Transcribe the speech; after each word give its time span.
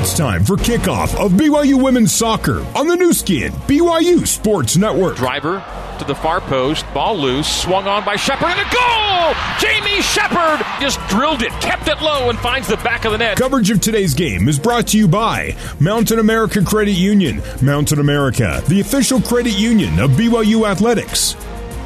It's 0.00 0.16
time 0.16 0.44
for 0.44 0.54
kickoff 0.54 1.12
of 1.16 1.32
BYU 1.32 1.82
women's 1.82 2.14
soccer 2.14 2.64
on 2.76 2.86
the 2.86 2.94
Nu 2.94 3.12
Skin, 3.12 3.50
BYU 3.66 4.28
Sports 4.28 4.76
Network. 4.76 5.16
Driver 5.16 5.60
to 5.98 6.04
the 6.04 6.14
far 6.14 6.40
post, 6.40 6.86
ball 6.94 7.18
loose, 7.18 7.48
swung 7.48 7.88
on 7.88 8.04
by 8.04 8.14
Shepard, 8.14 8.48
and 8.48 8.60
a 8.60 8.72
goal! 8.72 9.34
Jamie 9.58 10.00
Shepard 10.00 10.64
just 10.80 11.00
drilled 11.08 11.42
it, 11.42 11.50
kept 11.60 11.88
it 11.88 12.00
low, 12.00 12.30
and 12.30 12.38
finds 12.38 12.68
the 12.68 12.76
back 12.76 13.06
of 13.06 13.10
the 13.10 13.18
net. 13.18 13.38
Coverage 13.38 13.70
of 13.70 13.80
today's 13.80 14.14
game 14.14 14.48
is 14.48 14.56
brought 14.56 14.86
to 14.86 14.98
you 14.98 15.08
by 15.08 15.56
Mountain 15.80 16.20
America 16.20 16.62
Credit 16.62 16.92
Union. 16.92 17.42
Mountain 17.60 17.98
America, 17.98 18.62
the 18.68 18.78
official 18.78 19.20
credit 19.20 19.58
union 19.58 19.98
of 19.98 20.12
BYU 20.12 20.64
Athletics. 20.70 21.34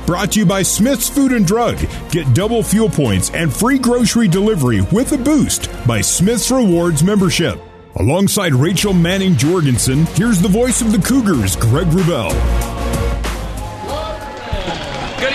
Brought 0.05 0.33
to 0.33 0.41
you 0.41 0.45
by 0.45 0.61
Smith's 0.61 1.09
Food 1.09 1.33
and 1.33 1.47
Drug. 1.47 1.79
Get 2.11 2.35
double 2.35 2.63
fuel 2.63 2.91
points 2.91 3.31
and 3.31 3.51
free 3.51 3.79
grocery 3.79 4.29
delivery 4.29 4.83
with 4.93 5.13
a 5.13 5.19
boost 5.19 5.71
by 5.87 6.03
Smith's 6.03 6.51
Rewards 6.51 7.03
membership. 7.03 7.59
Alongside 7.97 8.55
Rachel 8.55 8.95
Manning 8.95 9.37
Jorgensen, 9.37 10.07
here's 10.15 10.41
the 10.41 10.49
voice 10.49 10.81
of 10.81 10.93
the 10.93 10.99
Cougars, 10.99 11.57
Greg 11.57 11.87
Wrubell. 11.89 12.82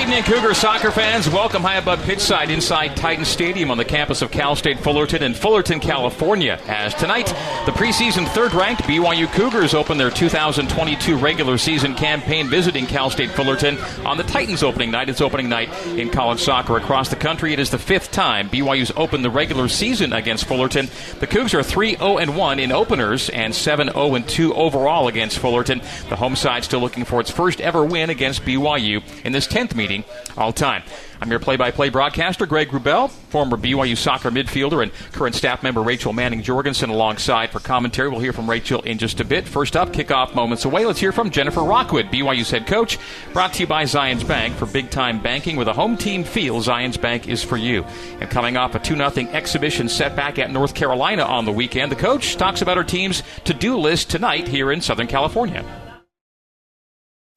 Evening, 0.08 0.24
Cougar 0.24 0.54
soccer 0.54 0.90
fans. 0.90 1.30
Welcome 1.30 1.64
high 1.64 1.76
above 1.76 2.00
pitchside 2.00 2.50
inside 2.50 2.96
Titan 2.96 3.26
Stadium 3.26 3.70
on 3.70 3.78
the 3.78 3.84
campus 3.84 4.22
of 4.22 4.32
Cal 4.32 4.56
State 4.56 4.80
Fullerton 4.80 5.22
in 5.22 5.34
Fullerton, 5.34 5.82
California. 5.82 6.62
As 6.66 6.94
tonight, 6.94 7.26
the 7.66 7.74
preseason 7.74 8.26
third-ranked 8.30 8.84
BYU 8.84 9.30
Cougars 9.34 9.74
open 9.74 9.98
their 9.98 10.10
2022 10.10 11.18
regular 11.18 11.58
season 11.58 11.94
campaign 11.94 12.48
visiting 12.48 12.86
Cal 12.86 13.10
State 13.10 13.32
Fullerton 13.32 13.78
on 14.06 14.16
the 14.16 14.24
Titans 14.24 14.64
opening 14.64 14.92
night. 14.92 15.10
It's 15.10 15.20
opening 15.20 15.50
night 15.50 15.68
in 15.88 16.10
college 16.10 16.40
soccer 16.40 16.78
across 16.78 17.10
the 17.10 17.18
country. 17.18 17.52
It 17.52 17.60
is 17.60 17.70
the 17.70 17.78
fifth 17.78 18.10
time 18.12 18.50
BYU's 18.50 18.94
opened 18.96 19.26
the 19.26 19.30
regular 19.30 19.68
season 19.68 20.14
against 20.14 20.46
Fullerton. 20.46 20.86
The 21.20 21.28
Cougs 21.28 21.54
are 21.54 21.60
3-0-1 21.60 22.62
in 22.62 22.72
openers 22.72 23.30
and 23.30 23.54
7-0-2 23.54 24.54
overall 24.54 25.10
against 25.10 25.40
Fullerton. 25.40 25.82
The 26.08 26.16
home 26.16 26.38
side 26.38 26.64
still 26.64 26.80
looking 26.80 27.04
for 27.04 27.20
its 27.20 27.30
first 27.30 27.60
ever 27.60 27.84
win 27.84 28.10
against 28.10 28.44
BYU 28.44 29.04
in 29.26 29.34
this 29.34 29.50
10th 29.50 29.76
meeting 29.76 29.97
all 30.38 30.52
time. 30.52 30.84
I'm 31.20 31.32
your 31.32 31.40
play-by-play 31.40 31.90
broadcaster, 31.90 32.46
Greg 32.46 32.70
Wrubell, 32.70 33.10
former 33.10 33.58
BYU 33.58 33.98
soccer 33.98 34.30
midfielder 34.30 34.84
and 34.84 34.92
current 35.14 35.34
staff 35.34 35.64
member 35.64 35.82
Rachel 35.82 36.14
Manning 36.14 36.44
Jorgensen 36.44 36.92
alongside 36.92 37.50
for 37.50 37.60
commentary. 37.60 38.10
We'll 38.10 38.20
hear 38.20 38.34
from 38.34 38.48
Rachel 38.48 38.82
in 38.84 39.00
just 39.00 39.20
a 39.20 39.26
bit. 39.26 39.48
First 39.48 39.76
up, 39.76 39.90
kickoff 39.90 40.36
moments 40.36 40.66
away. 40.66 40.86
Let's 40.86 41.00
hear 41.00 41.12
from 41.12 41.32
Jennifer 41.32 41.64
Rockwood, 41.64 42.12
BYU's 42.12 42.52
head 42.52 42.68
coach, 42.68 43.00
brought 43.34 43.54
to 43.54 43.62
you 43.62 43.68
by 43.68 43.84
Zions 43.84 44.28
Bank 44.28 44.56
for 44.56 44.68
big-time 44.68 45.20
banking 45.22 45.56
with 45.56 45.68
a 45.68 45.74
home 45.74 45.98
team 45.98 46.24
feel. 46.24 46.62
Zions 46.62 47.02
Bank 47.02 47.28
is 47.28 47.44
for 47.44 47.58
you. 47.58 47.84
And 48.20 48.30
coming 48.30 48.56
off 48.56 48.76
a 48.76 48.80
2-0 48.80 49.34
exhibition 49.34 49.90
setback 49.90 50.38
at 50.38 50.52
North 50.52 50.76
Carolina 50.76 51.24
on 51.24 51.46
the 51.46 51.52
weekend, 51.52 51.92
the 51.92 51.96
coach 51.96 52.36
talks 52.38 52.62
about 52.62 52.78
her 52.78 52.84
team's 52.84 53.24
to-do 53.46 53.78
list 53.78 54.12
tonight 54.12 54.48
here 54.48 54.72
in 54.72 54.82
Southern 54.82 55.08
California. 55.08 55.66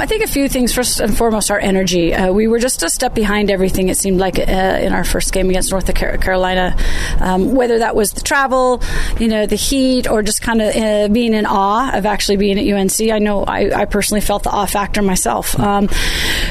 I 0.00 0.06
think 0.06 0.24
a 0.24 0.26
few 0.26 0.48
things. 0.48 0.72
First 0.72 0.98
and 1.00 1.14
foremost, 1.14 1.50
our 1.50 1.58
energy. 1.58 2.14
Uh, 2.14 2.32
we 2.32 2.48
were 2.48 2.58
just 2.58 2.82
a 2.82 2.88
step 2.88 3.14
behind 3.14 3.50
everything. 3.50 3.90
It 3.90 3.98
seemed 3.98 4.18
like 4.18 4.38
uh, 4.38 4.42
in 4.42 4.94
our 4.94 5.04
first 5.04 5.30
game 5.30 5.50
against 5.50 5.70
North 5.70 5.94
Carolina, 5.94 6.74
um, 7.20 7.54
whether 7.54 7.80
that 7.80 7.94
was 7.94 8.12
the 8.12 8.22
travel, 8.22 8.82
you 9.18 9.28
know, 9.28 9.44
the 9.44 9.56
heat, 9.56 10.08
or 10.08 10.22
just 10.22 10.40
kind 10.40 10.62
of 10.62 10.74
uh, 10.74 11.08
being 11.08 11.34
in 11.34 11.44
awe 11.44 11.94
of 11.94 12.06
actually 12.06 12.38
being 12.38 12.58
at 12.58 12.66
UNC. 12.66 13.10
I 13.10 13.18
know 13.18 13.44
I, 13.44 13.82
I 13.82 13.84
personally 13.84 14.22
felt 14.22 14.42
the 14.42 14.50
awe 14.50 14.64
factor 14.64 15.02
myself. 15.02 15.60
Um, 15.60 15.90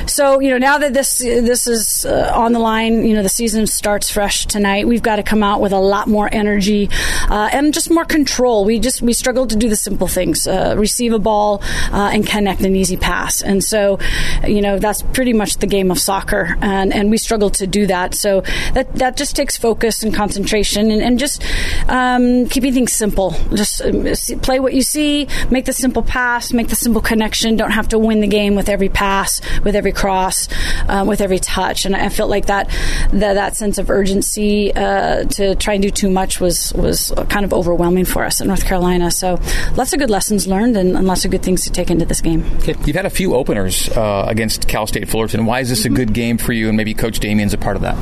so 0.06 0.40
you 0.40 0.52
know, 0.52 0.60
now 0.60 0.78
that 0.78 0.94
this 0.94 1.18
this 1.18 1.66
is 1.66 2.06
uh, 2.06 2.32
on 2.36 2.54
the 2.54 2.60
line, 2.60 3.04
you 3.04 3.16
know, 3.16 3.24
the 3.24 3.30
season 3.30 3.66
starts 3.66 4.12
fresh 4.12 4.46
tonight. 4.46 4.88
We've 4.88 5.02
got 5.02 5.16
to 5.16 5.24
come 5.24 5.42
out 5.42 5.60
with 5.60 5.74
a 5.74 5.80
lot 5.80 6.08
more 6.08 6.30
energy 6.32 6.88
uh, 7.28 7.50
and 7.52 7.74
just 7.74 7.90
more 7.90 8.06
control. 8.06 8.64
We 8.64 8.78
just 8.78 9.02
we 9.02 9.14
struggled 9.14 9.50
to 9.50 9.56
do 9.56 9.70
the 9.70 9.76
simple 9.76 10.08
things: 10.08 10.46
uh, 10.46 10.76
receive 10.78 11.14
a 11.14 11.20
ball 11.20 11.64
and 11.92 12.28
connect 12.28 12.62
an 12.62 12.76
easy 12.76 12.96
pass. 12.96 13.39
And 13.42 13.64
so, 13.64 14.00
you 14.48 14.62
know, 14.62 14.80
that's 14.80 15.02
pretty 15.02 15.34
much 15.34 15.58
the 15.58 15.68
game 15.68 15.92
of 15.92 16.00
soccer. 16.00 16.58
And, 16.62 16.94
and 16.94 17.10
we 17.10 17.18
struggle 17.18 17.50
to 17.52 17.68
do 17.68 17.88
that. 17.88 18.16
So 18.16 18.42
that, 18.74 18.94
that 18.96 19.18
just 19.18 19.36
takes 19.36 19.58
focus 19.58 20.04
and 20.04 20.14
concentration 20.14 20.92
and, 20.92 21.02
and 21.02 21.20
just 21.20 21.44
um, 21.88 22.48
keeping 22.48 22.74
things 22.74 22.94
simple. 22.94 23.32
Just 23.54 23.82
um, 23.82 24.06
play 24.42 24.60
what 24.60 24.74
you 24.74 24.82
see, 24.82 25.28
make 25.50 25.66
the 25.66 25.74
simple 25.74 26.04
pass, 26.04 26.54
make 26.54 26.68
the 26.70 26.76
simple 26.76 27.02
connection. 27.02 27.56
Don't 27.56 27.72
have 27.72 27.90
to 27.90 28.00
win 28.00 28.22
the 28.22 28.28
game 28.28 28.56
with 28.56 28.70
every 28.70 28.90
pass, 28.90 29.42
with 29.64 29.76
every 29.76 29.92
cross, 29.92 30.48
um, 30.88 31.08
with 31.08 31.22
every 31.22 31.40
touch. 31.40 31.86
And 31.86 31.96
I 31.96 32.10
felt 32.10 32.30
like 32.30 32.48
that 32.48 32.70
that, 33.14 33.34
that 33.34 33.56
sense 33.56 33.78
of 33.78 33.90
urgency 33.90 34.74
uh, 34.74 35.24
to 35.26 35.56
try 35.56 35.74
and 35.74 35.84
do 35.84 35.90
too 35.90 36.10
much 36.10 36.40
was, 36.40 36.74
was 36.74 37.12
kind 37.30 37.46
of 37.46 37.54
overwhelming 37.54 38.06
for 38.06 38.24
us 38.24 38.42
in 38.42 38.48
North 38.48 38.66
Carolina. 38.66 39.12
So 39.12 39.40
lots 39.76 39.94
of 39.94 40.00
good 40.00 40.10
lessons 40.10 40.48
learned 40.48 40.78
and, 40.78 40.96
and 40.96 41.08
lots 41.08 41.26
of 41.26 41.32
good 41.32 41.44
things 41.44 41.64
to 41.64 41.72
take 41.72 41.90
into 41.90 42.06
this 42.06 42.22
game. 42.22 42.46
Okay. 42.58 42.76
You've 42.86 42.96
had 42.96 43.06
a 43.06 43.10
few 43.10 43.29
openers 43.36 43.90
uh, 43.90 44.26
against 44.28 44.68
Cal 44.68 44.88
State 44.88 45.10
Fullerton. 45.10 45.46
Why 45.46 45.60
is 45.60 45.70
this 45.70 45.86
a 45.86 45.90
good 45.90 46.14
game 46.14 46.38
for 46.38 46.54
you? 46.54 46.68
And 46.68 46.78
maybe 46.78 46.94
Coach 46.94 47.20
Demian's 47.20 47.54
a 47.54 47.58
part 47.58 47.76
of 47.76 47.82
that. 47.84 47.98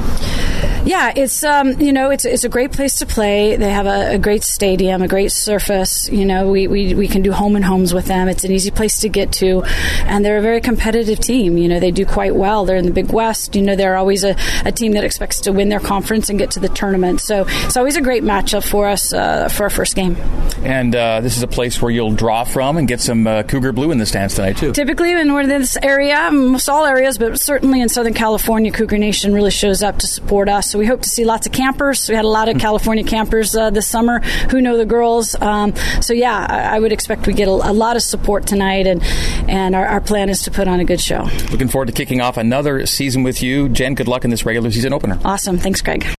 Yeah, 0.88 1.12
it's 1.14 1.44
um, 1.44 1.82
you 1.82 1.92
know 1.92 2.12
it's 2.12 2.24
it's 2.24 2.46
a 2.46 2.50
great 2.50 2.72
place 2.72 3.00
to 3.00 3.06
play. 3.06 3.58
They 3.58 3.70
have 3.70 3.88
a, 3.88 4.14
a, 4.14 4.18
great 4.18 4.44
stadium, 4.44 5.02
a 5.02 5.08
great 5.10 5.34
surface. 5.34 6.10
You 6.10 6.24
know, 6.24 6.50
we, 6.50 6.68
we 6.68 6.94
we 6.94 7.10
can 7.10 7.22
do 7.22 7.34
home 7.34 7.58
and 7.58 7.66
homes 7.66 7.94
with 7.94 8.06
them. 8.06 8.30
It's 8.30 8.46
an 8.46 8.52
easy 8.54 8.72
place 8.72 9.02
to 9.02 9.10
get 9.10 9.34
to, 9.34 9.64
and 10.06 10.24
they're 10.24 10.38
a 10.38 10.42
very 10.42 10.62
competitive 10.62 11.20
team. 11.20 11.58
You 11.58 11.68
know, 11.68 11.82
they 11.82 11.92
do 11.92 12.06
quite 12.06 12.36
well. 12.36 12.64
They're 12.64 12.78
in 12.78 12.86
the 12.86 12.94
Big 12.94 13.12
West. 13.12 13.54
You 13.54 13.64
know, 13.64 13.76
they're 13.76 13.98
always 13.98 14.24
a, 14.24 14.38
a 14.64 14.72
team 14.72 14.94
that 14.94 15.04
expects 15.04 15.42
to 15.42 15.52
win 15.52 15.68
their 15.68 15.82
conference 15.82 16.30
and 16.30 16.40
get 16.40 16.52
to 16.52 16.62
the 16.62 16.70
tournament. 16.70 17.20
So 17.20 17.46
it's 17.48 17.76
always 17.76 17.98
a 17.98 18.02
great 18.02 18.24
matchup 18.24 18.64
for 18.64 18.88
us 18.88 19.12
uh, 19.12 19.50
for 19.50 19.64
our 19.64 19.70
first 19.70 19.94
game. 19.94 20.16
And 20.64 20.96
uh, 20.96 21.20
this 21.20 21.36
is 21.36 21.44
a 21.44 21.48
place 21.48 21.82
where 21.82 21.92
you'll 21.92 22.14
draw 22.14 22.46
from 22.46 22.78
and 22.78 22.88
get 22.88 23.02
some 23.02 23.28
uh, 23.28 23.44
Cougar 23.44 23.74
blue 23.74 23.92
in 23.92 23.98
the 23.98 24.06
stands 24.06 24.36
tonight 24.36 24.56
too. 24.56 24.72
Typically, 24.72 25.14
and 25.18 25.34
we're 25.34 25.42
in 25.42 25.50
this 25.50 25.78
area, 25.82 26.32
most 26.32 26.70
all 26.70 26.86
areas, 26.86 27.18
but 27.18 27.40
certainly 27.40 27.82
in 27.82 27.90
Southern 27.90 28.14
California, 28.14 28.72
Cougar 28.72 28.98
Nation 28.98 29.34
really 29.34 29.52
shows 29.52 29.82
up 29.82 29.98
to 30.00 30.08
support 30.08 30.50
us. 30.50 30.72
So 30.72 30.80
we 30.80 30.86
hope 30.86 31.02
to 31.02 31.10
see 31.10 31.26
lots 31.26 31.48
of 31.48 31.54
campers. 31.54 32.08
We 32.08 32.16
had 32.16 32.26
a 32.26 32.30
lot 32.30 32.48
of 32.50 32.56
hmm. 32.56 32.60
California 32.60 33.04
campers 33.04 33.56
uh, 33.56 33.70
this 33.70 33.88
summer 33.88 34.20
who 34.52 34.62
know 34.62 34.78
the 34.78 34.86
girls. 34.86 35.36
Um, 35.42 35.76
so 36.02 36.14
yeah, 36.14 36.46
I, 36.50 36.76
I, 36.76 36.80
would 36.80 36.92
expect 36.92 37.28
we 37.28 37.34
get 37.34 37.48
a, 37.48 37.52
a, 37.52 37.74
lot 37.74 37.96
of 37.96 38.02
support 38.02 38.46
tonight, 38.46 38.88
and 38.88 39.04
and 39.50 39.76
our, 39.76 39.86
our 39.86 40.02
plan 40.02 40.30
is 40.30 40.42
to 40.44 40.52
put 40.52 40.68
on 40.68 40.80
a 40.80 40.86
good 40.86 41.02
show. 41.02 41.28
Looking 41.52 41.68
forward 41.68 41.88
to 41.88 41.94
kicking 41.94 42.22
off 42.22 42.38
another 42.38 42.86
season 42.86 43.24
with 43.24 43.42
you, 43.42 43.70
Jen. 43.70 43.96
Good 43.96 44.08
luck 44.08 44.24
in 44.24 44.30
this 44.30 44.46
regular 44.46 44.72
season 44.72 44.94
opener. 44.94 45.20
Awesome, 45.24 45.58
thanks, 45.58 45.82
Greg. 45.82 46.17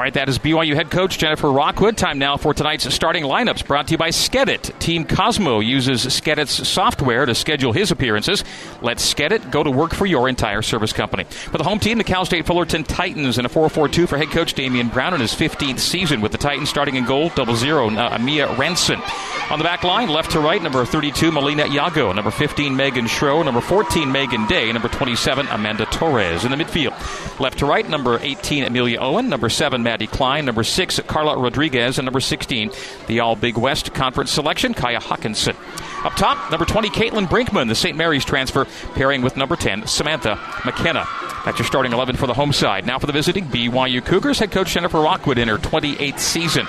All 0.00 0.04
right, 0.04 0.14
that 0.14 0.30
is 0.30 0.38
BYU 0.38 0.74
head 0.74 0.90
coach 0.90 1.18
Jennifer 1.18 1.52
Rockwood. 1.52 1.98
Time 1.98 2.18
now 2.18 2.38
for 2.38 2.54
tonight's 2.54 2.90
starting 2.94 3.22
lineups 3.22 3.66
brought 3.66 3.88
to 3.88 3.90
you 3.90 3.98
by 3.98 4.08
Skedit. 4.08 4.78
Team 4.78 5.04
Cosmo 5.04 5.60
uses 5.60 6.06
Skedit's 6.06 6.66
software 6.66 7.26
to 7.26 7.34
schedule 7.34 7.74
his 7.74 7.90
appearances. 7.90 8.42
Let 8.80 8.96
Skedit 8.96 9.50
go 9.50 9.62
to 9.62 9.70
work 9.70 9.92
for 9.92 10.06
your 10.06 10.30
entire 10.30 10.62
service 10.62 10.94
company. 10.94 11.24
For 11.24 11.58
the 11.58 11.64
home 11.64 11.78
team, 11.78 11.98
the 11.98 12.04
Cal 12.04 12.24
State 12.24 12.46
Fullerton 12.46 12.82
Titans 12.82 13.36
in 13.36 13.44
a 13.44 13.50
4-4-2 13.50 14.08
for 14.08 14.16
head 14.16 14.28
coach 14.28 14.54
Demian 14.54 14.90
Brown 14.90 15.12
in 15.12 15.20
his 15.20 15.34
15th 15.34 15.80
season 15.80 16.22
with 16.22 16.32
the 16.32 16.38
Titans 16.38 16.70
starting 16.70 16.96
in 16.96 17.04
goal, 17.04 17.28
double 17.34 17.54
zero, 17.54 17.88
uh, 17.90 18.16
Amia 18.16 18.46
Renson. 18.54 19.02
On 19.50 19.58
the 19.58 19.64
back 19.64 19.84
line, 19.84 20.08
left 20.08 20.30
to 20.30 20.40
right, 20.40 20.62
number 20.62 20.82
32, 20.86 21.30
Melina 21.30 21.64
Yago, 21.64 22.14
number 22.14 22.30
15, 22.30 22.74
Megan 22.74 23.04
Schro, 23.04 23.44
number 23.44 23.60
14, 23.60 24.10
Megan 24.10 24.46
Day, 24.46 24.72
number 24.72 24.88
27, 24.88 25.46
Amanda 25.48 25.84
Torres. 25.86 26.46
In 26.46 26.52
the 26.52 26.56
midfield, 26.56 27.38
left 27.38 27.58
to 27.58 27.66
right, 27.66 27.86
number 27.86 28.18
18, 28.22 28.64
Amelia 28.64 28.98
Owen, 28.98 29.28
number 29.28 29.50
7, 29.50 29.80
7, 29.80 29.89
Maddie 29.90 30.06
Klein. 30.06 30.44
Number 30.44 30.62
6, 30.62 31.00
Carla 31.08 31.36
Rodriguez. 31.36 31.98
And 31.98 32.06
number 32.06 32.20
16, 32.20 32.70
the 33.08 33.18
All 33.18 33.34
Big 33.34 33.58
West 33.58 33.92
Conference 33.92 34.30
selection, 34.30 34.72
Kaya 34.72 35.00
Hawkinson. 35.00 35.56
Up 36.04 36.14
top, 36.14 36.48
number 36.48 36.64
20, 36.64 36.90
Caitlin 36.90 37.26
Brinkman, 37.26 37.66
the 37.66 37.74
St. 37.74 37.96
Mary's 37.96 38.24
transfer, 38.24 38.66
pairing 38.94 39.20
with 39.20 39.36
number 39.36 39.56
10, 39.56 39.88
Samantha 39.88 40.38
McKenna. 40.64 41.08
That's 41.44 41.58
your 41.58 41.66
starting 41.66 41.92
11 41.92 42.14
for 42.14 42.28
the 42.28 42.34
home 42.34 42.52
side. 42.52 42.86
Now 42.86 43.00
for 43.00 43.08
the 43.08 43.12
visiting 43.12 43.46
BYU 43.46 44.04
Cougars, 44.04 44.38
head 44.38 44.52
coach 44.52 44.72
Jennifer 44.74 45.00
Rockwood 45.00 45.38
in 45.38 45.48
her 45.48 45.58
28th 45.58 46.20
season 46.20 46.68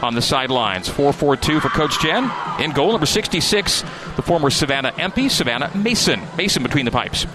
on 0.00 0.14
the 0.14 0.22
sidelines. 0.22 0.88
4 0.88 1.12
4 1.12 1.36
2 1.38 1.58
for 1.58 1.70
Coach 1.70 1.98
Jen. 2.00 2.30
In 2.60 2.70
goal, 2.70 2.92
number 2.92 3.04
66, 3.04 3.82
the 4.14 4.22
former 4.22 4.48
Savannah 4.48 4.92
MP, 4.92 5.28
Savannah 5.28 5.76
Mason. 5.76 6.20
Mason 6.36 6.62
between 6.62 6.84
the 6.84 6.92
pipes. 6.92 7.26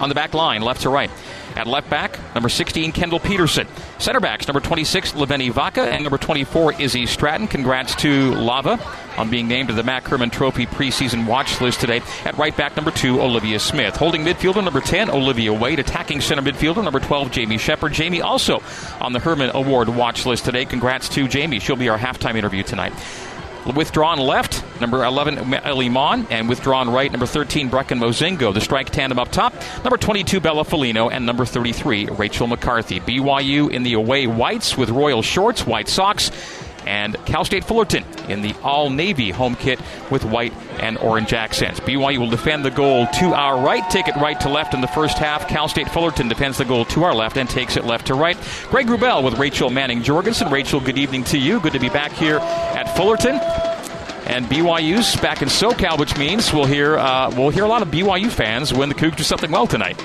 On 0.00 0.10
the 0.10 0.14
back 0.14 0.34
line, 0.34 0.60
left 0.60 0.82
to 0.82 0.90
right. 0.90 1.10
At 1.56 1.68
left 1.68 1.88
back, 1.88 2.18
number 2.34 2.48
16, 2.48 2.90
Kendall 2.92 3.20
Peterson. 3.20 3.68
Center 3.98 4.18
backs, 4.18 4.48
number 4.48 4.60
26, 4.60 5.12
Laveni 5.12 5.52
Vaka, 5.52 5.82
and 5.82 6.02
number 6.02 6.18
24, 6.18 6.80
Izzy 6.80 7.06
Stratton. 7.06 7.46
Congrats 7.46 7.94
to 7.96 8.34
Lava 8.34 8.80
on 9.16 9.30
being 9.30 9.46
named 9.46 9.68
to 9.68 9.74
the 9.74 9.84
MAC 9.84 10.08
Hermann 10.08 10.30
Trophy 10.30 10.66
preseason 10.66 11.26
watch 11.26 11.60
list 11.60 11.80
today. 11.80 12.02
At 12.24 12.36
right 12.36 12.56
back, 12.56 12.74
number 12.74 12.90
2, 12.90 13.20
Olivia 13.20 13.60
Smith. 13.60 13.96
Holding 13.96 14.24
midfielder, 14.24 14.64
number 14.64 14.80
10, 14.80 15.10
Olivia 15.10 15.52
Wade. 15.52 15.78
Attacking 15.78 16.20
center 16.20 16.42
midfielder, 16.42 16.82
number 16.82 17.00
12, 17.00 17.30
Jamie 17.30 17.58
Shepard. 17.58 17.92
Jamie 17.92 18.20
also 18.20 18.60
on 19.00 19.12
the 19.12 19.20
Hermann 19.20 19.52
Award 19.54 19.88
watch 19.88 20.26
list 20.26 20.44
today. 20.44 20.64
Congrats 20.64 21.08
to 21.10 21.28
Jamie. 21.28 21.60
She'll 21.60 21.76
be 21.76 21.88
our 21.88 21.98
halftime 21.98 22.34
interview 22.34 22.64
tonight. 22.64 22.92
Withdrawn 23.72 24.18
left, 24.18 24.62
number 24.80 25.04
11, 25.04 25.54
Ellie 25.54 25.88
Maughan, 25.88 26.26
and 26.30 26.48
withdrawn 26.48 26.90
right, 26.90 27.10
number 27.10 27.26
13, 27.26 27.70
Brecken 27.70 27.98
Mozingo. 27.98 28.52
The 28.52 28.60
strike 28.60 28.90
tandem 28.90 29.18
up 29.18 29.30
top, 29.30 29.54
number 29.82 29.96
22, 29.96 30.38
Bella 30.40 30.64
Folino, 30.64 31.10
and 31.10 31.24
number 31.24 31.46
33, 31.46 32.06
Rachel 32.06 32.46
McCarthy. 32.46 33.00
BYU 33.00 33.70
in 33.70 33.82
the 33.82 33.94
away 33.94 34.26
whites 34.26 34.76
with 34.76 34.90
royal 34.90 35.22
shorts, 35.22 35.66
white 35.66 35.88
socks, 35.88 36.30
and 36.86 37.16
Cal 37.24 37.44
State 37.44 37.64
Fullerton 37.64 38.04
in 38.28 38.42
the 38.42 38.54
all 38.62 38.90
navy 38.90 39.30
home 39.30 39.56
kit 39.56 39.80
with 40.10 40.24
white 40.24 40.52
and 40.80 40.98
orange 40.98 41.32
accents. 41.32 41.80
BYU 41.80 42.18
will 42.18 42.30
defend 42.30 42.64
the 42.64 42.70
goal 42.70 43.06
to 43.06 43.32
our 43.32 43.58
right, 43.64 43.88
take 43.90 44.08
it 44.08 44.16
right 44.16 44.38
to 44.40 44.48
left 44.48 44.74
in 44.74 44.80
the 44.80 44.88
first 44.88 45.18
half. 45.18 45.48
Cal 45.48 45.68
State 45.68 45.88
Fullerton 45.88 46.28
defends 46.28 46.58
the 46.58 46.64
goal 46.64 46.84
to 46.86 47.04
our 47.04 47.14
left 47.14 47.36
and 47.36 47.48
takes 47.48 47.76
it 47.76 47.84
left 47.84 48.06
to 48.08 48.14
right. 48.14 48.36
Greg 48.70 48.86
Wrubell 48.86 49.24
with 49.24 49.38
Rachel 49.38 49.70
Manning 49.70 50.02
Jorgensen. 50.02 50.50
Rachel, 50.50 50.80
good 50.80 50.98
evening 50.98 51.24
to 51.24 51.38
you. 51.38 51.60
Good 51.60 51.72
to 51.72 51.80
be 51.80 51.88
back 51.88 52.12
here 52.12 52.38
Fullerton. 52.96 53.36
And 54.26 54.46
BYU's 54.46 55.16
back 55.20 55.42
in 55.42 55.48
SoCal, 55.48 55.98
which 55.98 56.16
means 56.16 56.52
we'll 56.52 56.64
hear 56.64 56.96
uh, 56.96 57.30
we'll 57.36 57.50
hear 57.50 57.64
a 57.64 57.68
lot 57.68 57.82
of 57.82 57.88
BYU 57.88 58.30
fans 58.30 58.72
when 58.72 58.88
the 58.88 58.94
Cougs 58.94 59.16
do 59.16 59.22
something 59.22 59.50
well 59.50 59.66
tonight. 59.66 60.02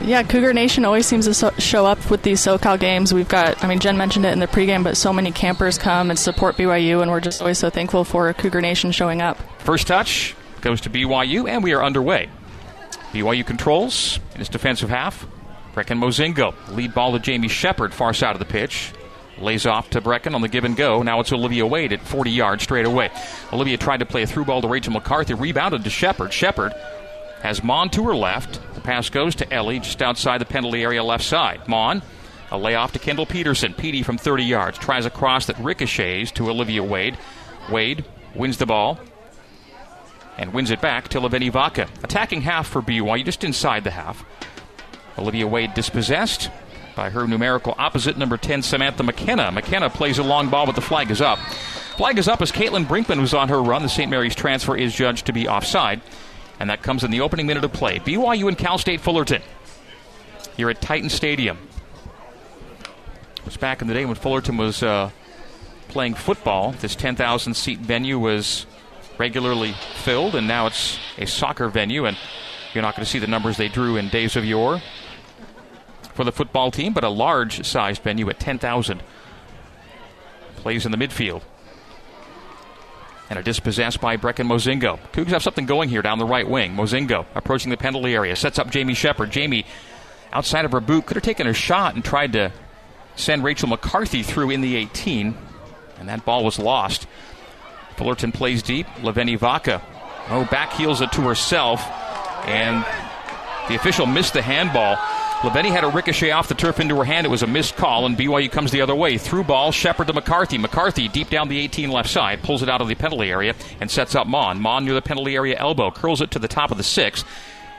Yeah, 0.00 0.22
Cougar 0.22 0.52
Nation 0.52 0.84
always 0.84 1.06
seems 1.06 1.24
to 1.24 1.32
so- 1.32 1.52
show 1.52 1.86
up 1.86 2.10
with 2.10 2.22
these 2.22 2.40
SoCal 2.40 2.78
games. 2.78 3.14
We've 3.14 3.28
got, 3.28 3.64
I 3.64 3.68
mean, 3.68 3.78
Jen 3.78 3.96
mentioned 3.96 4.26
it 4.26 4.32
in 4.32 4.38
the 4.40 4.46
pregame, 4.46 4.84
but 4.84 4.98
so 4.98 5.12
many 5.14 5.30
campers 5.32 5.78
come 5.78 6.10
and 6.10 6.18
support 6.18 6.56
BYU, 6.56 7.00
and 7.00 7.10
we're 7.10 7.20
just 7.20 7.40
always 7.40 7.58
so 7.58 7.70
thankful 7.70 8.04
for 8.04 8.30
Cougar 8.34 8.60
Nation 8.60 8.92
showing 8.92 9.22
up. 9.22 9.38
First 9.60 9.86
touch 9.86 10.34
goes 10.60 10.82
to 10.82 10.90
BYU, 10.90 11.48
and 11.48 11.64
we 11.64 11.72
are 11.72 11.82
underway. 11.82 12.28
BYU 13.12 13.46
controls 13.46 14.18
in 14.34 14.40
its 14.42 14.50
defensive 14.50 14.90
half. 14.90 15.26
Brecken 15.74 15.98
Mozingo, 15.98 16.54
lead 16.76 16.92
ball 16.92 17.12
to 17.12 17.18
Jamie 17.18 17.48
Shepard, 17.48 17.94
far 17.94 18.12
side 18.12 18.32
of 18.34 18.38
the 18.40 18.44
pitch. 18.44 18.92
Lays 19.38 19.66
off 19.66 19.90
to 19.90 20.00
Brecken 20.00 20.34
on 20.34 20.42
the 20.42 20.48
give 20.48 20.64
and 20.64 20.76
go. 20.76 21.02
Now 21.02 21.20
it's 21.20 21.32
Olivia 21.32 21.66
Wade 21.66 21.92
at 21.92 22.00
40 22.00 22.30
yards 22.30 22.62
straight 22.62 22.86
away. 22.86 23.10
Olivia 23.52 23.76
tried 23.76 23.98
to 23.98 24.06
play 24.06 24.22
a 24.22 24.26
through 24.26 24.44
ball 24.44 24.62
to 24.62 24.68
Rachel 24.68 24.92
McCarthy, 24.92 25.34
rebounded 25.34 25.84
to 25.84 25.90
Shepard. 25.90 26.32
Shepard 26.32 26.72
has 27.42 27.60
Maughan 27.60 27.90
to 27.92 28.04
her 28.06 28.14
left. 28.14 28.60
The 28.74 28.80
pass 28.80 29.10
goes 29.10 29.34
to 29.36 29.52
Ellie 29.52 29.80
just 29.80 30.00
outside 30.00 30.40
the 30.40 30.44
penalty 30.46 30.82
area 30.82 31.02
left 31.02 31.24
side. 31.24 31.60
Maughan, 31.66 32.02
a 32.50 32.58
layoff 32.58 32.92
to 32.92 32.98
Kendall 32.98 33.26
Peterson. 33.26 33.74
Petey 33.74 34.02
from 34.02 34.18
30 34.18 34.44
yards 34.44 34.78
tries 34.78 35.04
a 35.04 35.10
cross 35.10 35.46
that 35.46 35.58
ricochets 35.58 36.30
to 36.32 36.48
Olivia 36.48 36.82
Wade. 36.82 37.18
Wade 37.70 38.04
wins 38.34 38.58
the 38.58 38.66
ball 38.66 38.98
and 40.38 40.52
wins 40.52 40.70
it 40.70 40.80
back 40.80 41.08
to 41.08 41.20
Laveni 41.20 41.50
Vaka. 41.50 41.88
Attacking 42.02 42.42
half 42.42 42.66
for 42.68 42.82
BYU, 42.82 43.24
just 43.24 43.44
inside 43.44 43.84
the 43.84 43.90
half. 43.90 44.24
Olivia 45.18 45.46
Wade 45.46 45.74
dispossessed 45.74 46.50
by 46.94 47.10
her 47.10 47.26
numerical 47.26 47.74
opposite, 47.78 48.16
number 48.16 48.36
10, 48.36 48.62
Samantha 48.62 49.02
McKenna. 49.02 49.50
McKenna 49.50 49.90
plays 49.90 50.18
a 50.18 50.22
long 50.22 50.48
ball, 50.48 50.66
but 50.66 50.74
the 50.74 50.80
flag 50.80 51.10
is 51.10 51.20
up. 51.20 51.38
Flag 51.96 52.18
is 52.18 52.28
up 52.28 52.42
as 52.42 52.50
Caitlin 52.50 52.86
Brinkman 52.86 53.20
was 53.20 53.34
on 53.34 53.48
her 53.48 53.62
run. 53.62 53.82
The 53.82 53.88
St. 53.88 54.10
Mary's 54.10 54.34
transfer 54.34 54.76
is 54.76 54.94
judged 54.94 55.26
to 55.26 55.32
be 55.32 55.48
offside, 55.48 56.00
and 56.58 56.70
that 56.70 56.82
comes 56.82 57.04
in 57.04 57.10
the 57.10 57.20
opening 57.20 57.46
minute 57.46 57.64
of 57.64 57.72
play. 57.72 57.98
BYU 57.98 58.48
and 58.48 58.58
Cal 58.58 58.78
State 58.78 59.00
Fullerton 59.00 59.42
here 60.56 60.70
at 60.70 60.80
Titan 60.80 61.10
Stadium. 61.10 61.58
It 63.36 63.44
was 63.44 63.56
back 63.56 63.82
in 63.82 63.88
the 63.88 63.94
day 63.94 64.04
when 64.04 64.14
Fullerton 64.14 64.56
was 64.56 64.82
uh, 64.82 65.10
playing 65.88 66.14
football. 66.14 66.72
This 66.72 66.96
10,000 66.96 67.54
seat 67.54 67.78
venue 67.78 68.18
was 68.18 68.66
regularly 69.18 69.74
filled, 69.96 70.34
and 70.34 70.48
now 70.48 70.66
it's 70.66 70.98
a 71.18 71.26
soccer 71.26 71.68
venue, 71.68 72.06
and 72.06 72.16
you're 72.72 72.82
not 72.82 72.96
going 72.96 73.04
to 73.04 73.10
see 73.10 73.18
the 73.18 73.26
numbers 73.26 73.56
they 73.56 73.68
drew 73.68 73.96
in 73.96 74.08
days 74.08 74.34
of 74.34 74.44
yore 74.44 74.80
for 76.14 76.24
the 76.24 76.32
football 76.32 76.70
team, 76.70 76.92
but 76.92 77.04
a 77.04 77.08
large 77.08 77.66
sized 77.66 78.02
venue 78.02 78.28
at 78.30 78.40
10,000. 78.40 79.02
Plays 80.56 80.86
in 80.86 80.92
the 80.92 80.98
midfield. 80.98 81.42
And 83.28 83.38
a 83.38 83.42
dispossessed 83.42 84.00
by 84.00 84.16
Brecken 84.16 84.46
Mozingo. 84.46 84.98
Cougs 85.12 85.28
have 85.28 85.42
something 85.42 85.66
going 85.66 85.88
here 85.88 86.02
down 86.02 86.18
the 86.18 86.26
right 86.26 86.48
wing. 86.48 86.74
Mozingo 86.74 87.26
approaching 87.34 87.70
the 87.70 87.76
penalty 87.76 88.14
area. 88.14 88.36
Sets 88.36 88.58
up 88.58 88.70
Jamie 88.70 88.94
Shepard. 88.94 89.30
Jamie, 89.30 89.66
outside 90.32 90.64
of 90.64 90.72
her 90.72 90.80
boot, 90.80 91.06
could 91.06 91.16
have 91.16 91.24
taken 91.24 91.46
a 91.46 91.54
shot 91.54 91.94
and 91.94 92.04
tried 92.04 92.32
to 92.34 92.52
send 93.16 93.42
Rachel 93.42 93.68
McCarthy 93.68 94.22
through 94.22 94.50
in 94.50 94.60
the 94.60 94.76
18. 94.76 95.36
And 95.98 96.08
that 96.08 96.24
ball 96.24 96.44
was 96.44 96.58
lost. 96.58 97.06
Fullerton 97.96 98.30
plays 98.30 98.62
deep. 98.62 98.86
Laveni 98.98 99.38
Vaka. 99.38 99.82
Oh, 100.28 100.46
back 100.50 100.72
heels 100.72 101.00
it 101.00 101.12
to 101.12 101.22
herself. 101.22 101.80
And 102.46 102.84
the 103.68 103.74
official 103.74 104.06
missed 104.06 104.34
the 104.34 104.42
handball. 104.42 104.98
Laveni 105.44 105.70
had 105.70 105.84
a 105.84 105.88
ricochet 105.88 106.30
off 106.30 106.48
the 106.48 106.54
turf 106.54 106.80
into 106.80 106.96
her 106.96 107.04
hand. 107.04 107.26
It 107.26 107.30
was 107.30 107.42
a 107.42 107.46
missed 107.46 107.76
call, 107.76 108.06
and 108.06 108.16
BYU 108.16 108.50
comes 108.50 108.70
the 108.70 108.80
other 108.80 108.94
way. 108.94 109.18
Through 109.18 109.44
ball, 109.44 109.72
Shepard 109.72 110.06
to 110.06 110.14
McCarthy. 110.14 110.56
McCarthy 110.56 111.06
deep 111.06 111.28
down 111.28 111.48
the 111.48 111.58
18 111.58 111.90
left 111.90 112.08
side, 112.08 112.42
pulls 112.42 112.62
it 112.62 112.70
out 112.70 112.80
of 112.80 112.88
the 112.88 112.94
penalty 112.94 113.30
area, 113.30 113.54
and 113.78 113.90
sets 113.90 114.14
up 114.14 114.26
Maughan. 114.26 114.58
Maughan 114.58 114.84
near 114.84 114.94
the 114.94 115.02
penalty 115.02 115.34
area 115.34 115.58
elbow, 115.58 115.90
curls 115.90 116.22
it 116.22 116.30
to 116.30 116.38
the 116.38 116.48
top 116.48 116.70
of 116.70 116.78
the 116.78 116.82
six, 116.82 117.24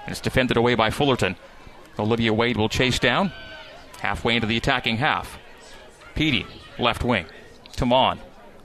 and 0.04 0.12
it's 0.12 0.22
defended 0.22 0.58
away 0.58 0.76
by 0.76 0.92
Fullerton. 0.92 1.36
Olivia 1.98 2.32
Wade 2.34 2.56
will 2.56 2.70
chase 2.70 3.00
down, 3.00 3.32
halfway 4.00 4.36
into 4.36 4.46
the 4.46 4.58
attacking 4.58 4.98
half. 4.98 5.40
Petey, 6.14 6.46
left 6.78 7.04
wing, 7.04 7.26
to 7.78 7.86
Maughan. 7.86 8.20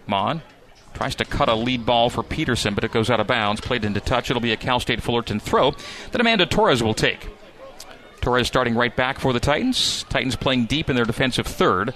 Maughan 0.06 0.42
tries 0.92 1.14
to 1.14 1.24
cut 1.24 1.48
a 1.48 1.54
lead 1.54 1.86
ball 1.86 2.10
for 2.10 2.22
Peterson, 2.22 2.74
but 2.74 2.84
it 2.84 2.92
goes 2.92 3.08
out 3.08 3.18
of 3.18 3.26
bounds, 3.26 3.62
played 3.62 3.86
into 3.86 4.00
touch. 4.00 4.28
It'll 4.28 4.42
be 4.42 4.52
a 4.52 4.58
Cal 4.58 4.78
State 4.78 5.02
Fullerton 5.02 5.40
throw 5.40 5.74
that 6.10 6.20
Amanda 6.20 6.44
Torres 6.44 6.82
will 6.82 6.92
take. 6.92 7.30
Torres 8.20 8.46
starting 8.46 8.74
right 8.74 8.94
back 8.94 9.18
for 9.18 9.32
the 9.32 9.40
Titans. 9.40 10.04
Titans 10.08 10.36
playing 10.36 10.66
deep 10.66 10.90
in 10.90 10.96
their 10.96 11.04
defensive 11.04 11.46
third. 11.46 11.94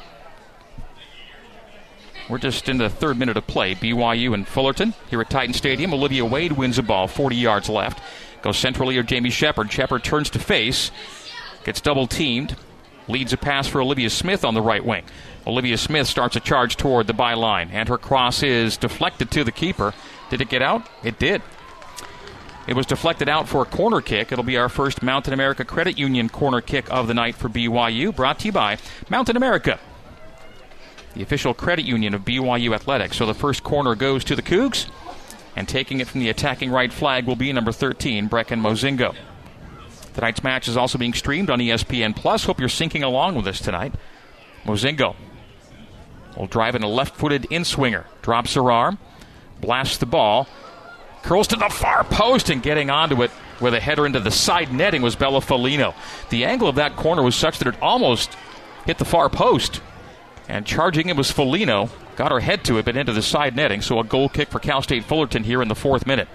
We're 2.28 2.38
just 2.38 2.68
in 2.68 2.78
the 2.78 2.88
third 2.88 3.18
minute 3.18 3.36
of 3.36 3.46
play. 3.46 3.74
BYU 3.74 4.32
and 4.32 4.48
Fullerton 4.48 4.94
here 5.10 5.20
at 5.20 5.28
Titan 5.28 5.52
Stadium. 5.52 5.92
Olivia 5.92 6.24
Wade 6.24 6.52
wins 6.52 6.78
a 6.78 6.82
ball, 6.82 7.06
40 7.06 7.36
yards 7.36 7.68
left. 7.68 8.00
Goes 8.42 8.56
centrally 8.56 8.96
or 8.96 9.02
Jamie 9.02 9.30
Shepard. 9.30 9.70
Shepard 9.70 10.04
turns 10.04 10.30
to 10.30 10.38
face, 10.38 10.90
gets 11.64 11.80
double 11.80 12.06
teamed, 12.06 12.56
leads 13.08 13.32
a 13.32 13.36
pass 13.36 13.66
for 13.66 13.80
Olivia 13.80 14.10
Smith 14.10 14.44
on 14.44 14.54
the 14.54 14.62
right 14.62 14.84
wing. 14.84 15.04
Olivia 15.46 15.76
Smith 15.76 16.06
starts 16.06 16.36
a 16.36 16.40
charge 16.40 16.76
toward 16.76 17.06
the 17.06 17.12
byline, 17.12 17.70
and 17.72 17.88
her 17.88 17.98
cross 17.98 18.42
is 18.42 18.76
deflected 18.76 19.30
to 19.30 19.44
the 19.44 19.52
keeper. 19.52 19.92
Did 20.30 20.40
it 20.40 20.48
get 20.48 20.62
out? 20.62 20.88
It 21.02 21.18
did. 21.18 21.42
It 22.66 22.74
was 22.74 22.86
deflected 22.86 23.28
out 23.28 23.46
for 23.46 23.62
a 23.62 23.66
corner 23.66 24.00
kick. 24.00 24.32
It'll 24.32 24.44
be 24.44 24.56
our 24.56 24.70
first 24.70 25.02
Mountain 25.02 25.34
America 25.34 25.64
Credit 25.64 25.98
Union 25.98 26.30
corner 26.30 26.62
kick 26.62 26.90
of 26.90 27.08
the 27.08 27.14
night 27.14 27.34
for 27.34 27.48
BYU, 27.48 28.14
brought 28.14 28.38
to 28.38 28.46
you 28.46 28.52
by 28.52 28.78
Mountain 29.10 29.36
America, 29.36 29.78
the 31.14 31.22
official 31.22 31.52
credit 31.52 31.84
union 31.84 32.14
of 32.14 32.22
BYU 32.22 32.74
Athletics. 32.74 33.18
So 33.18 33.26
the 33.26 33.34
first 33.34 33.62
corner 33.62 33.94
goes 33.94 34.24
to 34.24 34.34
the 34.34 34.42
Cougs, 34.42 34.88
and 35.54 35.68
taking 35.68 36.00
it 36.00 36.08
from 36.08 36.20
the 36.20 36.30
attacking 36.30 36.70
right 36.70 36.92
flag 36.92 37.26
will 37.26 37.36
be 37.36 37.52
number 37.52 37.70
13, 37.70 38.30
Brecken 38.30 38.60
Mozingo. 38.60 39.14
Tonight's 40.14 40.42
match 40.42 40.66
is 40.66 40.76
also 40.76 40.96
being 40.96 41.12
streamed 41.12 41.50
on 41.50 41.58
ESPN 41.58 42.16
Plus. 42.16 42.44
Hope 42.44 42.60
you're 42.60 42.68
syncing 42.68 43.02
along 43.02 43.34
with 43.34 43.46
us 43.46 43.60
tonight. 43.60 43.94
Mozingo 44.64 45.16
will 46.36 46.46
drive 46.46 46.74
in 46.74 46.82
a 46.82 46.88
left-footed 46.88 47.46
in-swinger, 47.50 48.06
drops 48.22 48.54
her 48.54 48.70
arm, 48.70 48.98
blasts 49.60 49.98
the 49.98 50.06
ball 50.06 50.48
curls 51.24 51.48
to 51.48 51.56
the 51.56 51.68
far 51.68 52.04
post 52.04 52.50
and 52.50 52.62
getting 52.62 52.90
onto 52.90 53.22
it 53.22 53.30
with 53.60 53.74
a 53.74 53.80
header 53.80 54.06
into 54.06 54.20
the 54.20 54.30
side 54.30 54.72
netting 54.72 55.02
was 55.02 55.16
Bella 55.16 55.40
Folino. 55.40 55.94
The 56.28 56.44
angle 56.44 56.68
of 56.68 56.76
that 56.76 56.96
corner 56.96 57.22
was 57.22 57.34
such 57.34 57.58
that 57.58 57.68
it 57.68 57.80
almost 57.80 58.36
hit 58.86 58.98
the 58.98 59.04
far 59.04 59.28
post. 59.28 59.80
And 60.48 60.66
charging 60.66 61.08
it 61.08 61.16
was 61.16 61.32
Folino. 61.32 61.90
Got 62.16 62.30
her 62.30 62.40
head 62.40 62.64
to 62.64 62.76
it, 62.78 62.84
but 62.84 62.96
into 62.96 63.12
the 63.12 63.22
side 63.22 63.56
netting. 63.56 63.80
So 63.80 63.98
a 63.98 64.04
goal 64.04 64.28
kick 64.28 64.50
for 64.50 64.58
Cal 64.58 64.82
State 64.82 65.04
Fullerton 65.04 65.44
here 65.44 65.62
in 65.62 65.68
the 65.68 65.74
fourth 65.74 66.06
minute. 66.06 66.28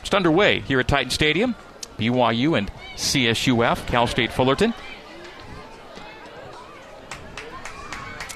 Just 0.00 0.14
underway 0.14 0.60
here 0.60 0.80
at 0.80 0.88
Titan 0.88 1.10
Stadium. 1.10 1.54
BYU 1.96 2.58
and 2.58 2.70
CSUF, 2.96 3.86
Cal 3.86 4.06
State 4.06 4.32
Fullerton. 4.32 4.74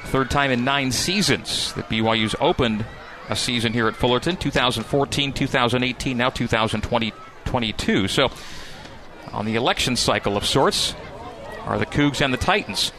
Third 0.05 0.31
time 0.31 0.53
in 0.53 0.65
nine 0.65 0.93
seasons 0.93 1.73
that 1.73 1.89
BYU's 1.89 2.37
opened 2.41 2.85
a 3.29 3.37
season 3.37 3.73
here 3.73 3.89
at 3.89 3.97
Fullerton 3.97 4.37
2014, 4.37 5.33
2018, 5.33 6.17
now 6.17 6.31
2022. 6.31 8.09
So, 8.09 8.31
on 9.33 9.47
the 9.47 9.57
election 9.57 9.97
cycle 9.97 10.37
of 10.37 10.45
sorts, 10.45 10.95
are 11.65 11.79
the 11.79 11.87
Cougs 11.87 12.21
and 12.21 12.33
the 12.33 12.39
Titans. 12.39 12.93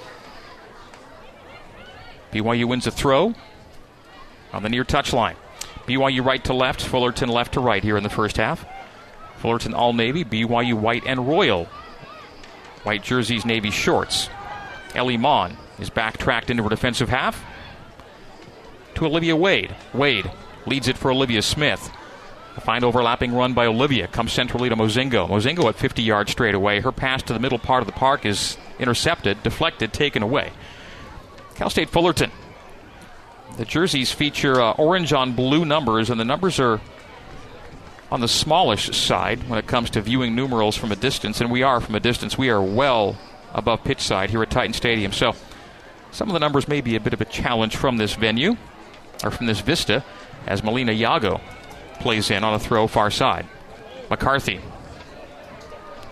BYU 2.31 2.65
wins 2.65 2.87
a 2.87 2.91
throw 2.91 3.33
on 4.51 4.63
the 4.63 4.69
near 4.69 4.83
touchline. 4.83 5.35
BYU 5.87 6.25
right 6.25 6.43
to 6.45 6.53
left, 6.53 6.81
Fullerton 6.81 7.29
left 7.29 7.53
to 7.53 7.59
right 7.59 7.83
here 7.83 7.95
in 7.95 8.03
the 8.03 8.09
first 8.09 8.37
half. 8.37 8.65
Fullerton 9.37 9.73
all 9.73 9.93
navy, 9.93 10.25
BYU 10.25 10.73
white 10.73 11.03
and 11.05 11.27
royal. 11.27 11.65
White 12.83 13.03
jerseys, 13.03 13.45
navy 13.45 13.71
shorts. 13.71 14.29
Ellie 14.95 15.17
Maughan 15.17 15.55
is 15.79 15.89
backtracked 15.89 16.49
into 16.49 16.63
her 16.63 16.69
defensive 16.69 17.09
half 17.09 17.43
to 18.95 19.05
Olivia 19.05 19.35
Wade. 19.35 19.75
Wade 19.93 20.31
leads 20.65 20.87
it 20.87 20.97
for 20.97 21.11
Olivia 21.11 21.41
Smith. 21.41 21.91
A 22.57 22.61
fine 22.61 22.83
overlapping 22.83 23.33
run 23.33 23.53
by 23.53 23.65
Olivia 23.65 24.07
comes 24.07 24.31
centrally 24.31 24.69
to 24.69 24.75
Mozingo. 24.75 25.27
Mozingo 25.27 25.67
at 25.67 25.75
50 25.75 26.01
yards 26.01 26.31
straight 26.31 26.55
away. 26.55 26.79
Her 26.79 26.91
pass 26.91 27.21
to 27.23 27.33
the 27.33 27.39
middle 27.39 27.59
part 27.59 27.81
of 27.81 27.87
the 27.87 27.93
park 27.93 28.25
is 28.25 28.57
intercepted, 28.79 29.43
deflected, 29.43 29.91
taken 29.91 30.23
away. 30.23 30.51
Cal 31.55 31.69
State 31.69 31.89
Fullerton. 31.89 32.31
The 33.57 33.65
jerseys 33.65 34.11
feature 34.11 34.61
uh, 34.61 34.71
orange 34.71 35.13
on 35.13 35.33
blue 35.33 35.65
numbers, 35.65 36.09
and 36.09 36.19
the 36.19 36.25
numbers 36.25 36.59
are 36.59 36.81
on 38.11 38.21
the 38.21 38.27
smallish 38.27 38.95
side 38.95 39.49
when 39.49 39.59
it 39.59 39.67
comes 39.67 39.89
to 39.91 40.01
viewing 40.01 40.35
numerals 40.35 40.75
from 40.75 40.91
a 40.91 40.95
distance, 40.95 41.41
and 41.41 41.51
we 41.51 41.63
are 41.63 41.81
from 41.81 41.95
a 41.95 41.99
distance. 41.99 42.37
We 42.37 42.49
are 42.49 42.61
well 42.61 43.17
above 43.53 43.83
pitch 43.83 44.01
side 44.01 44.29
here 44.29 44.41
at 44.41 44.49
Titan 44.49 44.73
Stadium. 44.73 45.11
So 45.11 45.33
some 46.11 46.29
of 46.29 46.33
the 46.33 46.39
numbers 46.39 46.67
may 46.67 46.81
be 46.81 46.95
a 46.95 46.99
bit 46.99 47.13
of 47.13 47.21
a 47.21 47.25
challenge 47.25 47.75
from 47.75 47.97
this 47.97 48.15
venue. 48.15 48.55
Or 49.23 49.31
from 49.31 49.45
this 49.47 49.61
vista, 49.61 50.03
as 50.47 50.63
Melina 50.63 50.91
Yago 50.91 51.41
plays 51.99 52.29
in 52.29 52.43
on 52.43 52.53
a 52.53 52.59
throw 52.59 52.87
far 52.87 53.09
side. 53.09 53.47
McCarthy 54.09 54.59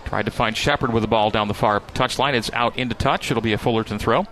tried 0.04 0.24
to 0.26 0.30
find 0.30 0.56
Shepard 0.56 0.92
with 0.92 1.02
the 1.02 1.08
ball 1.08 1.30
down 1.30 1.48
the 1.48 1.54
far 1.54 1.80
touchline. 1.80 2.34
It's 2.34 2.52
out 2.52 2.76
into 2.76 2.94
touch. 2.94 3.30
It'll 3.30 3.42
be 3.42 3.52
a 3.52 3.58
Fullerton 3.58 3.98
throw. 3.98 4.26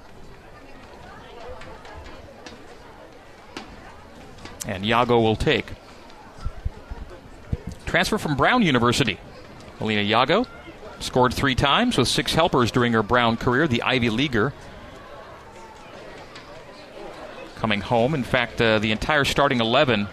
And 4.66 4.84
Yago 4.84 5.20
will 5.20 5.36
take. 5.36 5.66
Transfer 7.84 8.18
from 8.18 8.36
Brown 8.36 8.62
University. 8.62 9.18
Melina 9.80 10.02
Yago 10.02 10.46
scored 11.00 11.34
three 11.34 11.54
times 11.54 11.98
with 11.98 12.08
six 12.08 12.32
helpers 12.34 12.70
during 12.70 12.92
her 12.92 13.02
Brown 13.02 13.36
career, 13.36 13.66
the 13.66 13.82
Ivy 13.82 14.10
Leaguer. 14.10 14.52
Coming 17.62 17.80
home. 17.80 18.16
In 18.16 18.24
fact, 18.24 18.60
uh, 18.60 18.80
the 18.80 18.90
entire 18.90 19.24
starting 19.24 19.60
11 19.60 20.08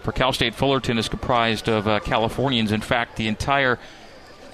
for 0.00 0.10
Cal 0.10 0.32
State 0.32 0.54
Fullerton 0.54 0.96
is 0.96 1.10
comprised 1.10 1.68
of 1.68 1.86
uh, 1.86 2.00
Californians. 2.00 2.72
In 2.72 2.80
fact, 2.80 3.16
the 3.16 3.28
entire 3.28 3.78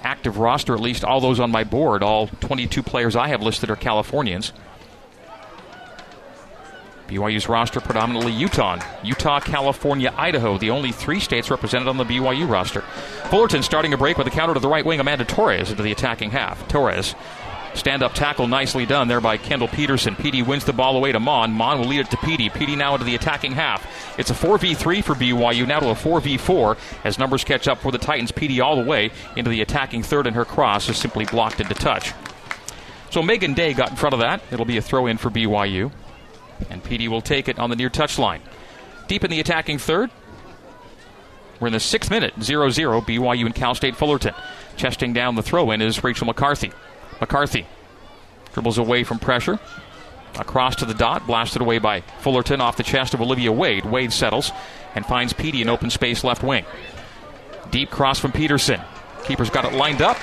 active 0.01 0.39
roster, 0.39 0.73
at 0.73 0.81
least 0.81 1.05
all 1.05 1.21
those 1.21 1.39
on 1.39 1.51
my 1.51 1.63
board, 1.63 2.03
all 2.03 2.27
22 2.27 2.83
players 2.83 3.15
I 3.15 3.29
have 3.29 3.41
listed 3.41 3.69
are 3.69 3.77
Californians. 3.77 4.51
BYU's 7.07 7.47
roster 7.47 7.79
predominantly 7.79 8.33
Utah, 8.33 8.77
Utah, 9.01 9.39
California, 9.39 10.13
Idaho, 10.17 10.57
the 10.57 10.69
only 10.69 10.91
three 10.91 11.21
states 11.21 11.49
represented 11.49 11.87
on 11.87 11.95
the 11.95 12.03
BYU 12.03 12.49
roster. 12.49 12.81
Fullerton 13.29 13.63
starting 13.63 13.93
a 13.93 13.97
break 13.97 14.17
with 14.17 14.27
a 14.27 14.31
counter 14.31 14.53
to 14.53 14.59
the 14.59 14.67
right 14.67 14.83
wing, 14.83 14.99
Amanda 14.99 15.23
Torres 15.23 15.71
into 15.71 15.81
the 15.81 15.93
attacking 15.93 16.31
half. 16.31 16.67
Torres 16.67 17.15
Stand 17.73 18.03
up 18.03 18.13
tackle 18.13 18.47
nicely 18.47 18.85
done 18.85 19.07
there 19.07 19.21
by 19.21 19.37
Kendall 19.37 19.67
Peterson. 19.67 20.15
Petey 20.15 20.41
wins 20.41 20.65
the 20.65 20.73
ball 20.73 20.97
away 20.97 21.11
to 21.11 21.19
Maughan. 21.19 21.55
Maughan 21.55 21.79
will 21.79 21.87
lead 21.87 22.01
it 22.01 22.11
to 22.11 22.17
Petey. 22.17 22.49
Petey 22.49 22.75
now 22.75 22.93
into 22.93 23.05
the 23.05 23.15
attacking 23.15 23.53
half. 23.53 23.85
It's 24.19 24.29
a 24.29 24.33
4v3 24.33 25.03
for 25.03 25.15
BYU, 25.15 25.67
now 25.67 25.79
to 25.79 25.89
a 25.89 25.95
4v4 25.95 26.77
as 27.03 27.19
numbers 27.19 27.43
catch 27.43 27.67
up 27.67 27.79
for 27.79 27.91
the 27.91 27.97
Titans. 27.97 28.31
Petey 28.31 28.59
all 28.59 28.75
the 28.75 28.83
way 28.83 29.11
into 29.35 29.49
the 29.49 29.61
attacking 29.61 30.03
third, 30.03 30.27
and 30.27 30.35
her 30.35 30.45
cross 30.45 30.89
is 30.89 30.97
simply 30.97 31.25
blocked 31.25 31.59
into 31.59 31.73
touch. 31.73 32.13
So 33.11 33.21
Megan 33.21 33.53
Day 33.53 33.73
got 33.73 33.91
in 33.91 33.95
front 33.95 34.13
of 34.13 34.19
that. 34.19 34.41
It'll 34.51 34.65
be 34.65 34.77
a 34.77 34.81
throw 34.81 35.07
in 35.07 35.17
for 35.17 35.29
BYU. 35.29 35.91
And 36.69 36.83
Petey 36.83 37.07
will 37.07 37.21
take 37.21 37.47
it 37.47 37.57
on 37.59 37.69
the 37.69 37.75
near 37.75 37.89
touch 37.89 38.19
line. 38.19 38.41
Deep 39.07 39.23
in 39.23 39.31
the 39.31 39.39
attacking 39.39 39.77
third. 39.77 40.11
We're 41.59 41.67
in 41.67 41.73
the 41.73 41.79
sixth 41.79 42.09
minute, 42.09 42.33
0 42.41 42.69
0, 42.69 43.01
BYU 43.01 43.45
and 43.45 43.55
Cal 43.55 43.75
State 43.75 43.95
Fullerton. 43.95 44.33
Chesting 44.77 45.13
down 45.13 45.35
the 45.35 45.43
throw 45.43 45.71
in 45.71 45.81
is 45.81 46.03
Rachel 46.03 46.27
McCarthy. 46.27 46.71
McCarthy 47.19 47.65
dribbles 48.53 48.77
away 48.77 49.03
from 49.03 49.19
pressure. 49.19 49.59
Across 50.37 50.77
to 50.77 50.85
the 50.85 50.93
dot, 50.93 51.25
blasted 51.27 51.61
away 51.61 51.79
by 51.79 52.01
Fullerton 52.19 52.61
off 52.61 52.77
the 52.77 52.83
chest 52.83 53.13
of 53.13 53.21
Olivia 53.21 53.51
Wade. 53.51 53.85
Wade 53.85 54.13
settles 54.13 54.51
and 54.95 55.05
finds 55.05 55.33
Petey 55.33 55.61
in 55.61 55.69
open 55.69 55.89
space 55.89 56.23
left 56.23 56.43
wing. 56.43 56.65
Deep 57.71 57.89
cross 57.89 58.19
from 58.19 58.31
Peterson. 58.31 58.79
Keeper's 59.25 59.49
got 59.49 59.65
it 59.65 59.73
lined 59.73 60.01
up 60.01 60.17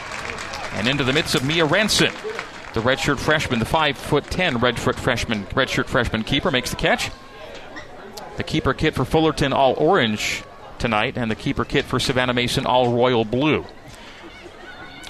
and 0.75 0.89
into 0.89 1.05
the 1.05 1.13
midst 1.13 1.35
of 1.35 1.45
Mia 1.45 1.65
Ranson. 1.65 2.13
The 2.75 2.81
redshirt 2.81 3.19
freshman, 3.19 3.59
the 3.59 3.65
five 3.65 3.97
foot 3.97 4.25
ten 4.25 4.59
redshirt 4.59 4.97
freshman, 4.97 5.45
redshirt 5.47 5.87
freshman 5.87 6.25
keeper 6.25 6.51
makes 6.51 6.71
the 6.71 6.77
catch. 6.77 7.11
The 8.37 8.43
keeper 8.45 8.75
kit 8.75 8.95
for 8.95 9.05
Fullerton 9.05 9.53
all 9.53 9.75
orange 9.75 10.45
tonight, 10.79 11.17
and 11.17 11.31
the 11.31 11.37
keeper 11.37 11.65
kit 11.65 11.85
for 11.85 11.99
Savannah 11.99 12.35
Mason 12.35 12.67
all 12.67 12.93
royal 12.93 13.25
blue. 13.25 13.65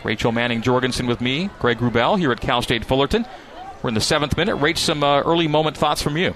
Rachel 0.04 0.32
Manning 0.32 0.62
Jorgensen 0.62 1.06
with 1.06 1.20
me, 1.20 1.50
Greg 1.58 1.78
Wrubell 1.78 2.18
here 2.18 2.32
at 2.32 2.40
Cal 2.40 2.62
State 2.62 2.84
Fullerton. 2.84 3.26
We're 3.82 3.88
in 3.88 3.94
the 3.94 4.00
seventh 4.00 4.36
minute. 4.36 4.56
Rach, 4.56 4.78
some 4.78 5.02
uh, 5.02 5.20
early 5.22 5.48
moment 5.48 5.76
thoughts 5.76 6.02
from 6.02 6.16
you. 6.16 6.34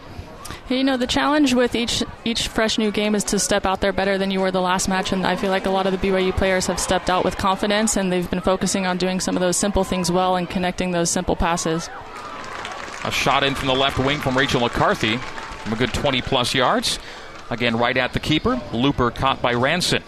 You 0.69 0.85
know, 0.85 0.97
the 0.97 1.07
challenge 1.07 1.55
with 1.55 1.75
each 1.75 2.03
each 2.25 2.49
fresh 2.49 2.79
new 2.79 2.91
game 2.91 3.15
is 3.15 3.25
to 3.25 3.39
step 3.39 3.67
out 3.67 3.81
there 3.81 3.93
better 3.93 4.19
than 4.19 4.31
you 4.31 4.41
were 4.41 4.51
the 4.51 4.61
last 4.61 4.89
match, 4.89 5.13
and 5.13 5.27
I 5.27 5.37
feel 5.37 5.51
like 5.51 5.67
a 5.67 5.71
lot 5.71 5.87
of 5.87 5.93
the 5.93 5.99
BYU 5.99 6.37
players 6.37 6.67
have 6.67 6.79
stepped 6.79 7.11
out 7.11 7.25
with 7.25 7.37
confidence, 7.37 7.97
and 7.97 8.13
they've 8.13 8.29
been 8.29 8.41
focusing 8.41 8.87
on 8.87 8.97
doing 8.97 9.21
some 9.21 9.37
of 9.37 9.41
those 9.41 9.57
simple 9.57 9.85
things 9.85 10.11
well 10.11 10.37
and 10.37 10.49
connecting 10.49 10.93
those 10.93 11.11
simple 11.11 11.37
passes. 11.37 11.89
A 13.05 13.11
shot 13.11 13.43
in 13.43 13.55
from 13.55 13.69
the 13.69 13.75
left 13.75 13.99
wing 13.99 14.19
from 14.19 14.37
Rachel 14.37 14.61
McCarthy 14.61 15.17
from 15.17 15.73
a 15.73 15.77
good 15.77 15.93
20 15.93 16.23
plus 16.23 16.55
yards. 16.55 16.99
Again, 17.51 17.77
right 17.77 17.97
at 17.97 18.13
the 18.13 18.21
keeper. 18.21 18.61
Looper 18.73 19.11
caught 19.11 19.43
by 19.43 19.55
Ranson. 19.55 20.03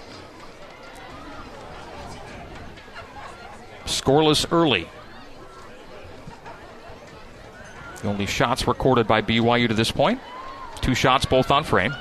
Scoreless 3.87 4.47
early. 4.53 4.89
The 8.03 8.09
only 8.09 8.27
shots 8.27 8.67
recorded 8.67 9.07
by 9.07 9.23
BYU 9.23 9.69
to 9.69 9.75
this 9.75 9.91
point. 9.91 10.21
Two 10.81 10.95
shots, 10.95 11.25
both 11.25 11.51
on 11.51 11.65
frame. 11.65 11.95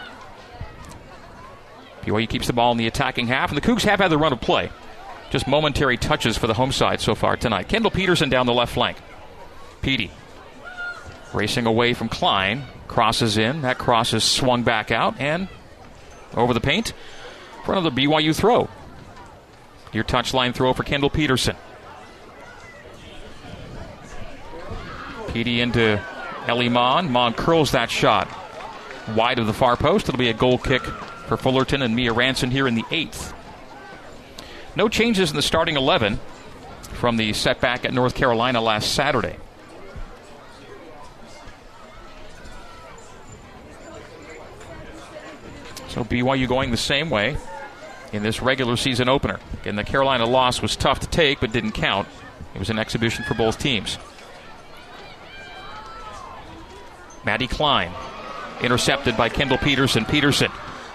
BYU 2.01 2.27
keeps 2.27 2.47
the 2.47 2.53
ball 2.53 2.71
in 2.71 2.77
the 2.77 2.87
attacking 2.87 3.27
half, 3.27 3.51
and 3.51 3.57
the 3.57 3.61
Cougs 3.61 3.83
have 3.83 3.99
had 3.99 4.09
the 4.09 4.17
run 4.17 4.33
of 4.33 4.41
play. 4.41 4.71
Just 5.29 5.47
momentary 5.47 5.97
touches 5.97 6.37
for 6.37 6.47
the 6.47 6.55
home 6.55 6.71
side 6.71 6.99
so 6.99 7.13
far 7.15 7.37
tonight. 7.37 7.67
Kendall 7.67 7.91
Peterson 7.91 8.29
down 8.29 8.47
the 8.47 8.53
left 8.53 8.73
flank. 8.73 8.97
Petey 9.81 10.11
racing 11.33 11.65
away 11.65 11.93
from 11.93 12.09
Klein. 12.09 12.63
Crosses 12.87 13.37
in. 13.37 13.61
That 13.61 13.77
cross 13.77 14.13
is 14.13 14.23
swung 14.23 14.63
back 14.63 14.91
out 14.91 15.19
and 15.19 15.47
over 16.33 16.53
the 16.53 16.59
paint. 16.59 16.93
for 17.63 17.73
another 17.73 17.91
BYU 17.91 18.35
throw. 18.35 18.69
Your 19.93 20.03
touchline 20.03 20.53
throw 20.53 20.73
for 20.73 20.83
Kendall 20.83 21.09
Peterson. 21.09 21.55
Petey 25.33 25.61
into 25.61 26.01
Ellie 26.47 26.69
Maughan. 26.69 27.09
Maughan 27.09 27.35
curls 27.35 27.71
that 27.71 27.89
shot 27.89 28.27
wide 29.15 29.39
of 29.39 29.47
the 29.47 29.53
far 29.53 29.75
post. 29.77 30.09
It'll 30.09 30.19
be 30.19 30.29
a 30.29 30.33
goal 30.33 30.57
kick 30.57 30.83
for 31.27 31.37
Fullerton 31.37 31.81
and 31.81 31.95
Mia 31.95 32.13
Ranson 32.13 32.51
here 32.51 32.67
in 32.67 32.75
the 32.75 32.83
eighth. 32.91 33.33
No 34.75 34.89
changes 34.89 35.29
in 35.29 35.35
the 35.35 35.41
starting 35.41 35.77
11 35.77 36.19
from 36.81 37.17
the 37.17 37.33
setback 37.33 37.85
at 37.85 37.93
North 37.93 38.15
Carolina 38.15 38.61
last 38.61 38.93
Saturday. 38.93 39.37
So 45.89 46.05
BYU 46.05 46.47
going 46.47 46.71
the 46.71 46.77
same 46.77 47.09
way 47.09 47.35
in 48.13 48.23
this 48.23 48.41
regular 48.41 48.77
season 48.77 49.09
opener. 49.09 49.39
Again, 49.61 49.75
the 49.75 49.83
Carolina 49.83 50.25
loss 50.25 50.61
was 50.61 50.75
tough 50.75 51.01
to 51.01 51.07
take, 51.07 51.41
but 51.41 51.51
didn't 51.51 51.73
count. 51.73 52.07
It 52.55 52.59
was 52.59 52.69
an 52.69 52.79
exhibition 52.79 53.25
for 53.25 53.33
both 53.33 53.59
teams. 53.59 53.97
Maddie 57.25 57.47
Klein 57.47 57.91
intercepted 58.61 59.17
by 59.17 59.29
Kendall 59.29 59.57
Peterson. 59.57 60.05
Peterson, 60.05 60.51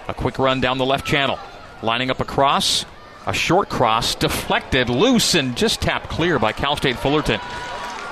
a 0.08 0.14
quick 0.14 0.38
run 0.38 0.60
down 0.60 0.78
the 0.78 0.84
left 0.86 1.06
channel, 1.06 1.38
lining 1.82 2.10
up 2.10 2.20
a 2.20 2.24
cross, 2.24 2.84
a 3.26 3.32
short 3.32 3.68
cross, 3.68 4.14
deflected, 4.14 4.88
loose, 4.88 5.34
and 5.34 5.56
just 5.56 5.80
tapped 5.80 6.08
clear 6.08 6.38
by 6.38 6.52
Cal 6.52 6.76
State 6.76 6.98
Fullerton. 6.98 7.40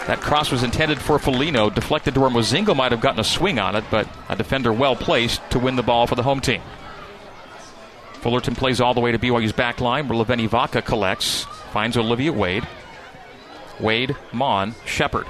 That 0.07 0.21
cross 0.21 0.51
was 0.51 0.63
intended 0.63 1.01
for 1.01 1.19
Folino, 1.19 1.75
deflected 1.75 2.15
to 2.15 2.21
where 2.21 2.31
Mozingo 2.31 2.77
might 2.77 2.93
have 2.93 3.01
gotten 3.01 3.21
a 3.21 3.25
swing 3.25 3.59
on 3.59 3.75
it, 3.75 3.85
but 3.91 4.07
a 4.29 4.37
defender 4.37 4.73
well 4.73 4.97
placed 4.97 5.41
to 5.51 5.59
win 5.59 5.77
the 5.77 5.83
ball 5.83 6.07
for 6.07 6.15
the 6.15 6.23
home 6.23 6.41
team. 6.41 6.61
Fullerton 8.21 8.55
plays 8.55 8.81
all 8.81 8.93
the 8.93 9.01
way 9.01 9.13
to 9.13 9.19
BYU's 9.19 9.53
back 9.53 9.81
line 9.81 10.09
where 10.09 10.23
Laveni 10.23 10.49
Vaka 10.49 10.83
collects, 10.83 11.45
finds 11.73 11.97
Olivia 11.97 12.33
Wade. 12.33 12.67
Wade, 13.81 14.17
Maughan, 14.33 14.75
Shepard. 14.87 15.27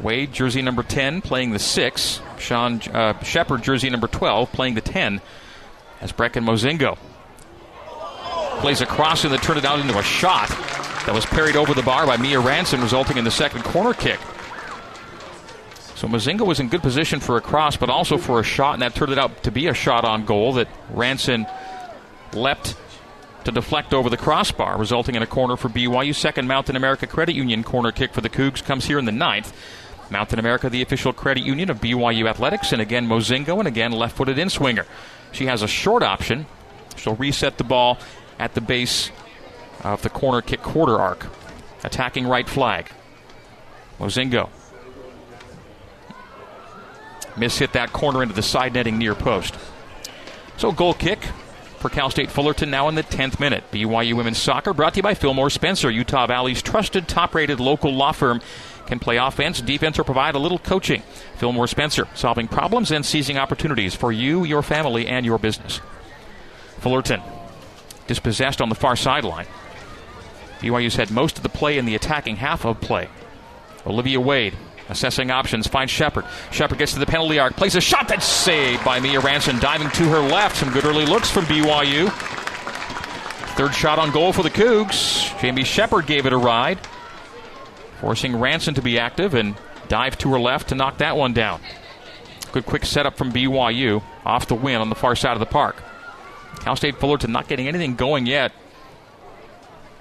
Wade, 0.00 0.32
jersey 0.32 0.62
number 0.62 0.82
10, 0.82 1.22
playing 1.22 1.50
the 1.50 1.58
6. 1.58 2.20
Sean 2.38 2.80
uh, 2.92 3.20
Shepard, 3.22 3.62
jersey 3.62 3.90
number 3.90 4.06
12, 4.06 4.52
playing 4.52 4.74
the 4.74 4.80
10. 4.80 5.20
As 6.00 6.12
Brecken 6.12 6.44
Mozingo 6.44 6.96
plays 8.60 8.80
a 8.80 8.86
cross 8.86 9.24
and 9.24 9.32
then 9.32 9.40
turned 9.40 9.58
it 9.58 9.64
out 9.64 9.78
into 9.78 9.98
a 9.98 10.02
shot 10.02 10.48
that 10.48 11.14
was 11.14 11.24
parried 11.26 11.56
over 11.56 11.74
the 11.74 11.82
bar 11.82 12.06
by 12.06 12.16
Mia 12.16 12.40
Ranson, 12.40 12.80
resulting 12.80 13.16
in 13.16 13.24
the 13.24 13.30
second 13.30 13.62
corner 13.64 13.94
kick. 13.94 14.20
So 15.94 16.06
Mozingo 16.06 16.46
was 16.46 16.60
in 16.60 16.68
good 16.68 16.82
position 16.82 17.18
for 17.18 17.36
a 17.36 17.40
cross, 17.40 17.76
but 17.76 17.90
also 17.90 18.18
for 18.18 18.38
a 18.38 18.44
shot, 18.44 18.74
and 18.74 18.82
that 18.82 18.94
turned 18.94 19.10
it 19.10 19.18
out 19.18 19.42
to 19.42 19.50
be 19.50 19.66
a 19.66 19.74
shot 19.74 20.04
on 20.04 20.24
goal 20.24 20.52
that 20.54 20.68
Ranson 20.90 21.46
leapt 22.32 22.76
to 23.44 23.50
deflect 23.50 23.92
over 23.92 24.10
the 24.10 24.16
crossbar, 24.16 24.78
resulting 24.78 25.14
in 25.14 25.22
a 25.22 25.26
corner 25.26 25.56
for 25.56 25.68
BYU. 25.68 26.14
Second 26.14 26.46
Mountain 26.46 26.76
America 26.76 27.06
Credit 27.06 27.34
Union 27.34 27.64
corner 27.64 27.90
kick 27.90 28.12
for 28.12 28.20
the 28.20 28.28
Cougs 28.28 28.62
comes 28.62 28.84
here 28.84 28.98
in 28.98 29.06
the 29.06 29.12
ninth. 29.12 29.52
Mountain 30.10 30.38
America, 30.38 30.70
the 30.70 30.82
official 30.82 31.12
credit 31.12 31.44
union 31.44 31.70
of 31.70 31.80
BYU 31.80 32.28
Athletics, 32.28 32.72
and 32.72 32.80
again 32.80 33.06
Mozingo, 33.06 33.58
and 33.58 33.68
again 33.68 33.92
left 33.92 34.16
footed 34.16 34.38
in 34.38 34.48
swinger. 34.50 34.86
She 35.32 35.46
has 35.46 35.62
a 35.62 35.68
short 35.68 36.02
option. 36.02 36.46
She'll 36.96 37.16
reset 37.16 37.58
the 37.58 37.64
ball 37.64 37.98
at 38.38 38.54
the 38.54 38.60
base 38.60 39.10
of 39.82 40.02
the 40.02 40.10
corner 40.10 40.40
kick 40.40 40.62
quarter 40.62 40.98
arc. 40.98 41.26
Attacking 41.84 42.26
right 42.26 42.48
flag. 42.48 42.90
Mozingo. 43.98 44.48
Miss 47.36 47.58
hit 47.58 47.72
that 47.72 47.92
corner 47.92 48.22
into 48.22 48.34
the 48.34 48.42
side 48.42 48.74
netting 48.74 48.98
near 48.98 49.14
post. 49.14 49.54
So 50.56 50.72
goal 50.72 50.94
kick 50.94 51.20
for 51.78 51.88
Cal 51.88 52.10
State 52.10 52.30
Fullerton 52.30 52.70
now 52.70 52.88
in 52.88 52.96
the 52.96 53.04
10th 53.04 53.38
minute. 53.38 53.62
BYU 53.70 54.14
Women's 54.14 54.38
Soccer 54.38 54.72
brought 54.72 54.94
to 54.94 54.98
you 54.98 55.02
by 55.02 55.14
Fillmore 55.14 55.50
Spencer, 55.50 55.90
Utah 55.90 56.26
Valley's 56.26 56.62
trusted 56.62 57.06
top 57.06 57.34
rated 57.34 57.60
local 57.60 57.94
law 57.94 58.10
firm 58.10 58.40
can 58.88 58.98
play 58.98 59.18
offense, 59.18 59.60
defense, 59.60 59.98
or 59.98 60.04
provide 60.04 60.34
a 60.34 60.38
little 60.38 60.58
coaching. 60.58 61.02
Fillmore 61.36 61.68
Spencer, 61.68 62.08
solving 62.14 62.48
problems 62.48 62.90
and 62.90 63.06
seizing 63.06 63.38
opportunities 63.38 63.94
for 63.94 64.10
you, 64.10 64.44
your 64.44 64.62
family, 64.62 65.06
and 65.06 65.24
your 65.24 65.38
business. 65.38 65.80
Fullerton, 66.80 67.22
dispossessed 68.06 68.60
on 68.60 68.68
the 68.68 68.74
far 68.74 68.96
sideline. 68.96 69.46
BYU's 70.60 70.96
had 70.96 71.10
most 71.10 71.36
of 71.36 71.42
the 71.42 71.48
play 71.48 71.78
in 71.78 71.84
the 71.84 71.94
attacking 71.94 72.36
half 72.36 72.64
of 72.64 72.80
play. 72.80 73.08
Olivia 73.86 74.20
Wade 74.20 74.54
assessing 74.88 75.30
options, 75.30 75.66
finds 75.66 75.92
Shepard. 75.92 76.24
Shepard 76.50 76.78
gets 76.78 76.94
to 76.94 76.98
the 76.98 77.06
penalty 77.06 77.38
arc, 77.38 77.56
plays 77.56 77.76
a 77.76 77.80
shot 77.80 78.08
that's 78.08 78.24
saved 78.24 78.84
by 78.84 79.00
Mia 79.00 79.20
Ranson, 79.20 79.58
diving 79.58 79.90
to 79.90 80.08
her 80.08 80.20
left. 80.20 80.56
Some 80.56 80.72
good 80.72 80.84
early 80.84 81.06
looks 81.06 81.30
from 81.30 81.44
BYU. 81.44 82.10
Third 83.56 83.74
shot 83.74 83.98
on 83.98 84.10
goal 84.10 84.32
for 84.32 84.42
the 84.42 84.50
Cougs. 84.50 85.38
Jamie 85.40 85.64
Shepard 85.64 86.06
gave 86.06 86.26
it 86.26 86.32
a 86.32 86.38
ride, 86.38 86.78
forcing 88.00 88.38
Ranson 88.38 88.74
to 88.74 88.82
be 88.82 88.98
active 88.98 89.34
and 89.34 89.54
dive 89.88 90.18
to 90.18 90.32
her 90.32 90.40
left 90.40 90.68
to 90.68 90.74
knock 90.74 90.98
that 90.98 91.16
one 91.16 91.32
down. 91.32 91.60
Good 92.52 92.66
quick 92.66 92.84
setup 92.84 93.16
from 93.16 93.32
BYU 93.32 94.02
off 94.24 94.46
the 94.48 94.54
win 94.54 94.80
on 94.80 94.88
the 94.88 94.94
far 94.94 95.14
side 95.14 95.32
of 95.34 95.40
the 95.40 95.46
park. 95.46 95.82
Cal 96.60 96.76
State 96.76 96.98
Fullerton 96.98 97.32
not 97.32 97.48
getting 97.48 97.68
anything 97.68 97.94
going 97.94 98.26
yet. 98.26 98.52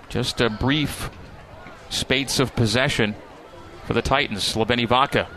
Just 0.09 0.39
a 0.41 0.49
brief 0.49 1.09
spates 1.89 2.39
of 2.39 2.55
possession 2.55 3.15
for 3.85 3.93
the 3.93 4.01
Titans. 4.01 4.55
Laveni 4.55 4.87
Vaka 4.87 5.27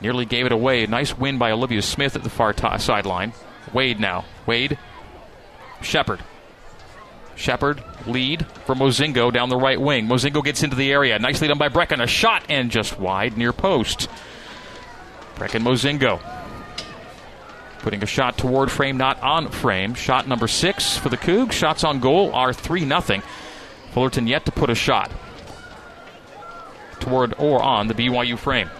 nearly 0.00 0.24
gave 0.24 0.46
it 0.46 0.52
away. 0.52 0.86
Nice 0.86 1.16
win 1.16 1.38
by 1.38 1.50
Olivia 1.50 1.82
Smith 1.82 2.16
at 2.16 2.22
the 2.22 2.30
far 2.30 2.52
t- 2.52 2.78
sideline. 2.78 3.32
Wade 3.72 4.00
now. 4.00 4.24
Wade. 4.46 4.78
Shepard. 5.80 6.20
Shepard 7.36 7.82
lead 8.06 8.46
for 8.66 8.74
Mozingo 8.74 9.32
down 9.32 9.48
the 9.48 9.56
right 9.56 9.80
wing. 9.80 10.06
Mozingo 10.06 10.44
gets 10.44 10.62
into 10.62 10.76
the 10.76 10.92
area. 10.92 11.18
Nicely 11.18 11.48
done 11.48 11.58
by 11.58 11.68
Brecken. 11.68 12.02
A 12.02 12.06
shot 12.06 12.44
and 12.48 12.70
just 12.70 12.98
wide 12.98 13.36
near 13.36 13.52
post. 13.52 14.08
Brecken 15.36 15.62
Mozingo 15.62 16.20
putting 17.82 18.02
a 18.02 18.06
shot 18.06 18.38
toward 18.38 18.70
frame, 18.70 18.96
not 18.96 19.20
on 19.22 19.50
frame. 19.50 19.94
Shot 19.94 20.26
number 20.26 20.48
six 20.48 20.96
for 20.96 21.08
the 21.08 21.16
Cougs. 21.16 21.52
Shots 21.52 21.84
on 21.84 22.00
goal 22.00 22.32
are 22.32 22.52
3 22.52 22.88
0. 22.88 23.22
Fullerton 23.90 24.26
yet 24.26 24.46
to 24.46 24.52
put 24.52 24.70
a 24.70 24.74
shot 24.74 25.10
toward 27.00 27.34
or 27.38 27.60
on 27.60 27.88
the 27.88 27.94
BYU 27.94 28.38
frame. 28.38 28.70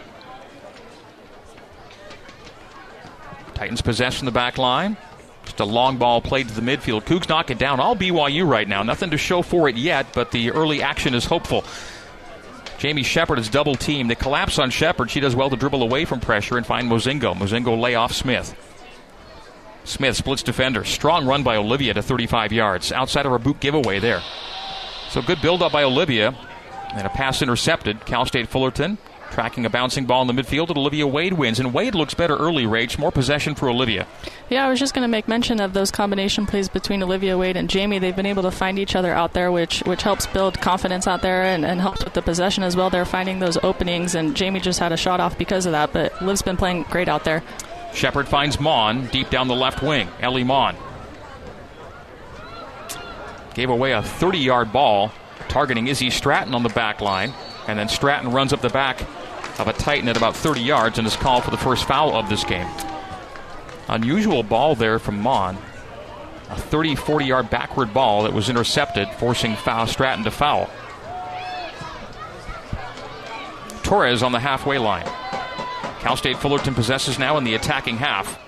Titans 3.55 3.83
possession 3.83 4.25
the 4.25 4.33
back 4.33 4.57
line. 4.57 4.97
Just 5.53 5.61
a 5.61 5.65
long 5.67 5.99
ball 5.99 6.23
played 6.23 6.49
to 6.49 6.55
the 6.55 6.63
midfield. 6.63 7.03
Cougs 7.03 7.29
knock 7.29 7.51
it 7.51 7.59
down. 7.59 7.79
All 7.79 7.95
BYU 7.95 8.49
right 8.49 8.67
now. 8.67 8.83
Nothing 8.83 9.11
to 9.11 9.19
show 9.19 9.43
for 9.43 9.69
it 9.69 9.77
yet, 9.77 10.07
but 10.15 10.31
the 10.31 10.51
early 10.51 10.83
action 10.83 11.13
is 11.13 11.27
hopeful. 11.27 11.63
Jamie 12.79 13.03
Shepard 13.03 13.39
is 13.39 13.51
double 13.51 13.75
teamed. 13.75 14.09
They 14.09 14.15
collapse 14.15 14.59
on 14.59 14.71
Shepard. 14.71 15.11
She 15.11 15.21
does 15.21 15.37
well 15.37 15.51
to 15.51 15.57
dribble 15.57 15.83
away 15.83 16.07
from 16.07 16.21
pressure 16.21 16.57
and 16.57 16.65
find 16.65 16.91
Mozingo. 16.91 17.35
Mozingo 17.35 17.79
lay 17.79 17.97
off 17.97 18.15
Smith. 18.15 18.57
Smith 19.85 20.17
splits 20.17 20.43
defender. 20.43 20.85
Strong 20.85 21.27
run 21.27 21.43
by 21.43 21.57
Olivia 21.57 21.93
to 21.93 22.01
35 22.01 22.51
yards. 22.51 22.91
Outside 22.91 23.27
of 23.27 23.33
her 23.33 23.39
boot 23.39 23.61
giveaway 23.61 23.99
there. 23.99 24.23
So 25.11 25.21
good 25.21 25.43
build 25.43 25.61
up 25.63 25.73
by 25.73 25.83
Olivia. 25.83 26.35
And 26.95 27.07
a 27.07 27.11
pass 27.11 27.43
intercepted. 27.43 28.07
Cal 28.07 28.25
State 28.25 28.49
Fullerton 28.49 28.97
tracking 29.33 29.65
a 29.65 29.71
bouncing 29.71 30.05
ball 30.05 30.29
in 30.29 30.35
the 30.35 30.43
midfield, 30.43 30.69
and 30.69 30.77
Olivia 30.77 31.07
Wade 31.07 31.33
wins. 31.33 31.59
And 31.59 31.73
Wade 31.73 31.95
looks 31.95 32.13
better 32.15 32.37
early, 32.37 32.67
Rage. 32.67 32.99
More 32.99 33.11
possession 33.11 33.55
for 33.55 33.69
Olivia. 33.69 34.07
Yeah, 34.51 34.67
I 34.67 34.69
was 34.69 34.79
just 34.79 34.95
going 34.95 35.03
to 35.03 35.09
make 35.09 35.27
mention 35.27 35.59
of 35.61 35.73
those 35.73 35.91
combination 35.91 36.47
plays 36.47 36.69
between 36.69 37.03
Olivia 37.03 37.39
Wade 37.39 37.57
and 37.57 37.69
Jamie. 37.69 37.99
They've 37.99 38.15
been 38.15 38.27
able 38.27 38.43
to 38.43 38.51
find 38.51 38.79
each 38.79 38.95
other 38.95 39.13
out 39.13 39.33
there, 39.33 39.51
which 39.51 39.81
which 39.81 40.03
helps 40.03 40.27
build 40.27 40.61
confidence 40.61 41.07
out 41.07 41.23
there 41.23 41.43
and, 41.43 41.65
and 41.65 41.81
helps 41.81 42.05
with 42.05 42.13
the 42.13 42.23
possession 42.23 42.63
as 42.63 42.77
well. 42.77 42.91
They're 42.91 43.05
finding 43.07 43.39
those 43.39 43.57
openings, 43.63 44.15
and 44.15 44.37
Jamie 44.37 44.61
just 44.61 44.79
had 44.79 44.93
a 44.93 44.97
shot 44.97 45.19
off 45.19 45.39
because 45.39 45.65
of 45.65 45.73
that, 45.73 45.93
but 45.93 46.21
Liv's 46.23 46.43
been 46.43 46.59
playing 46.59 46.85
great 46.85 47.09
out 47.09 47.25
there. 47.25 47.43
Shepard 47.95 48.29
finds 48.29 48.59
Maughan 48.59 49.11
deep 49.11 49.31
down 49.31 49.49
the 49.49 49.57
left 49.57 49.83
wing. 49.83 50.09
Ellie 50.21 50.45
Maughan. 50.45 50.77
Gave 53.55 53.71
away 53.71 53.93
a 53.93 54.03
30 54.03 54.39
yard 54.39 54.73
ball 54.73 55.13
targeting 55.49 55.87
Izzy 55.87 56.11
Stratton 56.11 56.55
on 56.55 56.63
the 56.63 56.71
back 56.71 57.01
line. 57.01 57.33
And 57.69 57.79
then 57.79 57.89
Stratton 57.89 58.33
runs 58.33 58.53
up 58.53 58.61
the 58.61 58.71
back 58.71 59.05
of 59.59 59.69
a 59.69 59.73
Titan 59.73 60.09
at 60.09 60.17
about 60.17 60.37
30 60.37 60.61
yards 60.61 60.99
and 60.99 61.07
is 61.07 61.17
called 61.17 61.45
for 61.45 61.51
the 61.51 61.57
first 61.57 61.85
foul 61.85 62.15
of 62.15 62.29
this 62.29 62.45
game. 62.45 62.69
Unusual 63.89 64.43
ball 64.43 64.75
there 64.75 64.99
from 64.99 65.23
Maughan. 65.23 65.57
A 66.51 66.57
30 66.57 66.97
40 66.97 67.25
yard 67.25 67.51
backward 67.51 67.95
ball 67.95 68.23
that 68.25 68.33
was 68.33 68.49
intercepted, 68.49 69.09
forcing 69.19 69.57
foul 69.57 69.87
Stratton 69.87 70.25
to 70.25 70.31
foul. 70.31 70.69
Torres 73.83 74.23
on 74.23 74.33
the 74.33 74.41
halfway 74.41 74.79
line. 74.79 75.07
Cal 76.01 76.17
State 76.17 76.39
Fullerton 76.39 76.75
possesses 76.75 77.19
now 77.19 77.37
in 77.37 77.45
the 77.45 77.55
attacking 77.55 77.99
half. 77.99 78.39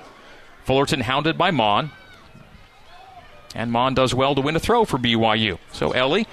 Fullerton 0.64 1.00
hounded 1.00 1.36
by 1.36 1.50
Maughan. 1.50 1.90
And 3.54 3.70
Maughan 3.70 3.94
does 3.94 4.14
well 4.14 4.34
to 4.34 4.40
win 4.40 4.56
a 4.56 4.60
throw 4.60 4.84
for 4.84 4.98
BYU. 4.98 5.58
So 5.72 5.92
Ellie 5.92 6.26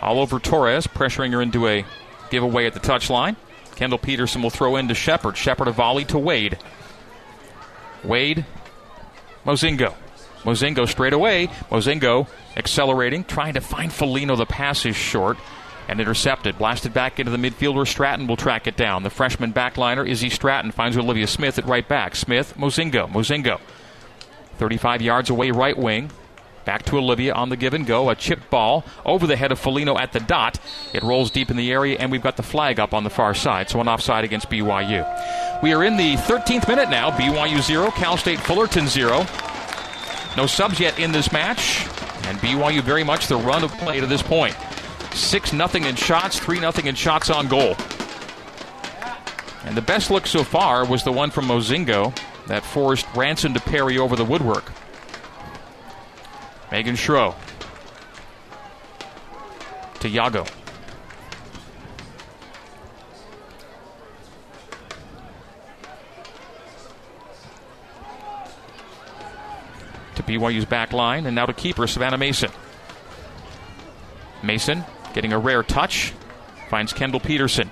all 0.00 0.18
over 0.18 0.38
Torres, 0.38 0.86
pressuring 0.86 1.32
her 1.32 1.42
into 1.42 1.68
a 1.68 1.84
giveaway 2.30 2.66
at 2.66 2.74
the 2.74 2.80
touchline. 2.80 3.36
Kendall 3.80 3.98
Peterson 3.98 4.42
will 4.42 4.50
throw 4.50 4.76
into 4.76 4.94
Shepard. 4.94 5.38
Shepard 5.38 5.66
a 5.66 5.72
volley 5.72 6.04
to 6.04 6.18
Wade. 6.18 6.58
Wade, 8.04 8.44
Mozingo. 9.46 9.94
Mozingo 10.42 10.86
straight 10.86 11.14
away. 11.14 11.46
Mozingo 11.70 12.28
accelerating, 12.58 13.24
trying 13.24 13.54
to 13.54 13.62
find 13.62 13.90
Folino. 13.90 14.36
The 14.36 14.44
pass 14.44 14.84
is 14.84 14.96
short 14.96 15.38
and 15.88 15.98
intercepted. 15.98 16.58
Blasted 16.58 16.92
back 16.92 17.18
into 17.18 17.32
the 17.32 17.38
midfield 17.38 17.74
where 17.74 17.86
Stratton 17.86 18.26
will 18.26 18.36
track 18.36 18.66
it 18.66 18.76
down. 18.76 19.02
The 19.02 19.08
freshman 19.08 19.54
backliner, 19.54 20.06
Izzy 20.06 20.28
Stratton, 20.28 20.72
finds 20.72 20.98
Olivia 20.98 21.26
Smith 21.26 21.58
at 21.58 21.64
right 21.64 21.88
back. 21.88 22.16
Smith, 22.16 22.52
Mozingo. 22.58 23.10
Mozingo. 23.10 23.62
35 24.58 25.00
yards 25.00 25.30
away, 25.30 25.52
right 25.52 25.78
wing. 25.78 26.10
Back 26.64 26.84
to 26.84 26.98
Olivia 26.98 27.32
on 27.32 27.48
the 27.48 27.56
give 27.56 27.74
and 27.74 27.86
go. 27.86 28.10
A 28.10 28.14
chip 28.14 28.50
ball 28.50 28.84
over 29.04 29.26
the 29.26 29.36
head 29.36 29.50
of 29.50 29.60
Folino 29.60 29.98
at 29.98 30.12
the 30.12 30.20
dot. 30.20 30.58
It 30.92 31.02
rolls 31.02 31.30
deep 31.30 31.50
in 31.50 31.56
the 31.56 31.72
area, 31.72 31.96
and 31.98 32.12
we've 32.12 32.22
got 32.22 32.36
the 32.36 32.42
flag 32.42 32.78
up 32.78 32.92
on 32.92 33.04
the 33.04 33.10
far 33.10 33.34
side. 33.34 33.70
So 33.70 33.80
an 33.80 33.88
offside 33.88 34.24
against 34.24 34.50
BYU. 34.50 35.62
We 35.62 35.72
are 35.72 35.84
in 35.84 35.96
the 35.96 36.16
13th 36.16 36.68
minute 36.68 36.90
now. 36.90 37.10
BYU 37.10 37.60
0, 37.62 37.90
Cal 37.92 38.16
State 38.16 38.40
Fullerton 38.40 38.88
0. 38.88 39.26
No 40.36 40.46
subs 40.46 40.78
yet 40.78 40.98
in 40.98 41.12
this 41.12 41.32
match, 41.32 41.86
and 42.24 42.38
BYU 42.38 42.82
very 42.82 43.04
much 43.04 43.26
the 43.26 43.36
run 43.36 43.64
of 43.64 43.72
play 43.72 44.00
to 44.00 44.06
this 44.06 44.22
point. 44.22 44.54
6 45.12 45.50
0 45.50 45.68
in 45.74 45.96
shots, 45.96 46.38
3 46.38 46.58
0 46.58 46.72
in 46.84 46.94
shots 46.94 47.30
on 47.30 47.48
goal. 47.48 47.74
And 49.64 49.76
the 49.76 49.82
best 49.82 50.10
look 50.10 50.26
so 50.26 50.44
far 50.44 50.84
was 50.86 51.04
the 51.04 51.12
one 51.12 51.30
from 51.30 51.46
Mozingo 51.46 52.16
that 52.46 52.64
forced 52.64 53.06
Ranson 53.14 53.54
to 53.54 53.60
parry 53.60 53.98
over 53.98 54.16
the 54.16 54.24
woodwork. 54.24 54.72
Megan 56.70 56.94
Schro 56.94 57.34
to 60.00 60.08
Yago. 60.08 60.48
To 70.14 70.22
BYU's 70.22 70.64
back 70.64 70.92
line, 70.92 71.26
and 71.26 71.34
now 71.34 71.46
to 71.46 71.52
keeper 71.52 71.86
Savannah 71.86 72.18
Mason. 72.18 72.50
Mason 74.42 74.84
getting 75.12 75.32
a 75.32 75.38
rare 75.38 75.62
touch, 75.62 76.12
finds 76.68 76.92
Kendall 76.92 77.20
Peterson. 77.20 77.70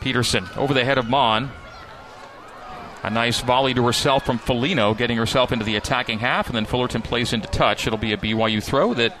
Peterson 0.00 0.46
over 0.56 0.72
the 0.72 0.84
head 0.84 0.98
of 0.98 1.06
Maughan. 1.06 1.50
A 3.02 3.10
nice 3.10 3.40
volley 3.40 3.72
to 3.74 3.84
herself 3.86 4.26
from 4.26 4.38
Folino, 4.38 4.96
getting 4.96 5.16
herself 5.16 5.52
into 5.52 5.64
the 5.64 5.76
attacking 5.76 6.18
half, 6.18 6.48
and 6.48 6.56
then 6.56 6.66
Fullerton 6.66 7.00
plays 7.00 7.32
into 7.32 7.48
touch. 7.48 7.86
It'll 7.86 7.98
be 7.98 8.12
a 8.12 8.18
BYU 8.18 8.62
throw 8.62 8.92
that 8.94 9.16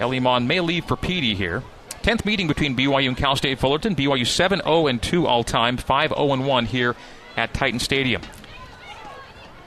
Ellie 0.00 0.20
Maughan 0.20 0.46
may 0.46 0.60
leave 0.60 0.84
for 0.84 0.96
Petey 0.96 1.34
here. 1.34 1.62
10th 2.02 2.24
meeting 2.24 2.46
between 2.46 2.76
BYU 2.76 3.08
and 3.08 3.16
Cal 3.16 3.36
State 3.36 3.58
Fullerton. 3.58 3.94
BYU 3.94 4.26
7 4.26 4.60
0 4.60 4.86
and 4.86 5.02
2 5.02 5.26
all 5.26 5.44
time, 5.44 5.76
5 5.76 6.14
0 6.16 6.36
1 6.36 6.66
here 6.66 6.96
at 7.36 7.54
Titan 7.54 7.78
Stadium. 7.78 8.22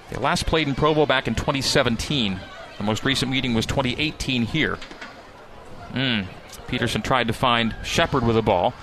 They 0.10 0.18
last 0.18 0.46
played 0.46 0.68
in 0.68 0.76
Provo 0.76 1.06
back 1.06 1.28
in 1.28 1.36
2017. 1.36 2.40
The 2.78 2.84
most 2.84 3.04
recent 3.04 3.32
meeting 3.32 3.54
was 3.54 3.66
2018 3.66 4.44
here. 4.44 4.78
Mm. 5.92 6.28
Peterson 6.68 7.02
tried 7.02 7.28
to 7.28 7.34
find 7.34 7.76
Shepard 7.84 8.26
with 8.26 8.38
a 8.38 8.42
ball. 8.42 8.74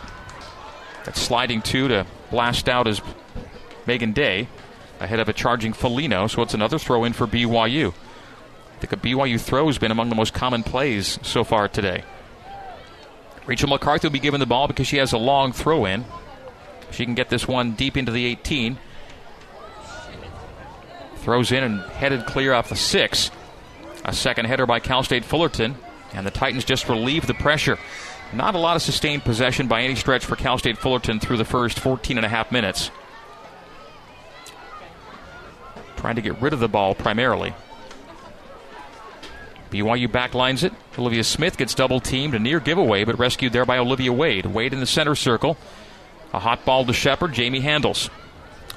That's 1.05 1.21
sliding 1.21 1.63
two 1.63 1.89
to 1.89 2.07
blast 2.31 2.69
out 2.69 2.87
his 2.87 3.01
Megan 3.87 4.13
Day 4.13 4.49
ahead 5.01 5.21
of 5.21 5.29
a 5.29 5.33
charging 5.33 5.73
Folino, 5.73 6.29
so 6.31 6.43
it's 6.43 6.55
another 6.55 6.79
throw 6.79 7.05
in 7.05 7.13
for 7.13 7.27
BYU. 7.27 7.93
I 7.93 8.79
think 8.79 8.93
a 8.93 8.97
BYU 8.97 9.41
throw 9.41 9.67
has 9.67 9.79
been 9.79 9.91
among 9.91 10.09
the 10.09 10.15
most 10.15 10.35
common 10.35 10.63
plays 10.63 11.19
so 11.23 11.45
far 11.45 11.69
today. 11.69 12.05
Rachel 13.47 13.69
McCarthy 13.69 14.09
will 14.09 14.13
be 14.13 14.19
given 14.19 14.41
the 14.41 14.47
ball 14.47 14.67
because 14.67 14.87
she 14.87 14.97
has 14.97 15.13
a 15.13 15.19
long 15.19 15.53
throw 15.53 15.85
in. 15.85 16.05
She 16.91 17.05
can 17.05 17.15
get 17.15 17.29
this 17.29 17.47
one 17.47 17.73
deep 17.73 17.97
into 17.97 18.13
the 18.13 18.27
18. 18.27 18.79
Throws 21.19 21.53
in 21.53 21.63
and 21.63 21.81
headed 21.81 22.27
clear 22.27 22.53
off 22.53 22.69
the 22.69 22.77
six. 22.77 23.31
A 24.05 24.13
second 24.13 24.47
header 24.47 24.67
by 24.67 24.79
Cal 24.81 25.03
State 25.03 25.25
Fullerton, 25.25 25.77
and 26.13 26.27
the 26.27 26.31
Titans 26.31 26.65
just 26.65 26.89
relieve 26.89 27.27
the 27.27 27.35
pressure. 27.35 27.79
Not 28.33 28.55
a 28.55 28.59
lot 28.59 28.77
of 28.77 28.83
sustained 28.83 29.25
possession 29.25 29.69
by 29.69 29.83
any 29.83 29.95
stretch 29.95 30.25
for 30.25 30.37
Cal 30.37 30.59
State 30.59 30.79
Fullerton 30.79 31.21
through 31.21 31.37
the 31.37 31.45
first 31.45 31.79
14 31.79 32.17
and 32.17 32.27
a 32.27 32.29
half 32.29 32.53
minutes. 32.53 32.91
Trying 36.07 36.15
to 36.15 36.23
get 36.23 36.41
rid 36.41 36.53
of 36.53 36.61
the 36.61 36.69
ball 36.69 36.95
primarily. 36.95 37.53
BYU 39.73 40.07
backlines 40.07 40.63
it. 40.63 40.73
Olivia 40.97 41.25
Smith 41.25 41.57
gets 41.57 41.75
double 41.75 41.99
teamed, 41.99 42.33
a 42.37 42.39
near 42.39 42.61
giveaway, 42.61 43.03
but 43.03 43.19
rescued 43.19 43.53
there 43.53 43.65
by 43.65 43.79
Olivia 43.79 44.13
Wade. 44.13 44.47
Wade 44.47 44.73
in 44.73 44.79
the 44.79 44.87
center 44.87 45.17
circle. 45.17 45.57
A 46.33 46.39
hot 46.39 46.65
ball 46.65 46.85
to 46.87 46.93
Shepard. 46.93 47.33
Jamie 47.33 47.59
handles. 47.59 48.09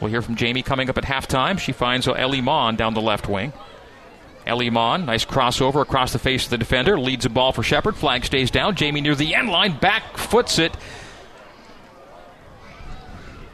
We'll 0.02 0.10
hear 0.10 0.24
from 0.24 0.38
Jamie 0.38 0.64
coming 0.64 0.90
up 0.90 0.98
at 0.98 1.04
halftime. 1.04 1.60
She 1.60 1.72
finds 1.72 2.08
Ellie 2.08 2.42
Maughan 2.42 2.76
down 2.78 2.96
the 2.96 3.00
left 3.00 3.30
wing. 3.30 3.54
Ellie 4.48 4.72
Maughan, 4.72 5.06
nice 5.06 5.24
crossover 5.24 5.84
across 5.84 6.12
the 6.12 6.18
face 6.18 6.46
of 6.46 6.50
the 6.50 6.58
defender, 6.58 7.00
leads 7.00 7.28
a 7.28 7.30
ball 7.30 7.52
for 7.52 7.62
Shepard. 7.62 7.96
Flag 7.96 8.26
stays 8.26 8.50
down. 8.50 8.74
Jamie 8.74 9.02
near 9.02 9.14
the 9.14 9.36
end 9.36 9.50
line, 9.50 9.78
back 9.78 10.18
foots 10.18 10.58
it 10.58 10.76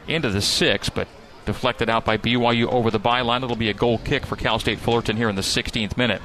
into 0.08 0.30
the 0.30 0.40
six, 0.40 0.88
but 0.88 1.08
deflected 1.46 1.88
out 1.88 2.04
by 2.04 2.18
BYU 2.18 2.66
over 2.66 2.90
the 2.90 3.00
byline. 3.00 3.42
It'll 3.42 3.56
be 3.56 3.70
a 3.70 3.74
goal 3.74 3.98
kick 3.98 4.26
for 4.26 4.36
Cal 4.36 4.58
State 4.58 4.78
Fullerton 4.78 5.16
here 5.16 5.28
in 5.28 5.36
the 5.36 5.42
16th 5.42 5.96
minute. 5.96 6.20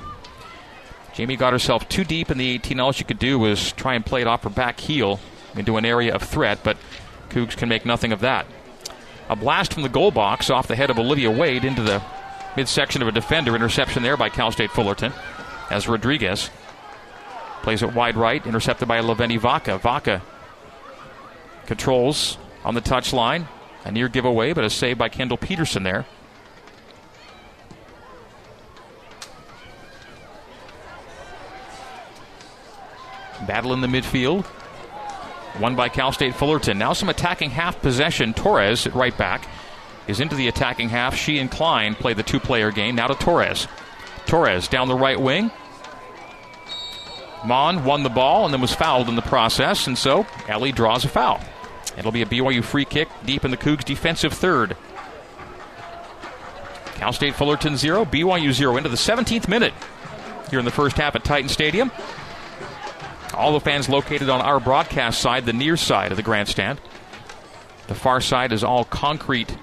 Jamie 1.13 1.35
got 1.35 1.53
herself 1.53 1.87
too 1.87 2.03
deep 2.03 2.31
in 2.31 2.37
the 2.37 2.49
18. 2.49 2.79
All 2.79 2.91
she 2.91 3.03
could 3.03 3.19
do 3.19 3.37
was 3.39 3.71
try 3.73 3.93
and 3.93 4.05
play 4.05 4.21
it 4.21 4.27
off 4.27 4.43
her 4.43 4.49
back 4.49 4.79
heel 4.79 5.19
into 5.55 5.77
an 5.77 5.85
area 5.85 6.13
of 6.13 6.21
threat, 6.21 6.59
but 6.63 6.77
Cougs 7.29 7.55
can 7.55 7.69
make 7.69 7.85
nothing 7.85 8.11
of 8.11 8.21
that. 8.21 8.45
A 9.29 9.35
blast 9.35 9.73
from 9.73 9.83
the 9.83 9.89
goal 9.89 10.11
box 10.11 10.49
off 10.49 10.67
the 10.67 10.75
head 10.75 10.89
of 10.89 10.99
Olivia 10.99 11.31
Wade 11.31 11.63
into 11.63 11.81
the 11.81 12.01
midsection 12.57 13.01
of 13.01 13.07
a 13.07 13.11
defender. 13.11 13.55
Interception 13.55 14.03
there 14.03 14.17
by 14.17 14.29
Cal 14.29 14.51
State 14.51 14.71
Fullerton 14.71 15.13
as 15.69 15.87
Rodriguez 15.87 16.49
plays 17.61 17.83
it 17.83 17.93
wide 17.93 18.17
right, 18.17 18.45
intercepted 18.45 18.87
by 18.87 18.99
Laveni 19.01 19.39
Vaka. 19.39 19.77
Vaka 19.77 20.21
controls 21.65 22.37
on 22.65 22.73
the 22.73 22.81
touchline. 22.81 23.47
A 23.83 23.91
near 23.91 24.07
giveaway, 24.07 24.53
but 24.53 24.63
a 24.63 24.69
save 24.69 24.97
by 24.97 25.09
Kendall 25.09 25.37
Peterson 25.37 25.83
there. 25.83 26.05
Battle 33.47 33.73
in 33.73 33.81
the 33.81 33.87
midfield. 33.87 34.45
Won 35.59 35.75
by 35.75 35.89
Cal 35.89 36.11
State 36.11 36.35
Fullerton. 36.35 36.77
Now 36.77 36.93
some 36.93 37.09
attacking 37.09 37.49
half 37.49 37.81
possession. 37.81 38.33
Torres 38.33 38.85
at 38.85 38.93
right 38.93 39.17
back 39.17 39.47
is 40.07 40.19
into 40.19 40.35
the 40.35 40.47
attacking 40.47 40.89
half. 40.89 41.15
She 41.15 41.39
and 41.39 41.49
Klein 41.49 41.95
play 41.95 42.13
the 42.13 42.23
two 42.23 42.39
player 42.39 42.71
game. 42.71 42.95
Now 42.95 43.07
to 43.07 43.15
Torres. 43.15 43.67
Torres 44.25 44.67
down 44.67 44.87
the 44.87 44.95
right 44.95 45.19
wing. 45.19 45.51
Maughan 47.41 47.83
won 47.83 48.03
the 48.03 48.09
ball 48.09 48.45
and 48.45 48.53
then 48.53 48.61
was 48.61 48.73
fouled 48.73 49.09
in 49.09 49.15
the 49.15 49.21
process, 49.23 49.87
and 49.87 49.97
so 49.97 50.27
Ellie 50.47 50.71
draws 50.71 51.03
a 51.03 51.09
foul. 51.09 51.41
It'll 51.97 52.11
be 52.11 52.21
a 52.21 52.25
BYU 52.25 52.63
free 52.63 52.85
kick 52.85 53.09
deep 53.25 53.45
in 53.45 53.51
the 53.51 53.57
Cougs' 53.57 53.83
defensive 53.83 54.33
third. 54.33 54.75
Cal 56.95 57.13
State 57.13 57.35
Fullerton 57.35 57.77
0, 57.77 58.05
BYU 58.05 58.51
0 58.51 58.77
into 58.77 58.89
the 58.89 58.95
17th 58.95 59.47
minute 59.47 59.73
here 60.49 60.59
in 60.59 60.65
the 60.65 60.71
first 60.71 60.97
half 60.97 61.15
at 61.15 61.23
Titan 61.23 61.49
Stadium. 61.49 61.91
All 63.33 63.53
the 63.53 63.59
fans 63.59 63.89
located 63.89 64.29
on 64.29 64.41
our 64.41 64.59
broadcast 64.59 65.19
side, 65.19 65.45
the 65.45 65.53
near 65.53 65.77
side 65.77 66.11
of 66.11 66.17
the 66.17 66.23
grandstand. 66.23 66.79
The 67.87 67.95
far 67.95 68.21
side 68.21 68.51
is 68.51 68.63
all 68.63 68.83
concrete 68.83 69.57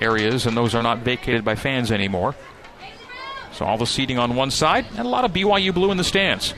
areas, 0.00 0.46
and 0.46 0.56
those 0.56 0.74
are 0.74 0.82
not 0.82 0.98
vacated 0.98 1.44
by 1.44 1.54
fans 1.54 1.92
anymore. 1.92 2.34
So 3.52 3.64
all 3.64 3.78
the 3.78 3.86
seating 3.86 4.18
on 4.18 4.34
one 4.34 4.50
side, 4.50 4.86
and 4.96 5.00
a 5.00 5.08
lot 5.08 5.24
of 5.24 5.32
BYU 5.32 5.72
blue 5.72 5.90
in 5.90 5.96
the 5.96 6.04
stands. 6.04 6.54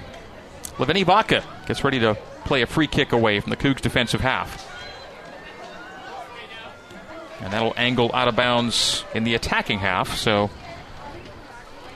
Laveni 0.79 1.05
Vaka 1.05 1.45
gets 1.67 1.85
ready 1.85 1.99
to 2.01 2.15
play 2.45 2.63
a 2.63 2.67
free 2.67 2.87
kick 2.87 3.13
away 3.13 3.41
from 3.41 3.51
the 3.51 3.57
Cougs' 3.57 3.81
defensive 3.81 4.21
half. 4.21 4.72
And 7.43 7.53
that'll 7.53 7.75
angle 7.77 8.11
out 8.15 8.29
of 8.29 8.37
bounds 8.37 9.05
in 9.15 9.25
the 9.25 9.35
attacking 9.35 9.81
half, 9.81 10.17
so 10.17 10.49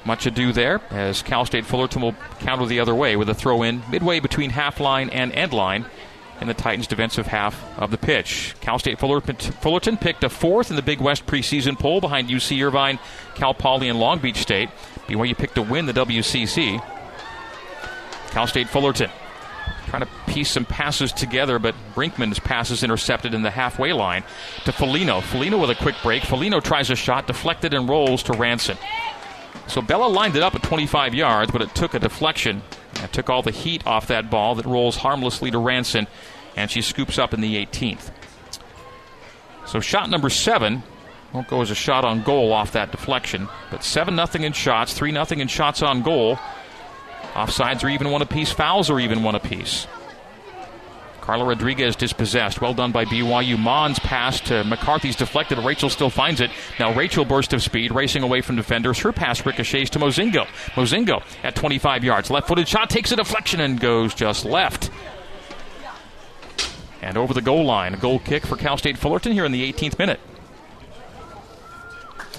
much 0.04 0.26
ado 0.26 0.52
there 0.52 0.80
as 0.90 1.22
Cal 1.22 1.44
State 1.44 1.66
Fullerton 1.66 2.02
will 2.02 2.14
counter 2.40 2.66
the 2.66 2.80
other 2.80 2.94
way 2.94 3.16
with 3.16 3.28
a 3.28 3.34
throw 3.34 3.62
in 3.62 3.82
midway 3.90 4.20
between 4.20 4.50
half 4.50 4.78
line 4.80 5.10
and 5.10 5.32
end 5.32 5.52
line 5.52 5.84
in 6.40 6.46
the 6.48 6.54
Titans' 6.54 6.86
defensive 6.86 7.26
half 7.26 7.64
of 7.78 7.90
the 7.90 7.98
pitch. 7.98 8.54
Cal 8.60 8.78
State 8.78 8.98
Fullerton 8.98 9.96
picked 9.96 10.24
a 10.24 10.28
fourth 10.28 10.70
in 10.70 10.76
the 10.76 10.82
Big 10.82 11.00
West 11.00 11.26
preseason 11.26 11.78
poll 11.78 12.00
behind 12.00 12.28
UC 12.28 12.64
Irvine, 12.64 12.98
Cal 13.34 13.54
Poly, 13.54 13.88
and 13.88 13.98
Long 13.98 14.18
Beach 14.18 14.36
State. 14.36 14.68
BYU 15.06 15.36
picked 15.36 15.54
to 15.54 15.62
win 15.62 15.86
the 15.86 15.92
WCC. 15.92 16.82
Cal 18.30 18.46
State 18.46 18.68
Fullerton 18.68 19.10
trying 19.86 20.02
to 20.02 20.08
piece 20.26 20.50
some 20.50 20.64
passes 20.64 21.12
together, 21.12 21.58
but 21.58 21.74
Brinkman's 21.94 22.38
pass 22.38 22.70
is 22.70 22.82
intercepted 22.82 23.34
in 23.34 23.42
the 23.42 23.50
halfway 23.50 23.92
line 23.92 24.24
to 24.64 24.72
Folino. 24.72 25.20
Folino 25.20 25.60
with 25.60 25.70
a 25.70 25.74
quick 25.74 25.96
break. 26.02 26.22
Folino 26.22 26.62
tries 26.62 26.90
a 26.90 26.96
shot, 26.96 27.26
deflected 27.26 27.74
and 27.74 27.88
rolls 27.88 28.22
to 28.24 28.32
Ranson. 28.32 28.76
So 29.68 29.82
Bella 29.82 30.06
lined 30.06 30.36
it 30.36 30.42
up 30.42 30.54
at 30.54 30.62
25 30.62 31.14
yards, 31.14 31.50
but 31.50 31.62
it 31.62 31.74
took 31.74 31.94
a 31.94 31.98
deflection. 31.98 32.62
It 33.02 33.12
took 33.12 33.28
all 33.30 33.42
the 33.42 33.50
heat 33.50 33.86
off 33.86 34.06
that 34.08 34.30
ball 34.30 34.54
that 34.56 34.66
rolls 34.66 34.96
harmlessly 34.96 35.50
to 35.50 35.58
Ranson, 35.58 36.06
and 36.56 36.70
she 36.70 36.82
scoops 36.82 37.18
up 37.18 37.34
in 37.34 37.40
the 37.40 37.64
18th. 37.66 38.10
So 39.66 39.80
shot 39.80 40.08
number 40.10 40.30
seven 40.30 40.82
won't 41.32 41.48
go 41.48 41.60
as 41.60 41.70
a 41.70 41.74
shot 41.74 42.04
on 42.04 42.22
goal 42.22 42.52
off 42.52 42.72
that 42.72 42.90
deflection, 42.90 43.48
but 43.70 43.84
7 43.84 44.14
nothing 44.14 44.42
in 44.42 44.52
shots, 44.52 44.94
3 44.94 45.12
nothing 45.12 45.40
in 45.40 45.48
shots 45.48 45.82
on 45.82 46.02
goal. 46.02 46.38
Offsides 47.36 47.84
are 47.84 47.90
even 47.90 48.10
one 48.10 48.22
apiece, 48.22 48.50
fouls 48.50 48.88
are 48.88 48.98
even 48.98 49.22
one 49.22 49.34
apiece. 49.34 49.86
Carla 51.20 51.44
Rodriguez 51.44 51.96
dispossessed. 51.96 52.60
Well 52.60 52.72
done 52.72 52.92
by 52.92 53.04
BYU. 53.04 53.56
Maughan's 53.56 53.98
pass 53.98 54.40
to 54.42 54.62
McCarthy's 54.62 55.16
deflected. 55.16 55.58
Rachel 55.58 55.90
still 55.90 56.08
finds 56.08 56.40
it. 56.40 56.52
Now 56.78 56.94
Rachel 56.94 57.24
burst 57.24 57.52
of 57.52 57.62
speed, 57.62 57.92
racing 57.92 58.22
away 58.22 58.40
from 58.40 58.54
defenders. 58.54 59.00
Her 59.00 59.12
pass 59.12 59.44
ricochets 59.44 59.90
to 59.90 59.98
Mozingo. 59.98 60.46
Mozingo 60.76 61.22
at 61.42 61.56
25 61.56 62.04
yards. 62.04 62.30
Left 62.30 62.46
footed 62.46 62.68
shot 62.68 62.88
takes 62.88 63.10
a 63.10 63.16
deflection 63.16 63.60
and 63.60 63.80
goes 63.80 64.14
just 64.14 64.44
left. 64.44 64.90
And 67.02 67.18
over 67.18 67.34
the 67.34 67.42
goal 67.42 67.64
line. 67.64 67.92
A 67.92 67.98
goal 67.98 68.20
kick 68.20 68.46
for 68.46 68.56
Cal 68.56 68.78
State 68.78 68.96
Fullerton 68.96 69.32
here 69.32 69.44
in 69.44 69.50
the 69.50 69.72
18th 69.72 69.98
minute. 69.98 70.20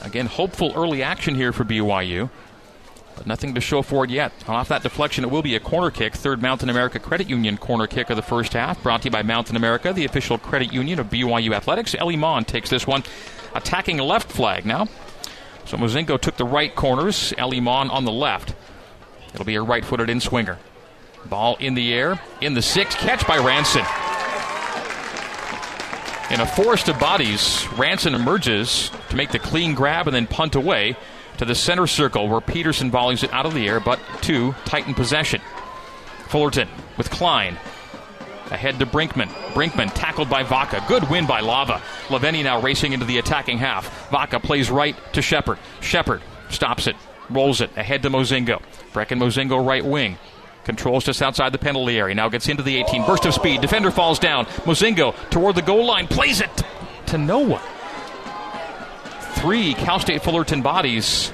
Again, 0.02 0.28
hopeful 0.28 0.72
early 0.78 1.04
action 1.04 1.36
here 1.36 1.52
for 1.52 1.66
BYU. 1.66 2.30
But 3.18 3.26
nothing 3.26 3.56
to 3.56 3.62
show 3.62 3.82
for 3.82 4.06
it 4.06 4.12
yet. 4.12 4.32
Off 4.48 4.68
that 4.70 4.84
deflection, 4.84 5.24
it 5.24 5.32
will 5.32 5.42
be 5.42 5.56
a 5.56 5.60
corner 5.60 5.90
kick. 5.90 6.14
Third 6.14 6.40
Mountain 6.42 6.70
America 6.70 7.00
Credit 7.00 7.28
Union 7.28 7.58
corner 7.58 7.88
kick 7.88 8.12
of 8.12 8.16
the 8.16 8.22
first 8.22 8.54
half. 8.54 8.82
Brought 8.84 9.02
to 9.02 9.06
you 9.08 9.12
by 9.12 9.24
Mountain 9.24 9.56
America, 9.56 9.92
the 9.92 10.06
official 10.06 10.38
credit 10.38 10.72
union 10.72 11.00
of 11.00 11.10
BYU 11.10 11.54
Athletics. 11.54 11.96
Ellie 11.96 12.16
Maughan 12.16 12.46
takes 12.46 12.70
this 12.70 12.86
one, 12.86 13.04
attacking 13.56 13.98
left 13.98 14.32
flag 14.32 14.66
now. 14.66 14.88
So 15.66 15.78
Mozingo 15.78 16.22
took 16.22 16.38
the 16.38 16.46
right 16.46 16.74
corners. 16.74 17.34
Ellie 17.38 17.60
Maughan 17.60 17.92
on 17.92 18.06
the 18.06 18.12
left. 18.12 18.54
It'll 19.34 19.46
be 19.46 19.56
a 19.56 19.62
right 19.62 19.84
footed 19.84 20.10
in 20.10 20.22
swinger. 20.22 20.60
Ball 21.26 21.58
in 21.60 21.74
the 21.74 21.94
air, 21.94 22.22
in 22.40 22.54
the 22.54 22.62
six. 22.62 22.94
Catch 22.96 23.28
by 23.28 23.38
Ranson. 23.38 23.84
In 26.30 26.42
a 26.42 26.46
forest 26.46 26.88
of 26.88 27.00
bodies, 27.00 27.68
Ranson 27.78 28.14
emerges 28.14 28.92
to 29.10 29.16
make 29.16 29.32
the 29.32 29.40
clean 29.40 29.74
grab 29.74 30.08
and 30.08 30.16
then 30.16 30.28
punt 30.28 30.56
away 30.56 30.96
to 31.38 31.46
the 31.46 31.56
center 31.56 31.88
circle 31.88 32.28
where 32.28 32.42
Peterson 32.42 32.92
volleys 32.92 33.24
it 33.24 33.34
out 33.34 33.46
of 33.46 33.54
the 33.54 33.68
air, 33.68 33.80
but 33.80 34.00
to 34.22 34.54
Titan 34.66 34.94
possession. 34.94 35.42
Fullerton 36.28 36.68
with 36.98 37.10
Klein. 37.10 37.58
Ahead 38.52 38.80
to 38.80 38.86
Brinkman. 38.86 39.28
Brinkman 39.54 39.92
tackled 39.94 40.30
by 40.30 40.44
Vaka. 40.44 40.84
Good 40.88 41.10
win 41.10 41.26
by 41.26 41.42
Lava. 41.42 41.82
Laveni 42.08 42.44
now 42.44 42.62
racing 42.62 42.94
into 42.94 43.06
the 43.06 43.18
attacking 43.18 43.58
half. 43.58 44.10
Vaka 44.10 44.40
plays 44.40 44.72
right 44.72 44.96
to 45.14 45.22
Shepard. 45.22 45.60
Shepard 45.82 46.22
stops 46.50 46.88
it, 46.88 46.96
rolls 47.30 47.60
it 47.60 47.76
ahead 47.76 48.04
to 48.04 48.10
Mozingo. 48.10 48.62
Brecken 48.94 49.20
Mozingo 49.20 49.66
right 49.66 49.84
wing. 49.84 50.18
Controls 50.64 51.06
just 51.06 51.22
outside 51.22 51.52
the 51.52 51.58
penalty 51.58 51.98
area. 51.98 52.16
Now 52.16 52.30
gets 52.30 52.50
into 52.50 52.64
the 52.64 52.76
18. 52.78 53.06
Burst 53.06 53.26
of 53.26 53.34
speed. 53.34 53.62
Defender 53.62 53.92
falls 53.92 54.20
down. 54.20 54.46
Mozingo 54.66 55.14
toward 55.30 55.56
the 55.56 55.62
goal 55.62 55.86
line. 55.86 56.08
Plays 56.08 56.42
it 56.42 56.64
to 57.08 57.18
no 57.18 57.40
one 57.40 57.62
three 59.48 59.74
Cal 59.76 59.98
State 59.98 60.22
Fullerton 60.24 60.62
bodies 60.62 61.32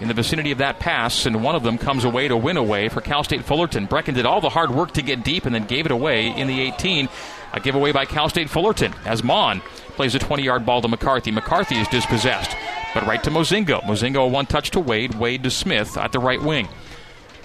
in 0.00 0.08
the 0.08 0.14
vicinity 0.14 0.50
of 0.50 0.58
that 0.58 0.80
pass, 0.80 1.24
and 1.24 1.40
one 1.40 1.54
of 1.54 1.62
them 1.62 1.78
comes 1.78 2.02
away 2.02 2.26
to 2.26 2.36
win 2.36 2.56
away 2.56 2.88
for 2.88 3.00
Cal 3.00 3.22
State 3.22 3.44
Fullerton. 3.44 3.86
Brecken 3.86 4.12
did 4.14 4.26
all 4.26 4.40
the 4.40 4.48
hard 4.48 4.72
work 4.72 4.90
to 4.94 5.02
get 5.02 5.22
deep 5.22 5.46
and 5.46 5.54
then 5.54 5.64
gave 5.64 5.86
it 5.86 5.92
away 5.92 6.36
in 6.36 6.48
the 6.48 6.60
18. 6.60 7.08
A 7.52 7.60
giveaway 7.60 7.92
by 7.92 8.06
Cal 8.06 8.28
State 8.28 8.50
Fullerton 8.50 8.92
as 9.04 9.22
Maughan 9.22 9.60
plays 9.90 10.16
a 10.16 10.18
20 10.18 10.42
yard 10.42 10.66
ball 10.66 10.82
to 10.82 10.88
McCarthy. 10.88 11.30
McCarthy 11.30 11.76
is 11.76 11.86
dispossessed, 11.86 12.56
but 12.92 13.06
right 13.06 13.22
to 13.22 13.30
Mozingo. 13.30 13.80
Mozingo, 13.82 14.28
one 14.28 14.46
touch 14.46 14.72
to 14.72 14.80
Wade. 14.80 15.14
Wade 15.14 15.44
to 15.44 15.50
Smith 15.50 15.96
at 15.96 16.10
the 16.10 16.18
right 16.18 16.42
wing. 16.42 16.66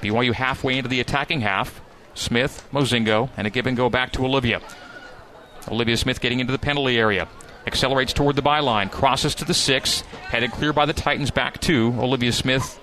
BYU 0.02 0.34
halfway 0.34 0.78
into 0.78 0.90
the 0.90 1.02
attacking 1.02 1.42
half. 1.42 1.82
Smith, 2.16 2.68
Mozingo, 2.74 3.30
and 3.38 3.46
a 3.46 3.52
give 3.52 3.68
and 3.68 3.78
go 3.78 3.92
back 3.92 4.12
to 4.14 4.26
Olivia. 4.26 4.60
Olivia 5.68 5.98
Smith 5.98 6.20
getting 6.20 6.40
into 6.40 6.52
the 6.52 6.58
penalty 6.58 6.98
area 6.98 7.28
accelerates 7.68 8.14
toward 8.14 8.36
the 8.36 8.42
byline, 8.42 8.92
crosses 8.92 9.36
to 9.36 9.46
the 9.46 9.54
six, 9.54 10.02
headed 10.30 10.52
clear 10.52 10.74
by 10.74 10.86
the 10.86 10.94
Titans 10.94 11.32
back 11.32 11.60
to 11.62 11.96
Olivia 12.00 12.32
Smith 12.32 12.80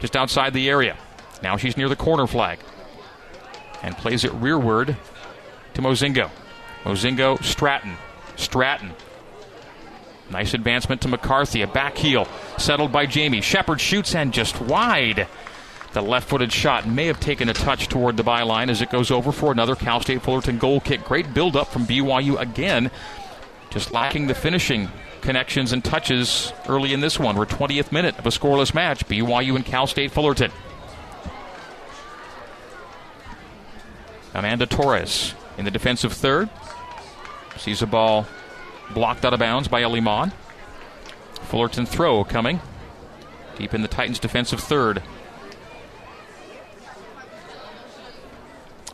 just 0.00 0.16
outside 0.16 0.52
the 0.52 0.68
area. 0.68 0.96
Now 1.42 1.56
she's 1.56 1.76
near 1.76 1.88
the 1.88 1.96
corner 1.96 2.26
flag 2.26 2.58
and 3.82 3.96
plays 3.96 4.24
it 4.24 4.32
rearward 4.34 4.96
to 5.74 5.82
Mozingo. 5.82 6.30
Mozingo, 6.84 7.42
Stratton. 7.42 7.96
Stratton. 8.36 8.92
Nice 10.30 10.54
advancement 10.54 11.02
to 11.02 11.08
McCarthy. 11.08 11.62
A 11.62 11.66
back 11.66 11.96
heel 11.96 12.26
settled 12.58 12.90
by 12.90 13.06
Jamie. 13.06 13.40
Shepard 13.40 13.80
shoots 13.80 14.14
and 14.14 14.32
just 14.32 14.60
wide. 14.60 15.28
The 15.92 16.00
left 16.00 16.28
footed 16.28 16.52
shot 16.52 16.88
may 16.88 17.06
have 17.06 17.20
taken 17.20 17.50
a 17.50 17.54
touch 17.54 17.88
toward 17.88 18.16
the 18.16 18.24
byline 18.24 18.70
as 18.70 18.80
it 18.80 18.90
goes 18.90 19.10
over 19.10 19.30
for 19.30 19.52
another 19.52 19.76
Cal 19.76 20.00
State 20.00 20.22
Fullerton 20.22 20.58
goal 20.58 20.80
kick. 20.80 21.04
Great 21.04 21.34
build 21.34 21.54
up 21.54 21.68
from 21.68 21.86
BYU 21.86 22.40
again. 22.40 22.90
Just 23.72 23.90
lacking 23.90 24.26
the 24.26 24.34
finishing 24.34 24.90
connections 25.22 25.72
and 25.72 25.82
touches 25.82 26.52
early 26.68 26.92
in 26.92 27.00
this 27.00 27.18
one. 27.18 27.36
We're 27.36 27.46
20th 27.46 27.90
minute 27.90 28.18
of 28.18 28.26
a 28.26 28.28
scoreless 28.28 28.74
match. 28.74 29.06
BYU 29.08 29.56
and 29.56 29.64
Cal 29.64 29.86
State 29.86 30.10
Fullerton. 30.10 30.52
Amanda 34.34 34.66
Torres 34.66 35.34
in 35.56 35.64
the 35.64 35.70
defensive 35.70 36.12
third. 36.12 36.50
Sees 37.56 37.80
a 37.80 37.86
ball 37.86 38.26
blocked 38.92 39.24
out 39.24 39.32
of 39.32 39.40
bounds 39.40 39.68
by 39.68 39.80
Ellie 39.80 40.00
Maughan. 40.02 40.32
Fullerton 41.44 41.86
throw 41.86 42.24
coming. 42.24 42.60
Deep 43.56 43.72
in 43.72 43.80
the 43.80 43.88
Titans' 43.88 44.18
defensive 44.18 44.60
third. 44.60 45.02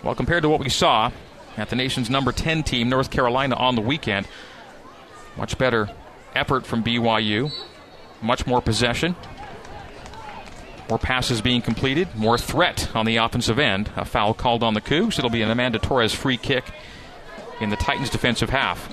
Well, 0.05 0.15
compared 0.15 0.43
to 0.43 0.49
what 0.49 0.61
we 0.61 0.69
saw 0.69 1.11
at 1.57 1.71
the 1.71 1.77
nation's 1.77 2.09
number 2.09 2.31
10 2.31 2.63
team, 2.63 2.89
North 2.89 3.11
Carolina, 3.11 3.57
on 3.57 3.75
the 3.75 3.81
weekend, 3.81 4.29
much 5.39 5.57
better 5.57 5.89
effort 6.35 6.67
from 6.67 6.83
BYU, 6.85 7.51
much 8.21 8.47
more 8.47 8.61
possession, 8.61 9.17
more 10.89 10.99
passes 10.99 11.41
being 11.41 11.63
completed, 11.63 12.09
more 12.15 12.37
threat 12.37 12.95
on 12.95 13.07
the 13.07 13.17
offensive 13.17 13.59
end. 13.59 13.91
A 13.97 14.05
foul 14.05 14.35
called 14.35 14.63
on 14.63 14.75
the 14.75 14.81
Cougs. 14.81 15.19
It'll 15.19 15.31
be 15.31 15.43
an 15.43 15.51
Amanda 15.51 15.79
Torres 15.79 16.15
free 16.15 16.37
kick 16.37 16.65
in 17.61 17.71
the 17.71 17.77
Titans' 17.77 18.11
defensive 18.11 18.51
half. 18.51 18.93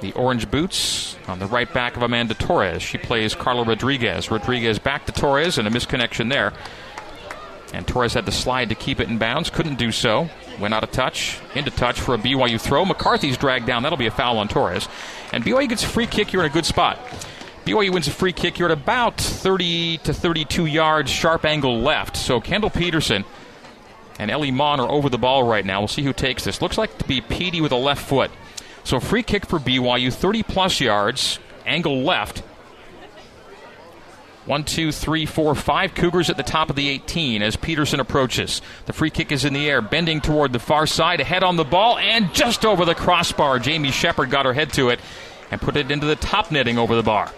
The 0.00 0.12
orange 0.12 0.50
boots 0.50 1.16
on 1.28 1.38
the 1.38 1.46
right 1.46 1.72
back 1.72 1.96
of 1.96 2.02
Amanda 2.02 2.34
Torres. 2.34 2.82
She 2.82 2.98
plays 2.98 3.34
Carla 3.34 3.64
Rodriguez. 3.64 4.30
Rodriguez 4.30 4.78
back 4.78 5.06
to 5.06 5.12
Torres 5.12 5.58
and 5.58 5.68
a 5.68 5.70
misconnection 5.70 6.28
there. 6.28 6.52
And 7.72 7.86
Torres 7.86 8.14
had 8.14 8.26
to 8.26 8.32
slide 8.32 8.68
to 8.68 8.74
keep 8.74 9.00
it 9.00 9.08
in 9.08 9.18
bounds. 9.18 9.50
Couldn't 9.50 9.76
do 9.76 9.92
so. 9.92 10.28
Went 10.60 10.74
out 10.74 10.84
of 10.84 10.90
touch. 10.90 11.40
Into 11.54 11.70
touch 11.70 12.00
for 12.00 12.14
a 12.14 12.18
BYU 12.18 12.60
throw. 12.60 12.84
McCarthy's 12.84 13.36
dragged 13.36 13.66
down. 13.66 13.82
That'll 13.82 13.98
be 13.98 14.06
a 14.06 14.10
foul 14.12 14.38
on 14.38 14.48
Torres. 14.48 14.88
And 15.32 15.44
BYU 15.44 15.68
gets 15.68 15.82
a 15.82 15.88
free 15.88 16.06
kick. 16.06 16.32
You're 16.32 16.44
in 16.44 16.50
a 16.50 16.52
good 16.52 16.66
spot. 16.66 16.98
BYU 17.64 17.92
wins 17.92 18.08
a 18.08 18.10
free 18.10 18.32
kick. 18.32 18.58
You're 18.58 18.70
at 18.70 18.78
about 18.78 19.20
30 19.20 19.98
to 19.98 20.12
32 20.12 20.66
yards, 20.66 21.10
sharp 21.10 21.44
angle 21.44 21.80
left. 21.80 22.16
So 22.16 22.40
Kendall 22.40 22.70
Peterson 22.70 23.24
and 24.18 24.30
Ellie 24.30 24.50
Maughan 24.50 24.78
are 24.78 24.90
over 24.90 25.08
the 25.08 25.18
ball 25.18 25.44
right 25.44 25.64
now. 25.64 25.80
We'll 25.80 25.88
see 25.88 26.02
who 26.02 26.12
takes 26.12 26.44
this. 26.44 26.60
Looks 26.60 26.76
like 26.76 26.98
to 26.98 27.04
be 27.04 27.20
Petey 27.20 27.60
with 27.60 27.72
a 27.72 27.76
left 27.76 28.06
foot. 28.06 28.30
So 28.84 28.98
free 28.98 29.22
kick 29.22 29.46
for 29.46 29.58
BYU, 29.58 30.12
30 30.12 30.42
plus 30.42 30.80
yards, 30.80 31.38
angle 31.64 32.02
left. 32.02 32.42
One, 34.44 34.64
two, 34.64 34.90
three, 34.90 35.24
four, 35.24 35.54
five 35.54 35.94
Cougars 35.94 36.28
at 36.28 36.36
the 36.36 36.42
top 36.42 36.68
of 36.68 36.74
the 36.74 36.88
18 36.88 37.42
as 37.42 37.54
Peterson 37.54 38.00
approaches. 38.00 38.60
The 38.86 38.92
free 38.92 39.10
kick 39.10 39.30
is 39.30 39.44
in 39.44 39.52
the 39.52 39.70
air, 39.70 39.80
bending 39.80 40.20
toward 40.20 40.52
the 40.52 40.58
far 40.58 40.86
side, 40.86 41.20
ahead 41.20 41.44
on 41.44 41.54
the 41.54 41.64
ball, 41.64 41.96
and 41.98 42.34
just 42.34 42.64
over 42.64 42.84
the 42.84 42.96
crossbar. 42.96 43.60
Jamie 43.60 43.92
Shepard 43.92 44.30
got 44.30 44.44
her 44.44 44.52
head 44.52 44.72
to 44.72 44.88
it 44.88 44.98
and 45.52 45.60
put 45.60 45.76
it 45.76 45.92
into 45.92 46.06
the 46.06 46.16
top 46.16 46.50
netting 46.50 46.76
over 46.76 46.96
the 46.96 47.04
bar. 47.04 47.30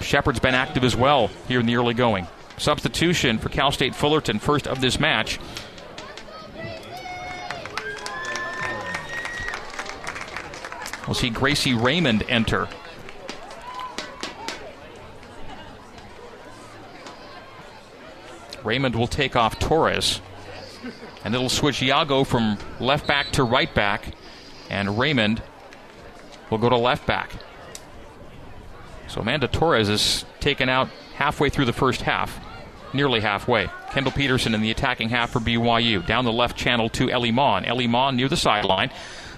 Shepard's 0.00 0.40
been 0.40 0.54
active 0.54 0.82
as 0.82 0.96
well 0.96 1.28
here 1.46 1.60
in 1.60 1.66
the 1.66 1.76
early 1.76 1.94
going. 1.94 2.26
Substitution 2.56 3.38
for 3.38 3.50
Cal 3.50 3.70
State 3.70 3.94
Fullerton, 3.94 4.38
first 4.38 4.66
of 4.66 4.80
this 4.80 4.98
match. 4.98 5.38
We'll 11.06 11.14
see 11.14 11.30
Gracie 11.30 11.74
Raymond 11.74 12.24
enter. 12.28 12.68
Raymond 18.64 18.94
will 18.94 19.06
take 19.06 19.36
off 19.36 19.58
Torres. 19.58 20.20
And 21.24 21.34
it'll 21.34 21.48
switch 21.48 21.80
Yago 21.80 22.26
from 22.26 22.58
left 22.80 23.06
back 23.06 23.30
to 23.32 23.44
right 23.44 23.72
back. 23.72 24.14
And 24.70 24.98
Raymond 24.98 25.42
will 26.50 26.58
go 26.58 26.68
to 26.68 26.76
left 26.76 27.06
back. 27.06 27.30
So 29.08 29.20
Amanda 29.20 29.46
Torres 29.46 29.88
is 29.88 30.24
taken 30.40 30.68
out 30.68 30.88
halfway 31.14 31.50
through 31.50 31.66
the 31.66 31.72
first 31.72 32.02
half, 32.02 32.40
nearly 32.92 33.20
halfway. 33.20 33.68
Kendall 33.90 34.12
Peterson 34.12 34.54
in 34.54 34.62
the 34.62 34.70
attacking 34.70 35.10
half 35.10 35.30
for 35.30 35.38
BYU. 35.38 36.04
Down 36.06 36.24
the 36.24 36.32
left 36.32 36.56
channel 36.56 36.88
to 36.90 37.10
Ellie 37.10 37.32
Maughan. 37.32 37.66
Ellie 37.66 37.88
Maughan 37.88 38.16
near 38.16 38.28
the 38.28 38.36
sideline. 38.36 38.90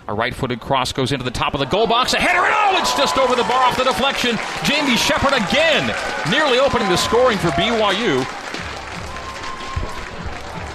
A 0.06 0.14
right 0.14 0.34
footed 0.34 0.60
cross 0.60 0.92
goes 0.92 1.12
into 1.12 1.24
the 1.24 1.30
top 1.30 1.54
of 1.54 1.60
the 1.60 1.66
goal 1.66 1.86
box. 1.86 2.12
A 2.12 2.20
header, 2.20 2.44
and 2.44 2.54
oh, 2.54 2.78
it's 2.78 2.94
just 2.94 3.18
over 3.18 3.34
the 3.34 3.42
bar 3.44 3.64
off 3.64 3.76
the 3.76 3.84
deflection. 3.84 4.38
Jamie 4.62 4.96
Shepard 4.96 5.32
again, 5.32 5.86
nearly 6.30 6.58
opening 6.58 6.88
the 6.88 6.96
scoring 6.96 7.38
for 7.38 7.48
BYU. 7.48 8.43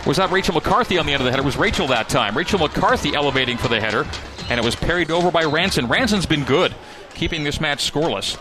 Was 0.10 0.18
that 0.18 0.32
Rachel 0.32 0.56
McCarthy 0.56 0.98
on 0.98 1.06
the 1.06 1.14
end 1.14 1.22
of 1.22 1.26
the 1.26 1.30
header? 1.30 1.44
It 1.44 1.46
was 1.46 1.56
Rachel 1.56 1.86
that 1.90 2.10
time. 2.10 2.36
Rachel 2.36 2.58
McCarthy 2.58 3.14
elevating 3.14 3.58
for 3.58 3.68
the 3.68 3.80
header, 3.80 4.08
and 4.50 4.60
it 4.60 4.64
was 4.64 4.76
parried 4.76 5.12
over 5.12 5.30
by 5.30 5.44
Ranson. 5.44 5.88
Ranson's 5.88 6.26
been 6.26 6.46
good, 6.46 6.74
keeping 7.14 7.44
this 7.44 7.62
match 7.62 7.92
scoreless. 7.92 8.36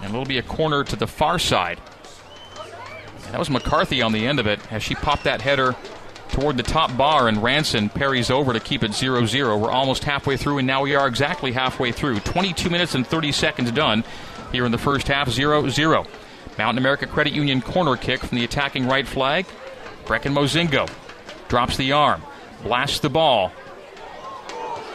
And 0.00 0.06
it'll 0.06 0.24
be 0.24 0.38
a 0.38 0.42
corner 0.42 0.82
to 0.82 0.96
the 0.96 1.06
far 1.06 1.38
side. 1.38 1.78
And 3.26 3.34
that 3.34 3.38
was 3.38 3.50
McCarthy 3.50 4.00
on 4.00 4.12
the 4.12 4.26
end 4.26 4.40
of 4.40 4.46
it 4.46 4.60
as 4.72 4.82
she 4.82 4.94
popped 4.94 5.24
that 5.24 5.42
header 5.42 5.76
toward 6.30 6.56
the 6.56 6.62
top 6.62 6.96
bar, 6.96 7.28
and 7.28 7.42
Ranson 7.42 7.90
parries 7.90 8.30
over 8.30 8.54
to 8.54 8.60
keep 8.60 8.82
it 8.82 8.94
0 8.94 9.26
0. 9.26 9.58
We're 9.58 9.70
almost 9.70 10.04
halfway 10.04 10.38
through, 10.38 10.56
and 10.56 10.66
now 10.66 10.80
we 10.80 10.94
are 10.94 11.06
exactly 11.06 11.52
halfway 11.52 11.92
through. 11.92 12.20
22 12.20 12.70
minutes 12.70 12.94
and 12.94 13.06
30 13.06 13.30
seconds 13.32 13.70
done 13.72 14.04
here 14.52 14.64
in 14.64 14.72
the 14.72 14.78
first 14.78 15.08
half, 15.08 15.28
0 15.28 15.68
0. 15.68 16.06
Mountain 16.56 16.78
America 16.78 17.06
Credit 17.06 17.34
Union 17.34 17.60
corner 17.60 17.98
kick 17.98 18.20
from 18.20 18.38
the 18.38 18.44
attacking 18.44 18.86
right 18.86 19.06
flag. 19.06 19.44
Brecken 20.04 20.34
Mozingo 20.34 20.88
drops 21.48 21.76
the 21.76 21.92
arm, 21.92 22.22
blasts 22.62 23.00
the 23.00 23.10
ball. 23.10 23.52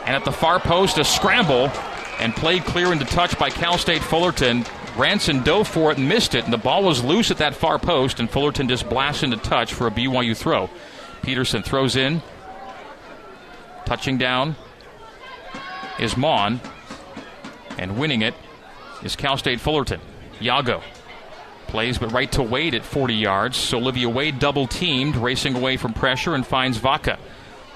And 0.05 0.15
at 0.15 0.25
the 0.25 0.31
far 0.31 0.59
post, 0.59 0.97
a 0.97 1.03
scramble 1.03 1.69
and 2.19 2.35
played 2.35 2.63
clear 2.63 2.91
into 2.91 3.05
touch 3.05 3.37
by 3.37 3.49
Cal 3.49 3.77
State 3.77 4.01
Fullerton. 4.01 4.65
Ranson 4.97 5.43
dove 5.43 5.67
for 5.67 5.91
it 5.91 5.97
and 5.97 6.09
missed 6.09 6.33
it, 6.33 6.43
and 6.43 6.51
the 6.51 6.57
ball 6.57 6.83
was 6.83 7.03
loose 7.03 7.29
at 7.29 7.37
that 7.37 7.53
far 7.53 7.77
post, 7.77 8.19
and 8.19 8.29
Fullerton 8.29 8.67
just 8.67 8.89
blasts 8.89 9.21
into 9.21 9.37
touch 9.37 9.73
for 9.73 9.85
a 9.85 9.91
BYU 9.91 10.35
throw. 10.35 10.69
Peterson 11.21 11.61
throws 11.61 11.95
in. 11.95 12.21
Touching 13.85 14.17
down 14.17 14.55
is 15.99 16.15
Maughan. 16.15 16.59
And 17.77 17.99
winning 17.99 18.23
it 18.23 18.33
is 19.03 19.15
Cal 19.15 19.37
State 19.37 19.59
Fullerton. 19.59 20.01
Yago 20.39 20.81
plays, 21.67 21.97
but 21.97 22.11
right 22.11 22.31
to 22.33 22.43
Wade 22.43 22.73
at 22.73 22.83
40 22.83 23.13
yards. 23.13 23.57
So 23.57 23.77
Olivia 23.77 24.09
Wade 24.09 24.39
double 24.39 24.67
teamed, 24.67 25.15
racing 25.15 25.55
away 25.55 25.77
from 25.77 25.93
pressure, 25.93 26.35
and 26.35 26.45
finds 26.45 26.77
Vaka. 26.77 27.19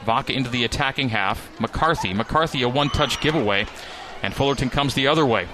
Vaka 0.06 0.34
into 0.34 0.50
the 0.50 0.64
attacking 0.64 1.10
half. 1.10 1.60
McCarthy. 1.60 2.14
McCarthy 2.14 2.64
a 2.64 2.70
one 2.70 2.90
touch 2.90 3.22
giveaway. 3.22 3.66
And 4.24 4.34
Fullerton 4.34 4.70
comes 4.70 4.94
the 4.94 5.08
other 5.08 5.26
way. 5.26 5.48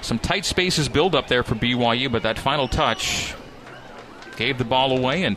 Some 0.00 0.18
tight 0.18 0.44
spaces 0.44 0.88
build 0.88 1.14
up 1.14 1.28
there 1.28 1.42
for 1.42 1.54
BYU, 1.54 2.12
but 2.12 2.22
that 2.22 2.38
final 2.38 2.68
touch 2.68 3.34
gave 4.36 4.58
the 4.58 4.64
ball 4.64 4.96
away. 4.96 5.24
And 5.24 5.36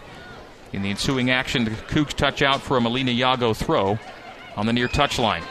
in 0.73 0.81
the 0.81 0.89
ensuing 0.89 1.29
action, 1.31 1.63
the 1.65 1.71
Cougs 1.71 2.13
touch 2.13 2.41
out 2.41 2.61
for 2.61 2.77
a 2.77 2.81
Melina 2.81 3.11
Yago 3.11 3.55
throw 3.55 3.97
on 4.55 4.65
the 4.65 4.73
near 4.73 4.87
touchline. 4.87 5.43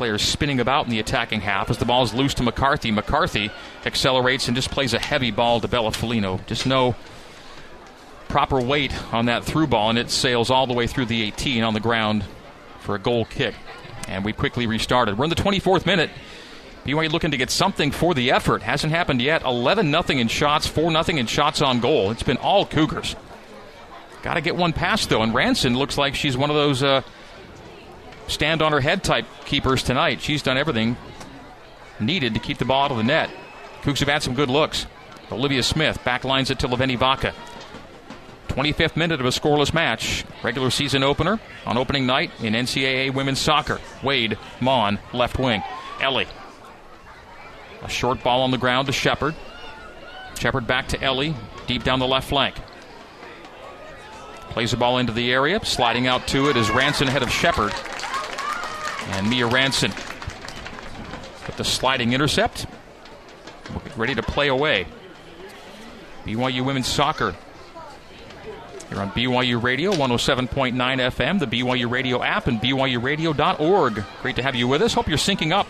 Players 0.00 0.22
spinning 0.22 0.60
about 0.60 0.86
in 0.86 0.90
the 0.90 0.98
attacking 0.98 1.42
half 1.42 1.68
as 1.68 1.76
the 1.76 1.84
ball 1.84 2.02
is 2.02 2.14
loose 2.14 2.32
to 2.32 2.42
McCarthy. 2.42 2.90
McCarthy 2.90 3.50
accelerates 3.84 4.48
and 4.48 4.56
just 4.56 4.70
plays 4.70 4.94
a 4.94 4.98
heavy 4.98 5.30
ball 5.30 5.60
to 5.60 5.68
Bella 5.68 5.90
Folino. 5.90 6.40
Just 6.46 6.64
no 6.64 6.96
proper 8.26 8.58
weight 8.62 8.94
on 9.12 9.26
that 9.26 9.44
through 9.44 9.66
ball, 9.66 9.90
and 9.90 9.98
it 9.98 10.10
sails 10.10 10.48
all 10.48 10.66
the 10.66 10.72
way 10.72 10.86
through 10.86 11.04
the 11.04 11.20
18 11.24 11.62
on 11.62 11.74
the 11.74 11.80
ground 11.80 12.24
for 12.78 12.94
a 12.94 12.98
goal 12.98 13.26
kick. 13.26 13.54
And 14.08 14.24
we 14.24 14.32
quickly 14.32 14.66
restarted. 14.66 15.18
We're 15.18 15.24
in 15.24 15.28
the 15.28 15.36
24th 15.36 15.84
minute. 15.84 16.08
BYU 16.86 17.12
looking 17.12 17.32
to 17.32 17.36
get 17.36 17.50
something 17.50 17.90
for 17.90 18.14
the 18.14 18.30
effort. 18.30 18.62
Hasn't 18.62 18.94
happened 18.94 19.20
yet. 19.20 19.42
11 19.44 19.90
0 19.90 20.18
in 20.18 20.28
shots, 20.28 20.66
4 20.66 20.90
0 21.04 21.18
in 21.18 21.26
shots 21.26 21.60
on 21.60 21.80
goal. 21.80 22.10
It's 22.10 22.22
been 22.22 22.38
all 22.38 22.64
Cougars. 22.64 23.16
Got 24.22 24.34
to 24.34 24.40
get 24.40 24.56
one 24.56 24.72
past, 24.72 25.10
though. 25.10 25.22
And 25.22 25.34
Ranson 25.34 25.76
looks 25.76 25.98
like 25.98 26.14
she's 26.14 26.38
one 26.38 26.48
of 26.48 26.56
those 26.56 26.82
uh, 26.82 27.02
stand 28.30 28.62
on 28.62 28.72
her 28.72 28.80
head 28.80 29.04
type 29.04 29.26
keepers 29.44 29.82
tonight. 29.82 30.20
She's 30.20 30.42
done 30.42 30.56
everything 30.56 30.96
needed 32.00 32.34
to 32.34 32.40
keep 32.40 32.58
the 32.58 32.64
ball 32.64 32.84
out 32.84 32.90
of 32.90 32.96
the 32.96 33.02
net. 33.02 33.30
Cougs 33.82 34.00
have 34.00 34.08
had 34.08 34.22
some 34.22 34.34
good 34.34 34.50
looks. 34.50 34.86
Olivia 35.30 35.62
Smith 35.62 35.98
backlines 36.04 36.50
it 36.50 36.58
to 36.60 36.68
Laveni 36.68 36.98
Vaka. 36.98 37.34
25th 38.48 38.96
minute 38.96 39.20
of 39.20 39.26
a 39.26 39.30
scoreless 39.30 39.72
match. 39.72 40.24
Regular 40.42 40.70
season 40.70 41.02
opener 41.02 41.38
on 41.66 41.78
opening 41.78 42.06
night 42.06 42.30
in 42.40 42.54
NCAA 42.54 43.14
women's 43.14 43.38
soccer. 43.38 43.80
Wade, 44.02 44.38
Maughan, 44.58 44.98
left 45.12 45.38
wing. 45.38 45.62
Ellie. 46.00 46.26
A 47.82 47.88
short 47.88 48.22
ball 48.22 48.42
on 48.42 48.50
the 48.50 48.58
ground 48.58 48.86
to 48.86 48.92
Shepard. 48.92 49.34
Shepard 50.38 50.66
back 50.66 50.88
to 50.88 51.00
Ellie, 51.02 51.34
deep 51.66 51.84
down 51.84 51.98
the 51.98 52.06
left 52.06 52.28
flank. 52.28 52.56
Plays 54.50 54.72
the 54.72 54.76
ball 54.76 54.98
into 54.98 55.12
the 55.12 55.32
area, 55.32 55.64
sliding 55.64 56.06
out 56.06 56.26
to 56.28 56.48
it 56.50 56.56
is 56.56 56.70
Ranson 56.70 57.08
ahead 57.08 57.22
of 57.22 57.30
Shepard. 57.30 57.72
And 59.10 59.28
Mia 59.28 59.46
Ranson 59.46 59.90
with 59.90 61.56
the 61.56 61.64
sliding 61.64 62.12
intercept. 62.12 62.66
Ready 63.96 64.14
to 64.14 64.22
play 64.22 64.48
away. 64.48 64.86
BYU 66.24 66.64
women's 66.64 66.86
soccer. 66.86 67.34
Here 68.88 69.00
on 69.00 69.10
BYU 69.12 69.62
Radio, 69.62 69.92
107.9 69.92 70.74
FM, 70.74 71.38
the 71.38 71.46
BYU 71.46 71.88
Radio 71.88 72.22
app, 72.22 72.48
and 72.48 72.60
BYURadio.org. 72.60 74.04
Great 74.22 74.36
to 74.36 74.42
have 74.42 74.56
you 74.56 74.66
with 74.66 74.82
us. 74.82 74.94
Hope 74.94 75.08
you're 75.08 75.18
syncing 75.18 75.52
up 75.52 75.68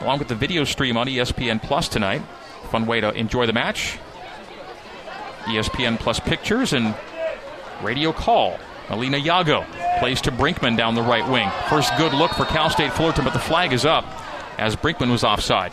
along 0.00 0.18
with 0.18 0.28
the 0.28 0.34
video 0.34 0.64
stream 0.64 0.96
on 0.96 1.06
ESPN 1.06 1.62
Plus 1.62 1.88
tonight. 1.88 2.22
Fun 2.70 2.86
way 2.86 3.00
to 3.00 3.12
enjoy 3.12 3.46
the 3.46 3.52
match. 3.52 3.98
ESPN 5.44 5.98
Plus 5.98 6.18
pictures 6.20 6.72
and 6.72 6.94
radio 7.82 8.12
call. 8.12 8.58
Alina 8.88 9.18
Yago 9.18 9.83
plays 9.98 10.20
to 10.22 10.32
Brinkman 10.32 10.76
down 10.76 10.94
the 10.94 11.02
right 11.02 11.28
wing. 11.28 11.50
First 11.68 11.92
good 11.96 12.12
look 12.12 12.32
for 12.32 12.44
Cal 12.44 12.70
State 12.70 12.92
Fullerton, 12.92 13.24
but 13.24 13.32
the 13.32 13.38
flag 13.38 13.72
is 13.72 13.84
up 13.84 14.04
as 14.58 14.76
Brinkman 14.76 15.10
was 15.10 15.24
offside. 15.24 15.72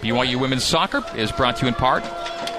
BYU 0.00 0.40
women's 0.40 0.64
soccer 0.64 1.02
is 1.16 1.32
brought 1.32 1.56
to 1.56 1.62
you 1.62 1.68
in 1.68 1.74
part 1.74 2.04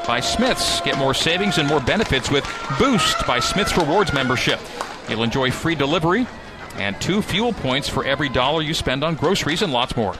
by 0.08 0.20
Smith's. 0.20 0.82
Get 0.82 0.98
more 0.98 1.14
savings 1.14 1.58
and 1.58 1.68
more 1.68 1.80
benefits 1.80 2.32
with 2.32 2.44
Boost 2.80 3.26
by 3.28 3.40
Smith's 3.40 3.78
Rewards 3.78 4.14
membership. 4.14 4.60
You'll 5.10 5.24
enjoy 5.24 5.52
free 5.52 5.76
delivery 5.76 6.26
and 6.78 7.00
two 7.00 7.22
fuel 7.22 7.54
points 7.54 7.88
for 7.88 8.04
every 8.04 8.30
dollar 8.30 8.62
you 8.62 8.74
spend 8.74 9.04
on 9.04 9.16
groceries 9.16 9.62
and 9.62 9.72
lots 9.72 9.96
more. 9.96 10.16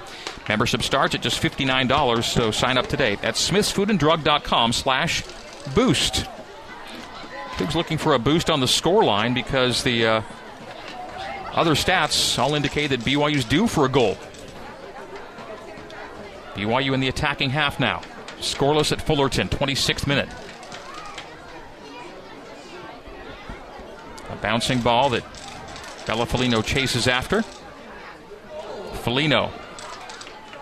Membership 0.48 0.84
starts 0.84 1.16
at 1.16 1.22
just 1.22 1.42
$59, 1.42 2.24
so 2.24 2.52
sign 2.52 2.78
up 2.78 2.88
today 2.88 3.14
at 3.24 3.36
smithsfoodanddrug.com 3.36 4.74
slash 4.74 5.24
boost. 5.74 6.26
Cougs 7.56 7.74
looking 7.74 7.98
for 7.98 8.14
a 8.14 8.20
boost 8.20 8.50
on 8.50 8.60
the 8.60 8.68
score 8.68 9.04
line 9.04 9.34
because 9.34 9.84
the 9.84 10.06
uh, 10.06 10.22
other 11.54 11.72
stats 11.72 12.38
all 12.38 12.54
indicate 12.54 12.88
that 12.88 13.00
BYU's 13.00 13.46
due 13.46 13.66
for 13.66 13.86
a 13.86 13.90
goal. 13.90 14.18
BYU 16.56 16.94
in 16.94 17.00
the 17.00 17.08
attacking 17.08 17.52
half 17.52 17.80
now. 17.80 18.02
Scoreless 18.40 18.92
at 18.92 19.02
Fullerton, 19.02 19.48
26th 19.48 20.06
minute. 20.06 20.28
A 24.30 24.36
bouncing 24.38 24.82
ball 24.82 25.10
that 25.12 25.24
Bella 26.06 26.26
Folino 26.26 26.64
chases 26.64 27.08
after. 27.08 27.44
Folino 29.04 29.52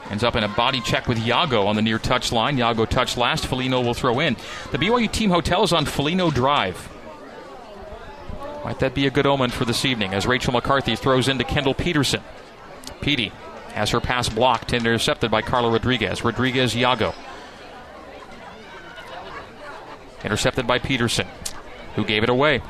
ends 0.10 0.24
up 0.24 0.36
in 0.36 0.44
a 0.44 0.48
body 0.48 0.82
check 0.82 1.08
with 1.08 1.18
Yago 1.18 1.66
on 1.66 1.76
the 1.76 1.82
near 1.82 2.00
touch 2.00 2.32
line. 2.32 2.58
Yago 2.58 2.88
touch 2.88 3.18
last. 3.18 3.46
Folino 3.46 3.84
will 3.84 3.94
throw 3.94 4.20
in. 4.20 4.36
The 4.72 4.78
BYU 4.78 5.12
team 5.12 5.30
hotel 5.30 5.64
is 5.64 5.74
on 5.74 5.86
Folino 5.86 6.34
Drive. 6.34 6.90
Might 8.64 8.80
that 8.80 8.94
be 8.94 9.08
a 9.08 9.12
good 9.12 9.26
omen 9.26 9.50
for 9.50 9.66
this 9.66 9.84
evening 9.84 10.14
as 10.14 10.26
Rachel 10.26 10.54
McCarthy 10.54 10.96
throws 10.96 11.28
into 11.28 11.44
Kendall 11.44 11.74
Peterson. 11.74 12.22
Petey 13.02 13.32
has 13.74 13.90
her 13.90 14.00
pass 14.00 14.30
blocked 14.30 14.72
and 14.72 14.86
intercepted 14.86 15.30
by 15.32 15.42
Carla 15.42 15.70
Rodriguez. 15.70 16.24
Rodriguez 16.24 16.74
Yago. 16.74 17.14
Intercepted 20.24 20.66
by 20.66 20.80
Peterson, 20.80 21.28
who 21.96 22.06
gave 22.06 22.24
it 22.24 22.30
away. 22.30 22.62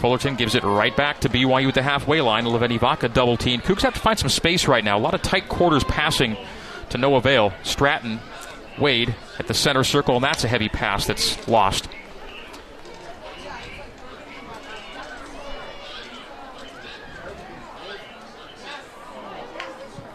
Fullerton 0.00 0.34
gives 0.34 0.54
it 0.54 0.64
right 0.64 0.96
back 0.96 1.20
to 1.20 1.28
BYU 1.28 1.68
at 1.68 1.74
the 1.74 1.82
halfway 1.82 2.22
line. 2.22 2.46
Laveni 2.46 2.80
Vaka 2.80 3.10
double 3.10 3.36
team. 3.36 3.60
Cougs 3.60 3.82
have 3.82 3.92
to 3.92 4.00
find 4.00 4.18
some 4.18 4.30
space 4.30 4.66
right 4.66 4.82
now. 4.82 4.96
A 4.96 4.98
lot 4.98 5.12
of 5.12 5.20
tight 5.20 5.46
quarters 5.50 5.84
passing 5.84 6.38
to 6.88 6.96
no 6.96 7.16
avail. 7.16 7.52
Stratton, 7.64 8.18
Wade 8.78 9.14
at 9.38 9.46
the 9.46 9.52
center 9.52 9.84
circle, 9.84 10.14
and 10.14 10.24
that's 10.24 10.42
a 10.42 10.48
heavy 10.48 10.70
pass 10.70 11.06
that's 11.06 11.46
lost. 11.46 11.86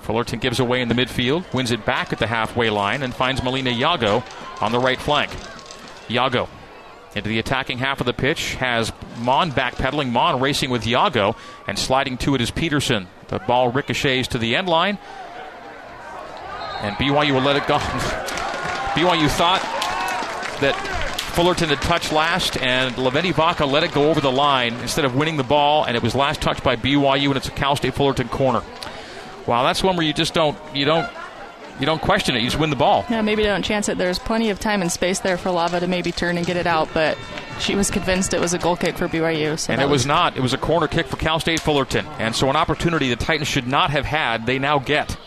Fullerton 0.01 0.39
gives 0.39 0.59
away 0.59 0.81
in 0.81 0.87
the 0.87 0.95
midfield, 0.95 1.51
wins 1.53 1.69
it 1.69 1.85
back 1.85 2.11
at 2.11 2.17
the 2.17 2.27
halfway 2.27 2.71
line, 2.71 3.03
and 3.03 3.13
finds 3.13 3.43
Melina 3.43 3.69
Yago 3.69 4.23
on 4.63 4.71
the 4.71 4.79
right 4.79 4.99
flank. 4.99 5.29
Yago 6.07 6.47
into 7.15 7.29
the 7.29 7.39
attacking 7.39 7.79
half 7.79 7.99
of 7.99 8.05
the 8.05 8.13
pitch. 8.13 8.55
Has 8.55 8.91
Maughan 9.17 9.51
backpedaling. 9.51 10.11
Maughan 10.11 10.41
racing 10.41 10.69
with 10.69 10.83
Yago 10.83 11.35
and 11.67 11.79
sliding 11.79 12.17
to 12.19 12.35
it 12.35 12.41
is 12.41 12.51
Peterson. 12.51 13.07
The 13.29 13.39
ball 13.39 13.71
ricochets 13.71 14.27
to 14.29 14.37
the 14.37 14.55
end 14.55 14.67
line. 14.67 14.99
And 16.81 16.95
BYU 16.97 17.33
will 17.33 17.41
let 17.41 17.55
it 17.55 17.65
go. 17.67 17.77
BYU 18.95 19.29
thought 19.29 19.61
that 20.61 20.75
Fullerton 21.35 21.67
had 21.67 21.81
touched 21.81 22.13
last, 22.13 22.57
and 22.61 22.95
Laveni 22.95 23.33
Vaka 23.33 23.65
let 23.65 23.83
it 23.83 23.91
go 23.91 24.09
over 24.09 24.21
the 24.21 24.31
line 24.31 24.73
instead 24.75 25.03
of 25.03 25.15
winning 25.15 25.35
the 25.35 25.43
ball, 25.43 25.83
and 25.83 25.97
it 25.97 26.03
was 26.03 26.15
last 26.15 26.41
touched 26.41 26.63
by 26.63 26.77
BYU, 26.77 27.27
and 27.27 27.35
it's 27.35 27.49
a 27.49 27.51
Cal 27.51 27.75
State 27.75 27.93
Fullerton 27.93 28.29
corner. 28.29 28.61
Wow, 29.45 29.63
that's 29.63 29.83
one 29.83 29.97
where 29.97 30.05
you 30.05 30.13
just 30.13 30.33
don't 30.33 30.57
you 30.73 30.85
don't 30.85 31.09
you 31.79 31.85
don't 31.85 32.01
question 32.01 32.35
it. 32.35 32.39
You 32.39 32.47
just 32.47 32.59
win 32.59 32.69
the 32.69 32.75
ball. 32.75 33.05
Yeah, 33.09 33.21
maybe 33.21 33.43
don't 33.43 33.63
chance 33.63 33.89
it. 33.89 33.97
There's 33.97 34.19
plenty 34.19 34.49
of 34.49 34.59
time 34.59 34.81
and 34.81 34.91
space 34.91 35.19
there 35.19 35.37
for 35.37 35.51
Lava 35.51 35.79
to 35.81 35.87
maybe 35.87 36.11
turn 36.11 36.37
and 36.37 36.45
get 36.45 36.55
it 36.55 36.67
out, 36.67 36.89
but 36.93 37.17
she 37.59 37.75
was 37.75 37.91
convinced 37.91 38.33
it 38.33 38.39
was 38.39 38.53
a 38.53 38.57
goal 38.57 38.77
kick 38.77 38.97
for 38.97 39.07
BYU. 39.07 39.59
So 39.59 39.73
and 39.73 39.81
it 39.81 39.85
was, 39.85 39.91
was 39.91 40.05
not. 40.05 40.37
It 40.37 40.41
was 40.41 40.53
a 40.53 40.57
corner 40.57 40.87
kick 40.87 41.07
for 41.07 41.17
Cal 41.17 41.39
State 41.39 41.59
Fullerton. 41.59 42.05
And 42.19 42.35
so 42.35 42.49
an 42.49 42.55
opportunity 42.55 43.09
the 43.09 43.17
Titans 43.17 43.49
should 43.49 43.67
not 43.67 43.91
have 43.91 44.05
had, 44.05 44.45
they 44.45 44.57
now 44.57 44.79
get. 44.79 45.17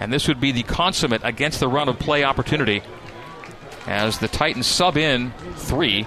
And 0.00 0.12
this 0.12 0.26
would 0.26 0.40
be 0.40 0.50
the 0.50 0.62
consummate 0.64 1.22
against 1.24 1.60
the 1.60 1.68
run 1.68 1.88
of 1.88 1.98
play 1.98 2.24
opportunity 2.24 2.82
as 3.86 4.18
the 4.18 4.28
Titans 4.28 4.66
sub 4.66 4.96
in 4.96 5.32
three. 5.56 6.06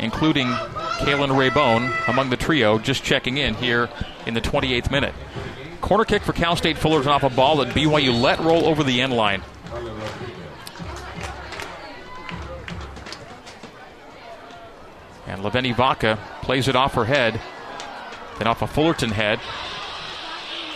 Including 0.00 0.52
Kaylin 0.98 1.30
Raybone 1.30 2.08
among 2.08 2.30
the 2.30 2.36
trio, 2.36 2.78
just 2.78 3.04
checking 3.04 3.36
in 3.36 3.54
here 3.54 3.88
in 4.26 4.34
the 4.34 4.40
28th 4.40 4.90
minute. 4.90 5.14
Corner 5.80 6.04
kick 6.04 6.22
for 6.22 6.32
Cal 6.32 6.56
State 6.56 6.78
Fullerton 6.78 7.10
off 7.10 7.22
a 7.22 7.30
ball 7.30 7.58
that 7.58 7.74
BYU 7.74 8.18
let 8.18 8.38
roll 8.40 8.66
over 8.66 8.82
the 8.82 9.00
end 9.00 9.12
line. 9.12 9.42
And 15.26 15.42
Laveni 15.42 15.74
Vaka 15.74 16.18
plays 16.42 16.68
it 16.68 16.76
off 16.76 16.94
her 16.94 17.04
head, 17.04 17.40
then 18.38 18.46
off 18.46 18.62
a 18.62 18.66
Fullerton 18.66 19.10
head 19.10 19.40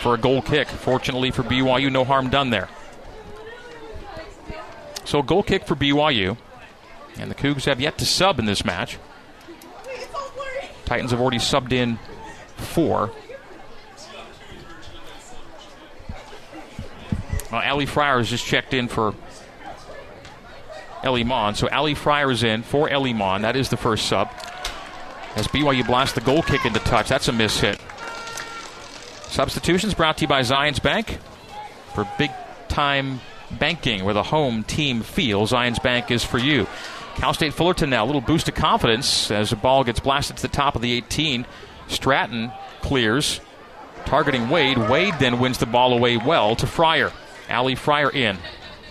for 0.01 0.13
a 0.13 0.17
goal 0.17 0.41
kick. 0.41 0.67
Fortunately 0.67 1.31
for 1.31 1.43
BYU, 1.43 1.91
no 1.91 2.03
harm 2.03 2.29
done 2.29 2.49
there. 2.49 2.69
So 5.05 5.19
a 5.19 5.23
goal 5.23 5.43
kick 5.43 5.65
for 5.65 5.75
BYU. 5.75 6.37
And 7.17 7.29
the 7.29 7.35
Cougs 7.35 7.65
have 7.65 7.81
yet 7.81 7.97
to 7.97 8.05
sub 8.05 8.39
in 8.39 8.45
this 8.45 8.63
match. 8.63 8.97
Titans 10.89 11.11
have 11.11 11.21
already 11.21 11.37
subbed 11.37 11.71
in 11.71 11.99
four. 12.57 13.11
Well, 17.51 17.61
Ali 17.63 17.85
Fryer 17.85 18.17
has 18.17 18.27
just 18.27 18.43
checked 18.43 18.73
in 18.73 18.87
for 18.87 19.13
Ellie 21.03 21.23
Maughan. 21.23 21.55
So 21.55 21.69
Ali 21.69 21.93
Fryer 21.93 22.31
is 22.31 22.41
in 22.41 22.63
for 22.63 22.89
Ellie 22.89 23.13
Maughan. 23.13 23.43
That 23.43 23.55
is 23.55 23.69
the 23.69 23.77
first 23.77 24.07
sub. 24.07 24.31
As 25.35 25.47
BYU 25.47 25.85
blasts 25.85 26.15
the 26.15 26.21
goal 26.21 26.41
kick 26.41 26.65
into 26.65 26.79
touch. 26.79 27.07
That's 27.07 27.27
a 27.27 27.33
miss 27.33 27.59
hit. 27.59 27.79
Substitutions 29.27 29.93
brought 29.93 30.17
to 30.17 30.21
you 30.23 30.27
by 30.27 30.41
Zions 30.41 30.81
Bank. 30.81 31.19
For 31.93 32.09
big 32.17 32.31
time 32.67 33.21
banking 33.51 34.05
where 34.05 34.15
the 34.15 34.23
home 34.23 34.63
team 34.63 35.01
feels, 35.01 35.51
Zions 35.51 35.81
Bank 35.83 36.09
is 36.09 36.23
for 36.23 36.39
you. 36.39 36.65
Cal 37.19 37.33
State 37.33 37.53
Fullerton 37.53 37.89
now, 37.89 38.05
a 38.05 38.07
little 38.07 38.21
boost 38.21 38.47
of 38.47 38.55
confidence 38.55 39.29
as 39.29 39.49
the 39.49 39.57
ball 39.57 39.83
gets 39.83 39.99
blasted 39.99 40.37
to 40.37 40.41
the 40.41 40.47
top 40.47 40.77
of 40.77 40.81
the 40.81 40.93
18. 40.93 41.45
Stratton 41.89 42.49
clears, 42.81 43.41
targeting 44.05 44.47
Wade. 44.47 44.77
Wade 44.77 45.15
then 45.19 45.37
wins 45.37 45.57
the 45.57 45.65
ball 45.65 45.91
away 45.91 46.15
well 46.15 46.55
to 46.55 46.65
Fryer. 46.65 47.11
Ali 47.49 47.75
Fryer 47.75 48.09
in 48.09 48.37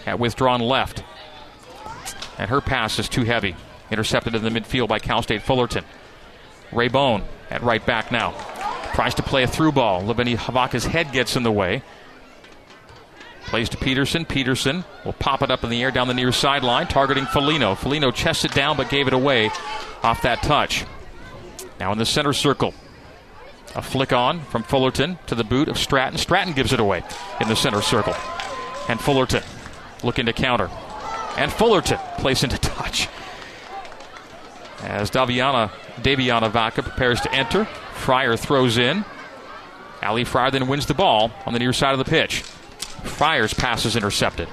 at 0.05 0.19
withdrawn 0.19 0.61
left. 0.61 1.03
And 2.37 2.51
her 2.51 2.61
pass 2.61 2.99
is 2.99 3.09
too 3.09 3.25
heavy. 3.25 3.57
Intercepted 3.91 4.35
in 4.35 4.43
the 4.43 4.51
midfield 4.51 4.89
by 4.89 4.99
Cal 4.99 5.23
State 5.23 5.41
Fullerton. 5.41 5.85
Raybone 6.71 7.25
at 7.49 7.63
right 7.63 7.85
back 7.85 8.13
now. 8.13 8.33
Tries 8.93 9.15
to 9.15 9.23
play 9.23 9.45
a 9.45 9.47
through 9.47 9.73
ball. 9.73 10.03
Laveni 10.03 10.37
Vaka's 10.53 10.85
head 10.85 11.13
gets 11.13 11.35
in 11.35 11.45
the 11.45 11.53
way. 11.53 11.83
Plays 13.49 13.71
to 13.71 13.79
Peterson. 13.79 14.27
Peterson 14.27 14.85
will 15.07 15.15
pop 15.15 15.41
it 15.41 15.51
up 15.51 15.65
in 15.65 15.71
the 15.71 15.83
air 15.83 15.91
down 15.91 16.07
the 16.07 16.13
near 16.13 16.33
sideline, 16.33 16.87
targeting 16.87 17.25
Folino. 17.25 17.75
Folino 17.75 18.15
chests 18.15 18.45
it 18.45 18.53
down 18.53 18.77
but 18.77 18.91
gave 18.91 19.07
it 19.07 19.15
away 19.15 19.51
off 20.03 20.21
that 20.23 20.43
touch. 20.43 20.85
Now 21.81 21.91
in 21.93 21.99
the 21.99 22.05
center 22.05 22.35
circle. 22.35 22.75
A 23.75 23.81
flick 23.81 24.13
on 24.13 24.41
from 24.41 24.63
Fullerton 24.65 25.19
to 25.29 25.35
the 25.35 25.45
boot 25.45 25.69
of 25.69 25.79
Stratton. 25.79 26.19
Stratton 26.19 26.53
gives 26.53 26.75
it 26.75 26.81
away 26.81 27.03
in 27.41 27.49
the 27.49 27.57
center 27.57 27.81
circle. 27.81 28.15
And 28.87 29.01
Fullerton 29.01 29.43
looking 30.03 30.27
to 30.27 30.35
counter. 30.35 30.71
And 31.39 31.51
Fullerton 31.51 31.99
plays 32.19 32.45
into 32.45 32.59
touch. 32.59 33.09
As 34.83 35.11
Daviana, 35.11 35.71
Daviana 36.03 36.51
Vaka 36.51 36.83
prepares 36.83 37.21
to 37.23 37.33
enter, 37.33 37.65
Fryer 37.95 38.37
throws 38.37 38.77
in. 38.77 39.07
Ali 40.03 40.25
Fryer 40.25 40.51
then 40.51 40.69
wins 40.69 40.87
the 40.87 40.95
ball 40.95 41.31
on 41.47 41.55
the 41.55 41.59
near 41.59 41.73
side 41.73 41.93
of 41.93 41.99
the 41.99 42.05
pitch. 42.05 42.45
Fryer's 43.05 43.55
pass 43.55 43.85
is 43.85 43.97
intercepted. 43.97 44.49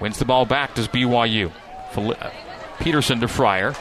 Wins 0.00 0.18
the 0.18 0.24
ball 0.24 0.44
back, 0.44 0.74
does 0.74 0.88
BYU. 0.88 1.52
Uh, 1.96 2.30
Peterson 2.80 3.20
to 3.20 3.28
Fryer. 3.28 3.74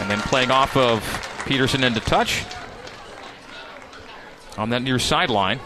And 0.00 0.10
then 0.10 0.20
playing 0.20 0.50
off 0.50 0.76
of 0.76 1.02
Peterson 1.46 1.84
into 1.84 2.00
touch 2.00 2.44
on 4.58 4.70
that 4.70 4.82
near 4.82 4.98
sideline. 4.98 5.60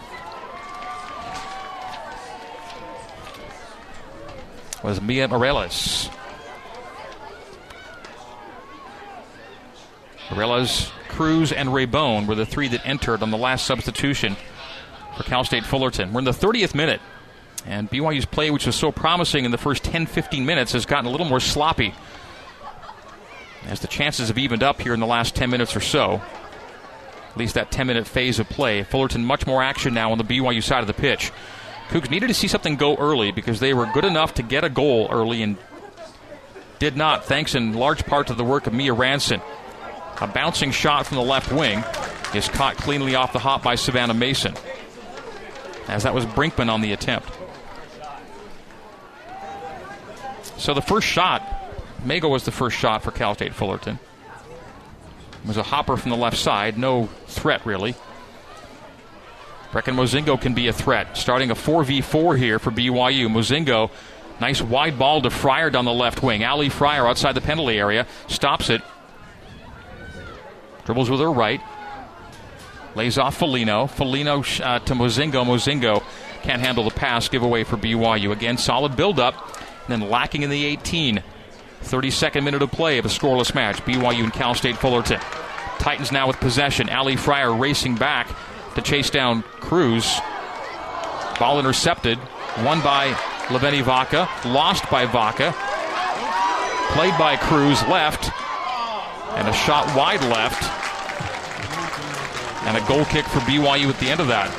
Was 4.82 5.00
Mia 5.00 5.26
Morelos. 5.26 6.09
Morelos, 10.30 10.90
Cruz, 11.09 11.52
and 11.52 11.70
Raybone 11.70 12.26
were 12.26 12.34
the 12.34 12.46
three 12.46 12.68
that 12.68 12.86
entered 12.86 13.22
on 13.22 13.30
the 13.30 13.36
last 13.36 13.66
substitution 13.66 14.36
for 15.18 15.24
Cal 15.24 15.44
State 15.44 15.64
Fullerton. 15.64 16.12
We're 16.12 16.20
in 16.20 16.24
the 16.24 16.30
30th 16.30 16.74
minute, 16.74 17.00
and 17.66 17.90
BYU's 17.90 18.24
play, 18.24 18.50
which 18.50 18.66
was 18.66 18.76
so 18.76 18.90
promising 18.92 19.44
in 19.44 19.50
the 19.50 19.58
first 19.58 19.84
10 19.84 20.06
15 20.06 20.46
minutes, 20.46 20.72
has 20.72 20.86
gotten 20.86 21.06
a 21.06 21.10
little 21.10 21.26
more 21.26 21.40
sloppy 21.40 21.92
as 23.66 23.80
the 23.80 23.88
chances 23.88 24.28
have 24.28 24.38
evened 24.38 24.62
up 24.62 24.80
here 24.80 24.94
in 24.94 25.00
the 25.00 25.06
last 25.06 25.34
10 25.34 25.50
minutes 25.50 25.76
or 25.76 25.80
so. 25.80 26.22
At 27.30 27.36
least 27.36 27.54
that 27.54 27.70
10 27.70 27.86
minute 27.88 28.06
phase 28.06 28.38
of 28.38 28.48
play. 28.48 28.82
Fullerton, 28.84 29.24
much 29.24 29.46
more 29.46 29.62
action 29.62 29.92
now 29.92 30.12
on 30.12 30.18
the 30.18 30.24
BYU 30.24 30.62
side 30.62 30.80
of 30.80 30.86
the 30.86 30.94
pitch. 30.94 31.32
Cougs 31.88 32.10
needed 32.10 32.28
to 32.28 32.34
see 32.34 32.48
something 32.48 32.76
go 32.76 32.96
early 32.96 33.32
because 33.32 33.60
they 33.60 33.74
were 33.74 33.86
good 33.86 34.04
enough 34.04 34.34
to 34.34 34.42
get 34.42 34.62
a 34.62 34.70
goal 34.70 35.08
early 35.10 35.42
and 35.42 35.56
did 36.78 36.96
not, 36.96 37.24
thanks 37.24 37.54
in 37.54 37.74
large 37.74 38.06
part 38.06 38.28
to 38.28 38.34
the 38.34 38.44
work 38.44 38.66
of 38.66 38.72
Mia 38.72 38.92
Ranson. 38.92 39.40
A 40.20 40.26
bouncing 40.26 40.70
shot 40.70 41.06
from 41.06 41.16
the 41.16 41.22
left 41.22 41.52
wing 41.52 41.82
is 42.34 42.48
caught 42.48 42.76
cleanly 42.76 43.14
off 43.14 43.32
the 43.32 43.38
hop 43.38 43.62
by 43.62 43.74
Savannah 43.74 44.14
Mason, 44.14 44.54
as 45.89 46.03
that 46.03 46.14
was 46.14 46.26
Brinkman 46.26 46.70
on 46.70 46.80
the 46.80 46.93
attempt. 46.93 47.30
So 50.57 50.74
the 50.74 50.82
first 50.82 51.07
shot, 51.07 51.43
Mago 52.05 52.28
was 52.28 52.45
the 52.45 52.51
first 52.51 52.76
shot 52.76 53.03
for 53.03 53.11
Cal 53.11 53.34
State 53.34 53.55
Fullerton. 53.55 53.99
It 55.43 55.49
was 55.49 55.57
a 55.57 55.62
hopper 55.62 55.97
from 55.97 56.11
the 56.11 56.16
left 56.16 56.36
side, 56.36 56.78
no 56.78 57.09
threat 57.26 57.64
really. 57.64 57.95
Brecken 59.70 59.95
Mozingo 59.95 60.41
can 60.41 60.55
be 60.55 60.68
a 60.68 60.72
threat. 60.72 61.16
Starting 61.16 61.51
a 61.51 61.55
4v4 61.55 62.39
here 62.39 62.59
for 62.59 62.70
BYU. 62.70 63.28
Mozingo, 63.28 63.91
nice 64.41 64.62
wide 64.62 64.99
ball 64.99 65.20
to 65.22 65.30
Fryer 65.30 65.68
down 65.70 65.84
the 65.84 65.93
left 65.93 66.22
wing. 66.22 66.43
Ali 66.43 66.70
Fryer 66.70 67.07
outside 67.07 67.32
the 67.32 67.41
penalty 67.43 67.78
area, 67.78 68.07
stops 68.28 68.70
it, 68.70 68.82
Dribbles 70.89 71.11
with 71.11 71.20
her 71.20 71.30
right. 71.30 71.61
Lays 72.99 73.16
off 73.16 73.38
Folino. 73.38 73.88
Folino 73.88 74.61
uh, 74.61 74.80
to 74.80 74.92
Mozingo. 74.92 75.44
Mozingo 75.46 76.03
can't 76.42 76.61
handle 76.61 76.82
the 76.82 76.90
pass. 76.90 77.28
Giveaway 77.28 77.62
for 77.62 77.76
BYU. 77.76 78.32
Again, 78.32 78.59
solid 78.59 78.96
build 78.96 79.20
up. 79.20 79.57
Then 79.86 80.01
lacking 80.01 80.42
in 80.42 80.51
the 80.51 80.64
18. 80.64 81.22
32nd 81.84 82.42
minute 82.42 82.61
of 82.61 82.72
play 82.72 82.99
of 82.99 83.05
a 83.05 83.09
scoreless 83.09 83.55
match. 83.55 83.76
BYU 83.84 84.24
and 84.24 84.32
Cal 84.32 84.53
State 84.53 84.76
Fullerton. 84.76 85.20
Titans 85.78 86.11
now 86.11 86.26
with 86.26 86.40
possession. 86.40 86.88
Ali 86.88 87.14
Fryer 87.14 87.55
racing 87.55 87.94
back 87.94 88.34
to 88.74 88.82
chase 88.82 89.11
down 89.11 89.42
Cruz. 89.61 90.18
Ball 91.38 91.61
intercepted. 91.61 92.18
Won 92.64 92.80
by 92.80 93.12
Laveni 93.46 93.80
Vaka. 93.80 94.28
Lost 94.44 94.90
by 94.90 95.07
Vaka. 95.07 95.55
Played 96.94 97.16
by 97.16 97.36
Cruz 97.36 97.80
left. 97.82 98.32
And 99.36 99.46
a 99.46 99.53
shot 99.53 99.86
wide 99.96 100.22
left. 100.22 100.88
And 102.68 102.76
a 102.76 102.86
goal 102.86 103.06
kick 103.06 103.24
for 103.24 103.38
BYU 103.40 103.88
at 103.88 103.98
the 103.98 104.10
end 104.10 104.20
of 104.20 104.28
that. 104.28 104.52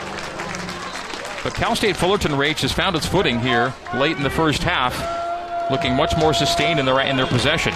But 1.43 1.53
Cal 1.53 1.75
State 1.75 1.95
Fullerton 1.95 2.35
Rage 2.35 2.61
has 2.61 2.71
found 2.71 2.95
its 2.95 3.05
footing 3.05 3.39
here 3.39 3.71
late 3.93 4.17
in 4.17 4.23
the 4.23 4.31
first 4.31 4.63
half, 4.63 4.97
looking 5.69 5.95
much 5.95 6.17
more 6.17 6.33
sustained 6.33 6.79
in 6.79 6.87
their, 6.87 6.99
in 7.01 7.17
their 7.17 7.27
possession. 7.27 7.71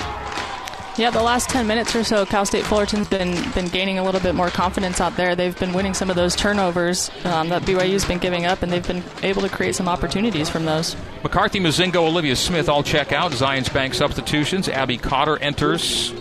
Yeah, 0.97 1.11
the 1.11 1.21
last 1.21 1.49
10 1.49 1.65
minutes 1.67 1.95
or 1.95 2.03
so, 2.03 2.25
Cal 2.25 2.45
State 2.45 2.65
Fullerton's 2.65 3.07
been 3.07 3.51
been 3.51 3.67
gaining 3.67 3.99
a 3.99 4.03
little 4.03 4.21
bit 4.21 4.33
more 4.33 4.49
confidence 4.49 4.99
out 4.99 5.15
there. 5.17 5.35
They've 5.35 5.57
been 5.59 5.73
winning 5.73 5.93
some 5.93 6.09
of 6.09 6.15
those 6.15 6.35
turnovers 6.35 7.11
um, 7.25 7.49
that 7.49 7.61
BYU's 7.61 8.05
been 8.05 8.19
giving 8.19 8.45
up, 8.45 8.63
and 8.63 8.71
they've 8.71 8.85
been 8.85 9.03
able 9.21 9.43
to 9.43 9.49
create 9.49 9.75
some 9.75 9.87
opportunities 9.87 10.49
from 10.49 10.65
those. 10.65 10.95
McCarthy, 11.23 11.59
Mozingo, 11.59 12.07
Olivia 12.07 12.35
Smith 12.35 12.69
all 12.69 12.83
check 12.83 13.11
out. 13.11 13.31
Zions 13.31 13.71
Bank 13.71 13.93
substitutions. 13.93 14.67
Abby 14.67 14.97
Cotter 14.97 15.37
enters 15.37 16.11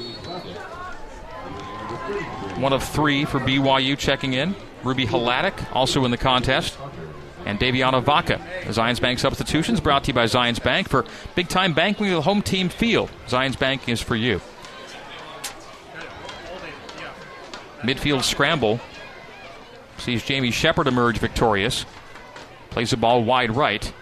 one 2.62 2.72
of 2.72 2.82
three 2.84 3.24
for 3.24 3.40
BYU 3.40 3.98
checking 3.98 4.34
in. 4.34 4.54
Ruby 4.84 5.04
Hladek 5.04 5.74
also 5.74 6.04
in 6.04 6.12
the 6.12 6.16
contest. 6.16 6.78
And 7.44 7.58
Daviana 7.58 8.00
Vaka. 8.00 8.40
The 8.64 8.70
Zions 8.70 9.00
Bank 9.00 9.18
substitutions 9.18 9.80
brought 9.80 10.04
to 10.04 10.08
you 10.08 10.14
by 10.14 10.26
Zions 10.26 10.62
Bank 10.62 10.88
for 10.88 11.04
big 11.34 11.48
time 11.48 11.74
banking 11.74 12.06
with 12.06 12.18
a 12.18 12.20
home 12.20 12.40
team 12.40 12.68
field. 12.68 13.10
Zions 13.26 13.58
Bank 13.58 13.88
is 13.88 14.00
for 14.00 14.14
you. 14.14 14.40
Midfield 17.80 18.22
scramble 18.22 18.78
sees 19.98 20.22
Jamie 20.22 20.52
Shepard 20.52 20.86
emerge 20.86 21.18
victorious. 21.18 21.84
Plays 22.70 22.90
the 22.90 22.96
ball 22.96 23.24
wide 23.24 23.50
right 23.50 23.92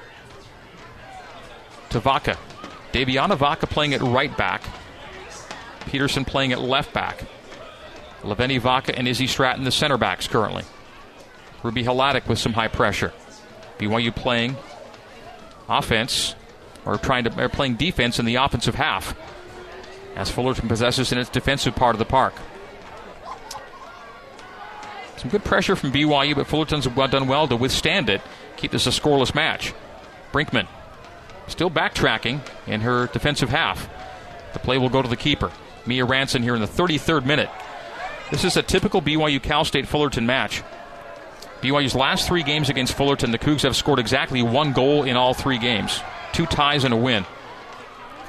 to 1.89 1.99
Vaka. 1.99 2.37
Daviana 2.93 3.39
Vaka 3.39 3.67
playing 3.67 3.93
it 3.93 4.03
right 4.03 4.37
back. 4.37 4.63
Peterson 5.87 6.27
playing 6.27 6.51
it 6.51 6.59
left 6.59 6.93
back. 6.93 7.25
Laveni 8.23 8.61
Vaka 8.61 8.97
and 8.97 9.09
Izzy 9.09 9.27
Stratton, 9.27 9.65
the 9.65 9.71
center 9.71 9.97
backs 9.97 10.29
currently. 10.29 10.65
Ruby 11.63 11.85
Hladek 11.85 12.29
with 12.29 12.39
some 12.39 12.53
high 12.53 12.69
pressure. 12.69 13.13
BYU 13.79 14.15
playing 14.15 14.57
offense, 15.69 16.35
or 16.85 16.99
trying 16.99 17.25
to, 17.25 17.43
or 17.43 17.49
playing 17.49 17.77
defense 17.77 18.19
in 18.19 18.25
the 18.25 18.37
offensive 18.37 18.75
half, 18.75 19.15
as 20.17 20.31
Fullerton 20.31 20.69
possesses 20.69 21.13
in 21.13 21.19
its 21.19 21.31
defensive 21.31 21.75
part 21.75 21.95
of 21.95 21.99
the 21.99 22.05
park. 22.05 22.35
Some 25.17 25.31
good 25.31 25.45
pressure 25.45 25.77
from 25.77 25.93
BYU, 25.93 26.35
but 26.35 26.47
Fullerton's 26.47 26.87
done 26.87 27.29
well 27.29 27.47
to 27.47 27.57
withstand 27.57 28.09
it, 28.09 28.21
keep 28.57 28.71
this 28.71 28.87
a 28.87 28.91
scoreless 28.91 29.35
match. 29.35 29.75
Brinkman 30.33 30.67
still 31.47 31.71
backtracking 31.71 32.41
in 32.67 32.81
her 32.83 33.07
defensive 33.09 33.51
half. 33.51 33.89
The 34.53 34.59
play 34.59 34.79
will 34.79 34.89
go 34.89 35.03
to 35.03 35.09
the 35.09 35.17
keeper. 35.17 35.51
Mia 35.87 36.05
Ranson 36.05 36.43
here 36.43 36.55
in 36.55 36.61
the 36.61 36.67
33rd 36.67 37.25
minute. 37.25 37.51
This 38.31 38.45
is 38.45 38.57
a 38.57 38.63
typical 38.63 39.03
BYU 39.03 39.43
Cal 39.43 39.65
State 39.65 39.89
Fullerton 39.89 40.25
match. 40.25 40.63
BYU's 41.63 41.97
last 41.97 42.29
three 42.29 42.45
games 42.45 42.71
against 42.71 42.95
Fullerton, 42.95 43.33
the 43.33 43.39
Cougs 43.39 43.63
have 43.63 43.75
scored 43.75 43.99
exactly 43.99 44.41
one 44.41 44.73
goal 44.73 45.03
in 45.03 45.17
all 45.17 45.35
three 45.35 45.59
games 45.59 46.01
two 46.33 46.47
ties 46.47 46.85
and 46.85 46.95
a 46.95 46.97
win. 46.97 47.27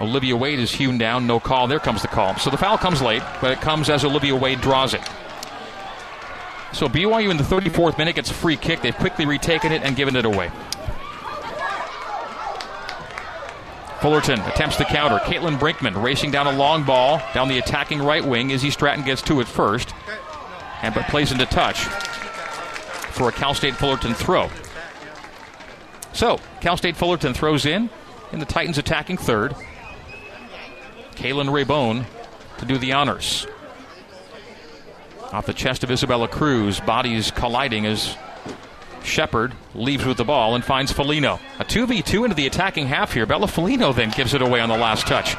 Olivia 0.02 0.36
Wade 0.36 0.60
is 0.60 0.72
hewn 0.72 0.98
down, 0.98 1.28
no 1.28 1.40
call. 1.40 1.68
There 1.68 1.80
comes 1.80 2.02
the 2.02 2.08
call. 2.08 2.36
So 2.38 2.50
the 2.50 2.58
foul 2.58 2.80
comes 2.80 3.00
late, 3.00 3.22
but 3.40 3.52
it 3.52 3.62
comes 3.62 3.92
as 3.92 4.04
Olivia 4.04 4.36
Wade 4.36 4.60
draws 4.60 4.96
it. 4.96 5.08
So 6.74 6.88
BYU 6.88 7.30
in 7.30 7.38
the 7.38 7.44
34th 7.44 8.00
minute 8.00 8.16
gets 8.16 8.32
a 8.32 8.34
free 8.34 8.58
kick. 8.58 8.82
They've 8.82 8.96
quickly 8.96 9.28
retaken 9.28 9.72
it 9.72 9.84
and 9.84 9.96
given 9.96 10.16
it 10.16 10.26
away. 10.26 10.50
Fullerton 14.02 14.40
attempts 14.42 14.78
to 14.78 14.86
counter. 14.86 15.20
Caitlin 15.20 15.60
Brinkman 15.60 16.02
racing 16.02 16.32
down 16.32 16.48
a 16.48 16.52
long 16.52 16.84
ball 16.84 17.22
down 17.34 17.48
the 17.48 17.60
attacking 17.60 18.02
right 18.02 18.26
wing. 18.26 18.50
Izzy 18.50 18.72
Stratton 18.72 19.06
gets 19.06 19.22
to 19.24 19.40
it 19.42 19.48
first, 19.48 19.94
and 20.82 20.94
but 20.96 21.06
plays 21.08 21.32
into 21.32 21.46
touch 21.46 21.84
for 23.12 23.30
a 23.30 23.32
Cal 23.32 23.54
State 23.54 23.76
Fullerton 23.76 24.16
throw. 24.16 24.50
So 26.14 26.40
Cal 26.62 26.78
State 26.78 26.98
Fullerton 26.98 27.34
throws 27.34 27.66
in, 27.66 27.90
and 28.32 28.42
the 28.42 28.46
Titans 28.46 28.80
attacking 28.80 29.18
third. 29.18 29.56
Kaylin 31.16 31.50
Raybone 31.50 32.06
to 32.58 32.66
do 32.66 32.80
the 32.80 32.94
honors. 32.94 33.46
Off 35.32 35.46
the 35.46 35.54
chest 35.54 35.84
of 35.84 35.92
Isabella 35.92 36.28
Cruz, 36.28 36.80
bodies 36.80 37.30
colliding 37.30 37.86
as 37.86 38.18
Shepard 39.04 39.54
leaves 39.74 40.06
with 40.06 40.18
the 40.18 40.24
ball 40.24 40.56
and 40.56 40.64
finds 40.64 40.92
Folino. 40.92 41.40
A 41.60 41.66
2v2 41.66 42.24
into 42.24 42.36
the 42.36 42.48
attacking 42.48 42.88
half 42.88 43.14
here. 43.14 43.26
Bella 43.26 43.48
Folino 43.48 43.96
then 43.96 44.12
gives 44.12 44.34
it 44.34 44.42
away 44.42 44.60
on 44.60 44.70
the 44.70 44.78
last 44.78 45.08
touch. 45.08 45.36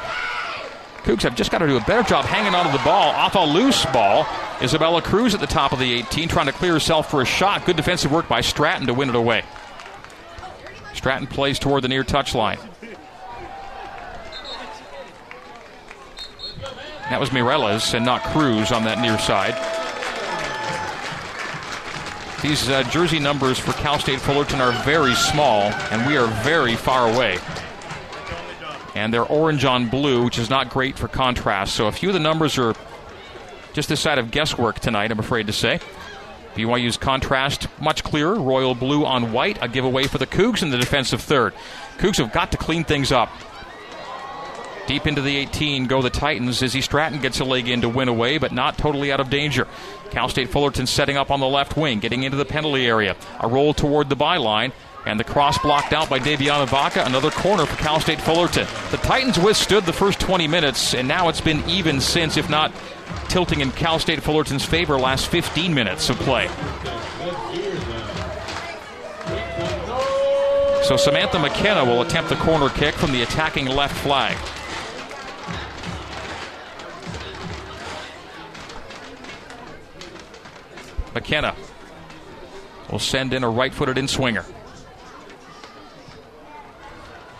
Cougs 1.04 1.22
have 1.22 1.34
just 1.34 1.50
got 1.50 1.58
to 1.58 1.66
do 1.66 1.76
a 1.76 1.80
better 1.80 2.08
job 2.08 2.24
hanging 2.24 2.54
onto 2.54 2.70
the 2.70 2.82
ball 2.84 3.10
off 3.10 3.34
a 3.34 3.40
loose 3.40 3.84
ball. 3.86 4.26
Isabella 4.60 5.02
Cruz 5.02 5.34
at 5.34 5.40
the 5.40 5.46
top 5.46 5.72
of 5.72 5.80
the 5.80 5.92
18 5.92 6.28
trying 6.28 6.46
to 6.46 6.52
clear 6.52 6.74
herself 6.74 7.10
for 7.10 7.22
a 7.22 7.24
shot. 7.24 7.66
Good 7.66 7.76
defensive 7.76 8.12
work 8.12 8.28
by 8.28 8.40
Stratton 8.40 8.86
to 8.86 8.94
win 8.94 9.08
it 9.08 9.16
away. 9.16 9.42
Stratton 10.94 11.26
plays 11.26 11.58
toward 11.58 11.82
the 11.82 11.88
near 11.88 12.04
touchline. 12.04 12.60
That 17.10 17.18
was 17.20 17.30
Mireles 17.30 17.94
and 17.94 18.06
not 18.06 18.22
Cruz 18.22 18.70
on 18.70 18.84
that 18.84 19.00
near 19.00 19.18
side. 19.18 19.54
These 22.42 22.68
uh, 22.68 22.82
jersey 22.84 23.20
numbers 23.20 23.58
for 23.58 23.72
Cal 23.74 24.00
State 24.00 24.20
Fullerton 24.20 24.60
are 24.60 24.72
very 24.82 25.14
small, 25.14 25.62
and 25.92 26.04
we 26.08 26.16
are 26.16 26.26
very 26.42 26.74
far 26.74 27.08
away. 27.12 27.38
And 28.96 29.14
they're 29.14 29.22
orange 29.24 29.64
on 29.64 29.88
blue, 29.88 30.24
which 30.24 30.38
is 30.38 30.50
not 30.50 30.68
great 30.68 30.98
for 30.98 31.06
contrast. 31.06 31.74
So 31.74 31.86
a 31.86 31.92
few 31.92 32.08
of 32.08 32.14
the 32.14 32.20
numbers 32.20 32.58
are 32.58 32.74
just 33.72 33.88
this 33.88 34.00
side 34.00 34.18
of 34.18 34.32
guesswork 34.32 34.80
tonight, 34.80 35.12
I'm 35.12 35.20
afraid 35.20 35.46
to 35.46 35.52
say. 35.52 35.78
BYU's 36.56 36.96
contrast 36.96 37.68
much 37.80 38.02
clearer. 38.02 38.34
Royal 38.34 38.74
blue 38.74 39.06
on 39.06 39.32
white, 39.32 39.58
a 39.62 39.68
giveaway 39.68 40.08
for 40.08 40.18
the 40.18 40.26
Cougs 40.26 40.62
in 40.62 40.70
the 40.70 40.78
defensive 40.78 41.20
third. 41.20 41.54
Cougs 41.98 42.18
have 42.18 42.32
got 42.32 42.50
to 42.52 42.58
clean 42.58 42.82
things 42.82 43.12
up. 43.12 43.30
Deep 44.86 45.06
into 45.06 45.22
the 45.22 45.36
18 45.36 45.86
go 45.86 46.02
the 46.02 46.10
Titans. 46.10 46.60
Izzy 46.60 46.80
Stratton 46.80 47.20
gets 47.20 47.40
a 47.40 47.44
leg 47.44 47.68
in 47.68 47.82
to 47.82 47.88
win 47.88 48.08
away, 48.08 48.38
but 48.38 48.52
not 48.52 48.76
totally 48.76 49.12
out 49.12 49.20
of 49.20 49.30
danger. 49.30 49.68
Cal 50.10 50.28
State 50.28 50.50
Fullerton 50.50 50.86
setting 50.86 51.16
up 51.16 51.30
on 51.30 51.40
the 51.40 51.46
left 51.46 51.76
wing, 51.76 52.00
getting 52.00 52.24
into 52.24 52.36
the 52.36 52.44
penalty 52.44 52.86
area. 52.86 53.16
A 53.40 53.48
roll 53.48 53.74
toward 53.74 54.08
the 54.08 54.16
byline, 54.16 54.72
and 55.06 55.18
the 55.18 55.24
cross 55.24 55.56
blocked 55.58 55.92
out 55.92 56.10
by 56.10 56.18
Daviana 56.18 56.66
Vaka. 56.66 57.04
Another 57.04 57.30
corner 57.30 57.64
for 57.64 57.76
Cal 57.76 58.00
State 58.00 58.20
Fullerton. 58.20 58.66
The 58.90 58.98
Titans 58.98 59.38
withstood 59.38 59.84
the 59.84 59.92
first 59.92 60.20
20 60.20 60.48
minutes, 60.48 60.94
and 60.94 61.06
now 61.06 61.28
it's 61.28 61.40
been 61.40 61.68
even 61.68 62.00
since, 62.00 62.36
if 62.36 62.50
not 62.50 62.72
tilting 63.28 63.60
in 63.60 63.70
Cal 63.72 63.98
State 63.98 64.22
Fullerton's 64.22 64.64
favor 64.64 64.98
last 64.98 65.28
15 65.28 65.72
minutes 65.72 66.10
of 66.10 66.16
play. 66.18 66.48
So 70.84 70.96
Samantha 70.96 71.38
McKenna 71.38 71.84
will 71.84 72.02
attempt 72.02 72.28
the 72.28 72.36
corner 72.36 72.68
kick 72.68 72.94
from 72.96 73.12
the 73.12 73.22
attacking 73.22 73.66
left 73.66 73.96
flag. 73.98 74.36
McKenna 81.14 81.54
will 82.90 82.98
send 82.98 83.32
in 83.32 83.44
a 83.44 83.50
right 83.50 83.72
footed 83.72 83.98
in 83.98 84.08
swinger. 84.08 84.44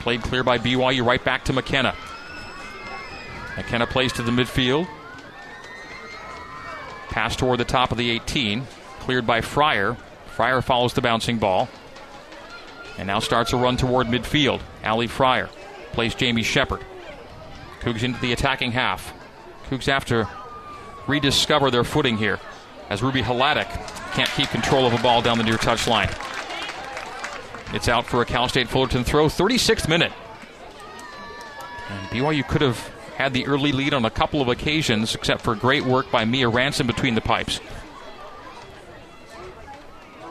Played 0.01 0.23
clear 0.23 0.43
by 0.43 0.59
BYU, 0.59 1.05
right 1.05 1.23
back 1.25 1.45
to 1.45 1.53
McKenna. 1.53 1.95
McKenna 3.57 3.87
plays 3.87 4.13
to 4.15 4.23
the 4.23 4.33
midfield. 4.33 4.89
Pass 7.09 7.37
toward 7.37 7.61
the 7.61 7.65
top 7.65 7.93
of 7.93 7.99
the 7.99 8.11
18. 8.11 8.67
Cleared 9.01 9.27
by 9.27 9.43
Fryer. 9.43 9.97
Fryer 10.35 10.63
follows 10.63 10.95
the 10.95 11.03
bouncing 11.03 11.39
ball. 11.39 11.69
And 12.99 13.07
now 13.07 13.21
starts 13.21 13.53
a 13.53 13.57
run 13.57 13.77
toward 13.77 14.07
midfield. 14.07 14.61
Ali 14.85 15.07
Fryer 15.07 15.49
plays 15.93 16.15
Jamie 16.15 16.43
Shepard. 16.43 16.85
Cougs 17.81 18.03
into 18.03 18.21
the 18.21 18.33
attacking 18.33 18.73
half. 18.73 19.13
Cougs 19.69 19.87
have 19.87 20.05
to 20.07 20.29
rediscover 21.07 21.71
their 21.71 21.85
footing 21.85 22.17
here 22.17 22.41
as 22.89 23.03
Ruby 23.03 23.23
Hladek 23.23 23.69
can't 24.13 24.29
keep 24.31 24.49
control 24.49 24.87
of 24.87 24.93
a 24.93 25.03
ball 25.03 25.23
down 25.23 25.39
the 25.39 25.45
near 25.45 25.57
touchline. 25.57 26.11
It's 27.75 27.89
out 27.89 28.07
for 28.07 28.21
a 28.21 28.27
Cal 28.27 28.49
State 28.49 28.69
Fullerton 28.69 29.03
throw, 29.03 29.27
36th 29.27 29.89
minute. 29.89 30.13
And 31.89 32.09
BYU 32.09 32.47
could 32.47 32.61
have 32.61 32.91
had 33.17 33.33
the 33.33 33.47
early 33.47 33.73
lead 33.73 33.95
on 33.95 34.05
a 34.05 34.11
couple 34.11 34.43
of 34.43 34.49
occasions, 34.49 35.15
except 35.15 35.43
for 35.43 35.55
great 35.55 35.85
work 35.85 36.11
by 36.11 36.25
Mia 36.25 36.49
Ranson 36.49 36.87
between 36.87 37.15
the 37.15 37.21
pipes. 37.21 37.61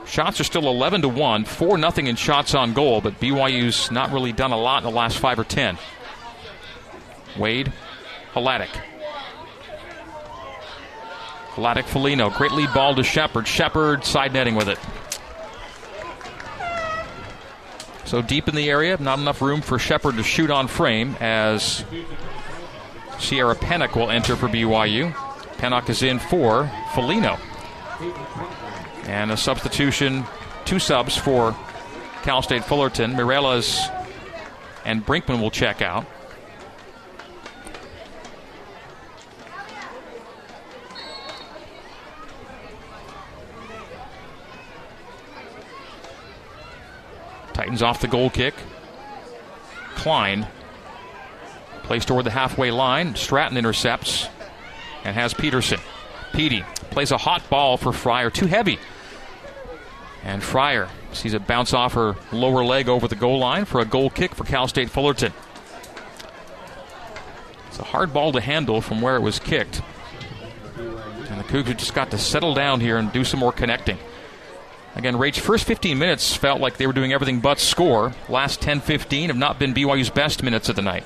Shots 0.06 0.40
are 0.40 0.44
still 0.44 0.68
11 0.68 1.04
to 1.04 1.10
1, 1.10 1.46
4 1.46 1.78
nothing 1.78 2.08
in 2.08 2.16
shots 2.16 2.54
on 2.54 2.74
goal, 2.74 3.00
but 3.00 3.20
BYU's 3.20 3.90
not 3.92 4.12
really 4.12 4.34
done 4.34 4.52
a 4.52 4.60
lot 4.60 4.84
in 4.84 4.84
the 4.84 4.96
last 4.96 5.18
5 5.18 5.40
or 5.40 5.44
10. 5.44 5.78
Wade, 7.38 7.72
Hladek. 8.34 8.70
Hladek 11.56 11.84
Folino. 11.84 12.34
Great 12.36 12.52
lead 12.52 12.74
ball 12.74 12.96
to 12.96 13.04
Shepard. 13.04 13.48
Shepard 13.48 14.06
side 14.06 14.34
netting 14.34 14.56
with 14.56 14.70
it. 14.70 14.80
So 18.06 18.22
deep 18.22 18.48
in 18.48 18.56
the 18.56 18.70
area, 18.70 18.98
not 19.00 19.20
enough 19.20 19.42
room 19.42 19.62
for 19.62 19.80
Shepard 19.80 20.16
to 20.16 20.24
shoot 20.24 20.50
on 20.50 20.68
frame 20.68 21.16
as 21.22 21.86
Sierra 23.20 23.56
Pennock 23.56 23.96
will 23.96 24.10
enter 24.12 24.36
for 24.36 24.48
BYU. 24.48 25.14
Pennock 25.58 25.90
is 25.90 26.04
in 26.04 26.20
for 26.20 26.70
Folino. 26.92 27.40
And 29.06 29.32
a 29.32 29.38
substitution, 29.38 30.26
two 30.66 30.80
subs 30.80 31.16
for 31.16 31.56
Cal 32.24 32.42
State 32.42 32.66
Fullerton. 32.66 33.14
Mireles 33.14 33.80
and 34.86 35.06
Brinkman 35.06 35.42
will 35.42 35.52
check 35.52 35.82
out. 35.82 36.06
Titans 47.72 47.84
off 47.84 48.02
the 48.02 48.08
goal 48.10 48.30
kick. 48.30 48.54
Klein 49.96 50.46
plays 51.84 52.04
toward 52.04 52.26
the 52.26 52.32
halfway 52.32 52.70
line. 52.70 53.16
Stratton 53.16 53.56
intercepts 53.56 54.28
and 55.06 55.16
has 55.16 55.34
Peterson. 55.34 55.80
Petey 56.34 56.66
plays 56.90 57.12
a 57.12 57.18
hot 57.18 57.50
ball 57.50 57.78
for 57.78 57.94
Fryer, 57.94 58.30
too 58.30 58.46
heavy. 58.46 58.78
And 60.26 60.44
Fryer 60.44 60.90
sees 61.14 61.34
it 61.34 61.48
bounce 61.48 61.74
off 61.74 61.94
her 61.94 62.18
lower 62.34 62.66
leg 62.66 62.90
over 62.90 63.08
the 63.08 63.16
goal 63.16 63.40
line 63.40 63.64
for 63.64 63.80
a 63.80 63.86
goal 63.86 64.10
kick 64.10 64.36
for 64.36 64.44
Cal 64.44 64.68
State 64.68 64.90
Fullerton. 64.90 65.32
It's 67.70 67.80
a 67.80 67.86
hard 67.86 68.12
ball 68.12 68.34
to 68.34 68.42
handle 68.42 68.82
from 68.82 69.00
where 69.00 69.16
it 69.16 69.22
was 69.22 69.40
kicked. 69.40 69.82
And 70.76 71.40
the 71.40 71.46
Cougars 71.46 71.76
just 71.76 71.94
got 71.94 72.12
to 72.12 72.18
settle 72.18 72.54
down 72.54 72.82
here 72.82 72.98
and 72.98 73.14
do 73.14 73.24
some 73.24 73.40
more 73.40 73.54
connecting. 73.54 73.98
Again, 74.96 75.16
Rach, 75.16 75.40
first 75.40 75.66
15 75.66 75.98
minutes 75.98 76.36
felt 76.36 76.60
like 76.60 76.78
they 76.78 76.88
were 76.88 76.94
doing 76.94 77.14
everything 77.14 77.40
but 77.40 77.60
score. 77.60 78.14
Last 78.28 78.62
10 78.62 78.82
15 78.82 79.30
have 79.30 79.38
not 79.38 79.58
been 79.58 79.74
BYU's 79.74 80.10
best 80.10 80.44
minutes 80.44 80.70
of 80.70 80.76
the 80.76 80.82
night. 80.82 81.04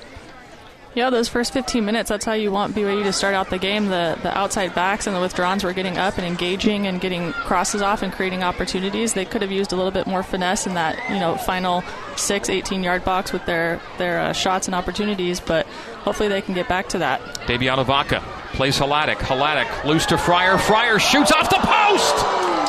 Yeah, 0.96 1.10
those 1.10 1.28
first 1.28 1.52
15 1.52 1.84
minutes, 1.84 2.08
that's 2.08 2.24
how 2.24 2.32
you 2.32 2.50
want 2.50 2.74
BYU 2.74 3.02
to 3.02 3.12
start 3.12 3.34
out 3.34 3.50
the 3.50 3.58
game. 3.58 3.88
The, 3.88 4.18
the 4.22 4.36
outside 4.36 4.74
backs 4.74 5.06
and 5.06 5.14
the 5.14 5.20
withdrawals 5.20 5.62
were 5.62 5.74
getting 5.74 5.98
up 5.98 6.16
and 6.16 6.26
engaging 6.26 6.86
and 6.86 7.02
getting 7.02 7.34
crosses 7.34 7.82
off 7.82 8.00
and 8.00 8.10
creating 8.10 8.42
opportunities. 8.42 9.12
They 9.12 9.26
could 9.26 9.42
have 9.42 9.52
used 9.52 9.74
a 9.74 9.76
little 9.76 9.90
bit 9.90 10.06
more 10.06 10.22
finesse 10.22 10.66
in 10.66 10.72
that, 10.72 10.98
you 11.10 11.20
know, 11.20 11.36
final 11.36 11.84
6, 12.16 12.48
18 12.48 12.82
yard 12.82 13.04
box 13.04 13.30
with 13.30 13.44
their, 13.44 13.78
their 13.98 14.20
uh, 14.20 14.32
shots 14.32 14.68
and 14.68 14.74
opportunities, 14.74 15.38
but 15.38 15.66
hopefully 16.00 16.30
they 16.30 16.40
can 16.40 16.54
get 16.54 16.66
back 16.66 16.88
to 16.88 16.98
that. 16.98 17.20
Daviana 17.46 17.84
Vaka 17.84 18.20
plays 18.54 18.78
Hladek. 18.78 19.16
Hladek 19.16 19.84
loose 19.84 20.06
to 20.06 20.16
Fryer. 20.16 20.56
Fryer 20.56 20.98
shoots 20.98 21.30
off 21.30 21.50
the 21.50 21.56
post! 21.56 22.65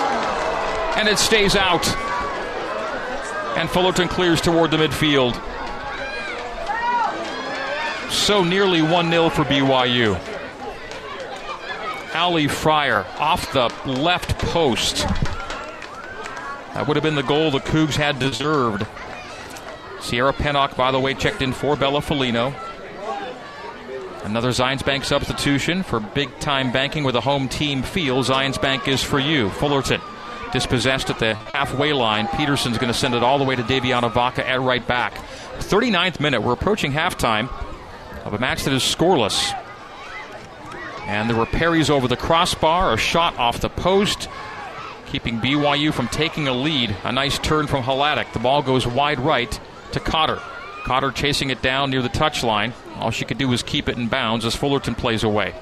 And 0.98 1.08
it 1.08 1.20
stays 1.20 1.56
out. 1.56 1.88
And 3.58 3.70
Fullerton 3.70 4.08
clears 4.08 4.42
toward 4.42 4.72
the 4.72 4.78
midfield. 4.78 5.36
So 8.12 8.44
nearly 8.44 8.82
1 8.82 9.10
0 9.10 9.30
for 9.30 9.44
BYU. 9.44 10.20
Ali 12.16 12.48
Fryer 12.48 13.06
off 13.20 13.54
the 13.54 13.70
left 13.86 14.38
post. 14.40 14.98
That 16.74 16.88
would 16.88 16.98
have 16.98 17.04
been 17.04 17.16
the 17.16 17.24
goal 17.24 17.52
the 17.52 17.60
Cougs 17.60 17.96
had 17.96 18.20
deserved. 18.20 18.86
Sierra 20.00 20.34
Pennock, 20.34 20.76
by 20.76 20.92
the 20.92 21.00
way, 21.00 21.14
checked 21.14 21.42
in 21.42 21.54
for 21.54 21.76
Bella 21.76 22.02
Folino. 22.02 22.54
Another 24.24 24.50
Zions 24.50 24.84
Bank 24.86 25.04
substitution 25.04 25.84
for 25.84 26.00
big 26.00 26.38
time 26.40 26.72
banking 26.72 27.04
with 27.04 27.16
a 27.16 27.22
home 27.22 27.48
team 27.48 27.84
feel. 27.84 28.24
Zions 28.24 28.62
Bank 28.62 28.88
is 28.88 29.02
for 29.04 29.20
you. 29.20 29.50
Fullerton 29.52 30.02
dispossessed 30.52 31.10
at 31.10 31.20
the 31.20 31.36
halfway 31.36 31.94
line. 31.94 32.28
Peterson's 32.28 32.78
going 32.78 32.92
to 32.92 32.98
send 32.98 33.14
it 33.16 33.24
all 33.24 33.38
the 33.38 33.44
way 33.44 33.56
to 33.56 33.64
Daviana 33.64 34.12
Vaka 34.12 34.48
at 34.48 34.62
right 34.62 34.86
back. 34.86 35.14
39th 35.60 36.20
minute. 36.20 36.42
We're 36.42 36.54
approaching 36.54 36.92
halftime 36.92 37.50
of 38.26 38.34
a 38.34 38.40
match 38.40 38.64
that 38.64 38.74
is 38.74 38.84
scoreless. 38.84 39.54
And 41.06 41.30
there 41.30 41.38
were 41.38 41.46
parries 41.46 41.90
over 41.90 42.08
the 42.08 42.18
crossbar, 42.18 42.94
a 42.94 42.98
shot 42.98 43.38
off 43.38 43.62
the 43.62 43.70
post, 43.70 44.28
keeping 45.06 45.40
BYU 45.40 45.94
from 45.94 46.10
taking 46.10 46.48
a 46.48 46.54
lead. 46.54 46.96
A 47.04 47.12
nice 47.12 47.40
turn 47.40 47.68
from 47.68 47.84
Hladek. 47.84 48.34
The 48.34 48.40
ball 48.40 48.62
goes 48.62 48.86
wide 48.86 49.20
right 49.20 49.60
to 49.94 50.00
Cotter. 50.00 50.42
Cotter 50.84 51.12
chasing 51.12 51.50
it 51.50 51.62
down 51.62 51.90
near 51.90 52.02
the 52.02 52.10
touchline. 52.10 52.74
All 52.98 53.12
she 53.12 53.26
could 53.26 53.38
do 53.38 53.48
was 53.48 53.64
keep 53.64 53.88
it 53.88 53.98
in 53.98 54.08
bounds 54.08 54.46
as 54.46 54.56
Fullerton 54.56 54.96
plays 54.96 55.24
away. 55.24 55.54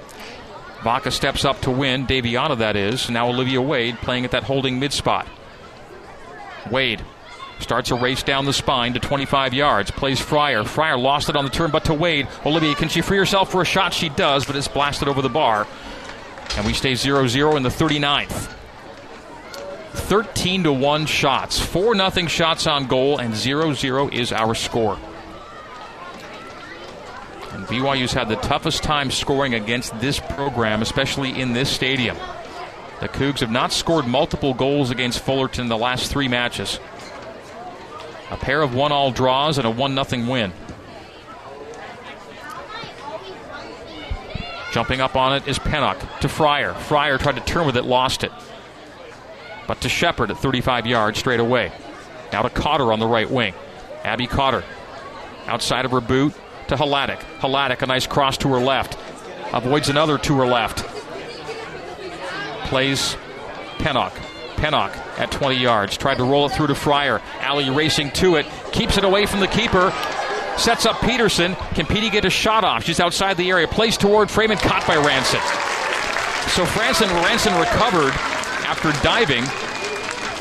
Vaka 0.86 1.10
steps 1.10 1.46
up 1.46 1.60
to 1.62 1.72
win. 1.72 2.06
Daviana, 2.06 2.60
that 2.60 2.76
is. 2.76 3.10
Now 3.10 3.28
Olivia 3.28 3.60
Wade 3.60 3.98
playing 3.98 4.24
at 4.24 4.30
that 4.30 4.44
holding 4.44 4.80
mid 4.80 4.94
spot. 4.94 5.28
Wade 6.70 7.04
starts 7.60 7.90
a 7.90 7.96
race 7.96 8.22
down 8.22 8.46
the 8.46 8.54
spine 8.54 8.94
to 8.94 9.00
25 9.00 9.56
yards. 9.56 9.90
Plays 9.90 10.20
Fryer. 10.20 10.64
Fryer 10.64 10.96
lost 10.96 11.28
it 11.28 11.36
on 11.36 11.44
the 11.44 11.50
turn, 11.50 11.72
but 11.72 11.86
to 11.86 11.96
Wade. 11.96 12.28
Olivia, 12.46 12.76
can 12.76 12.88
she 12.88 13.02
free 13.02 13.18
herself 13.18 13.52
for 13.52 13.64
a 13.64 13.66
shot? 13.66 13.96
She 13.96 14.10
does, 14.10 14.46
but 14.46 14.56
it's 14.56 14.68
blasted 14.68 15.08
over 15.08 15.24
the 15.24 15.30
bar. 15.30 15.66
And 16.56 16.68
we 16.68 16.74
stay 16.74 16.94
0 16.94 17.26
0 17.26 17.56
in 17.56 17.64
the 17.64 17.70
39th. 17.70 18.54
13 19.94 20.66
to 20.66 20.72
1 20.72 21.08
shots. 21.08 21.60
4 21.60 21.96
0 21.96 22.28
shots 22.28 22.68
on 22.68 22.86
goal, 22.86 23.18
and 23.18 23.34
0 23.34 23.74
0 23.74 24.10
is 24.10 24.32
our 24.32 24.54
score. 24.54 25.00
And 27.56 27.66
BYU's 27.68 28.12
had 28.12 28.28
the 28.28 28.36
toughest 28.36 28.84
time 28.84 29.10
scoring 29.10 29.54
against 29.54 29.98
this 30.02 30.20
program, 30.20 30.82
especially 30.82 31.40
in 31.40 31.54
this 31.54 31.70
stadium. 31.70 32.18
The 33.00 33.08
Cougs 33.08 33.40
have 33.40 33.50
not 33.50 33.72
scored 33.72 34.06
multiple 34.06 34.54
goals 34.54 34.92
against 34.92 35.22
Fullerton 35.22 35.62
in 35.64 35.70
the 35.70 35.78
last 35.78 36.12
three 36.12 36.28
matches. 36.28 36.82
A 38.30 38.36
pair 38.36 38.62
of 38.62 38.76
one 38.76 38.92
all 38.92 39.10
draws 39.10 39.58
and 39.58 39.66
a 39.66 39.70
1 39.70 40.06
0 40.06 40.30
win. 40.30 40.52
Jumping 44.74 45.00
up 45.00 45.16
on 45.16 45.38
it 45.38 45.48
is 45.48 45.58
Pennock 45.58 46.20
to 46.20 46.28
Fryer. 46.28 46.74
Fryer 46.74 47.18
tried 47.18 47.38
to 47.38 47.42
turn 47.42 47.66
with 47.66 47.78
it, 47.78 47.86
lost 47.86 48.26
it. 48.26 48.32
but 49.66 49.80
to 49.80 49.88
Shepard 49.88 50.30
at 50.30 50.38
35 50.40 50.88
yards 50.88 51.20
straight 51.20 51.40
away. 51.40 51.72
Now 52.34 52.42
to 52.42 52.50
Cotter 52.50 52.92
on 52.92 53.00
the 53.00 53.08
right 53.08 53.32
wing. 53.32 53.54
Abby 54.04 54.28
Cotter 54.28 54.66
outside 55.48 55.86
of 55.86 55.92
her 55.92 56.02
boot 56.02 56.34
to 56.68 56.76
Hladek. 56.76 57.20
Hladek, 57.40 57.82
a 57.82 57.86
nice 57.86 58.08
cross 58.08 58.38
to 58.40 58.50
her 58.50 58.60
left. 58.60 58.98
Avoids 59.54 59.90
another 59.90 60.18
to 60.20 60.38
her 60.38 60.46
left. 60.46 60.86
Plays 62.68 63.16
Pennock. 63.78 64.12
Pennock 64.56 64.96
at 65.20 65.32
20 65.32 65.56
yards. 65.56 65.98
Tried 65.98 66.18
to 66.18 66.24
roll 66.24 66.46
it 66.46 66.50
through 66.50 66.68
to 66.68 66.76
Fryer. 66.76 67.22
Alley 67.40 67.70
racing 67.70 68.12
to 68.12 68.36
it. 68.36 68.46
Keeps 68.72 68.98
it 68.98 69.04
away 69.04 69.26
from 69.26 69.40
the 69.40 69.48
keeper. 69.48 69.94
Sets 70.58 70.86
up 70.86 71.00
Peterson. 71.02 71.56
Can 71.74 71.86
Petey 71.86 72.10
get 72.10 72.26
a 72.26 72.30
shot 72.30 72.64
off? 72.64 72.84
She's 72.84 73.00
outside 73.00 73.38
the 73.38 73.50
area. 73.50 73.68
Plays 73.68 73.98
toward 73.98 74.32
Freeman. 74.32 74.58
Caught 74.58 74.88
by 74.88 74.96
Ranson. 74.96 75.42
So 76.52 76.66
Franson 76.66 77.10
Ranson 77.24 77.54
recovered 77.60 78.14
after 78.66 78.92
diving 79.04 79.44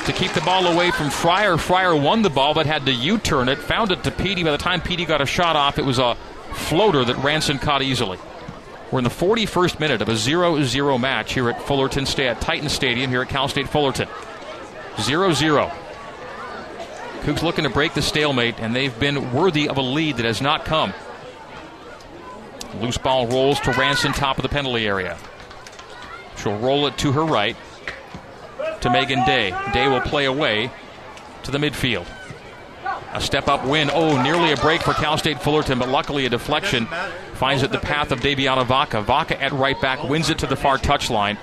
to 0.06 0.12
keep 0.12 0.32
the 0.32 0.40
ball 0.42 0.66
away 0.66 0.90
from 0.90 1.10
Fryer. 1.10 1.56
Fryer 1.56 1.96
won 1.96 2.22
the 2.22 2.30
ball 2.30 2.54
but 2.54 2.66
had 2.66 2.86
to 2.86 2.92
U-turn 2.92 3.48
it. 3.48 3.58
Found 3.58 3.90
it 3.92 4.04
to 4.04 4.10
Petey. 4.10 4.42
By 4.42 4.50
the 4.50 4.58
time 4.58 4.80
Petey 4.80 5.04
got 5.04 5.20
a 5.20 5.26
shot 5.26 5.56
off, 5.56 5.78
it 5.78 5.84
was 5.84 5.98
a 5.98 6.16
floater 6.52 7.04
that 7.04 7.16
Ranson 7.16 7.58
caught 7.58 7.82
easily. 7.82 8.18
We're 8.90 8.98
in 8.98 9.04
the 9.04 9.10
41st 9.10 9.80
minute 9.80 10.02
of 10.02 10.08
a 10.08 10.12
0-0 10.12 11.00
match 11.00 11.32
here 11.32 11.48
at 11.50 11.60
Fullerton 11.62 12.06
State 12.06 12.28
at 12.28 12.40
Titan 12.40 12.68
Stadium 12.68 13.10
here 13.10 13.22
at 13.22 13.28
Cal 13.28 13.48
State 13.48 13.68
Fullerton. 13.68 14.08
0-0. 14.96 15.72
Cougs 17.22 17.42
looking 17.42 17.64
to 17.64 17.70
break 17.70 17.94
the 17.94 18.02
stalemate, 18.02 18.56
and 18.58 18.76
they've 18.76 18.98
been 19.00 19.32
worthy 19.32 19.68
of 19.68 19.78
a 19.78 19.82
lead 19.82 20.18
that 20.18 20.26
has 20.26 20.42
not 20.42 20.64
come. 20.64 20.92
Loose 22.80 22.98
ball 22.98 23.26
rolls 23.26 23.58
to 23.60 23.72
Ranson, 23.72 24.12
top 24.12 24.36
of 24.36 24.42
the 24.42 24.48
penalty 24.48 24.86
area. 24.86 25.16
She'll 26.36 26.58
roll 26.58 26.86
it 26.86 26.98
to 26.98 27.12
her 27.12 27.24
right 27.24 27.56
to 28.84 28.90
Megan 28.90 29.24
Day. 29.24 29.50
Day 29.72 29.88
will 29.88 30.02
play 30.02 30.26
away 30.26 30.70
to 31.42 31.50
the 31.50 31.56
midfield. 31.56 32.06
A 33.14 33.20
step 33.20 33.48
up 33.48 33.64
win. 33.64 33.90
Oh, 33.90 34.22
nearly 34.22 34.52
a 34.52 34.56
break 34.56 34.82
for 34.82 34.92
Cal 34.92 35.16
State 35.16 35.40
Fullerton, 35.40 35.78
but 35.78 35.88
luckily 35.88 36.26
a 36.26 36.28
deflection 36.28 36.86
finds 37.32 37.62
it 37.62 37.72
the 37.72 37.78
path 37.78 38.12
of 38.12 38.20
Daviana 38.20 38.66
Vaka. 38.66 39.00
Vaka 39.00 39.42
at 39.42 39.52
right 39.52 39.80
back 39.80 40.04
wins 40.04 40.28
it 40.28 40.38
to 40.40 40.46
the 40.46 40.54
far 40.54 40.76
touchline. 40.76 41.38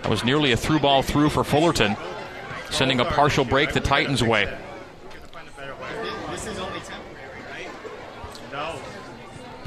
That 0.00 0.08
was 0.08 0.24
nearly 0.24 0.52
a 0.52 0.56
through 0.56 0.78
ball 0.78 1.02
through 1.02 1.28
for 1.28 1.44
Fullerton, 1.44 1.94
sending 2.70 3.00
a 3.00 3.04
partial 3.04 3.44
break 3.44 3.74
the 3.74 3.80
Titans' 3.80 4.22
way. 4.22 4.50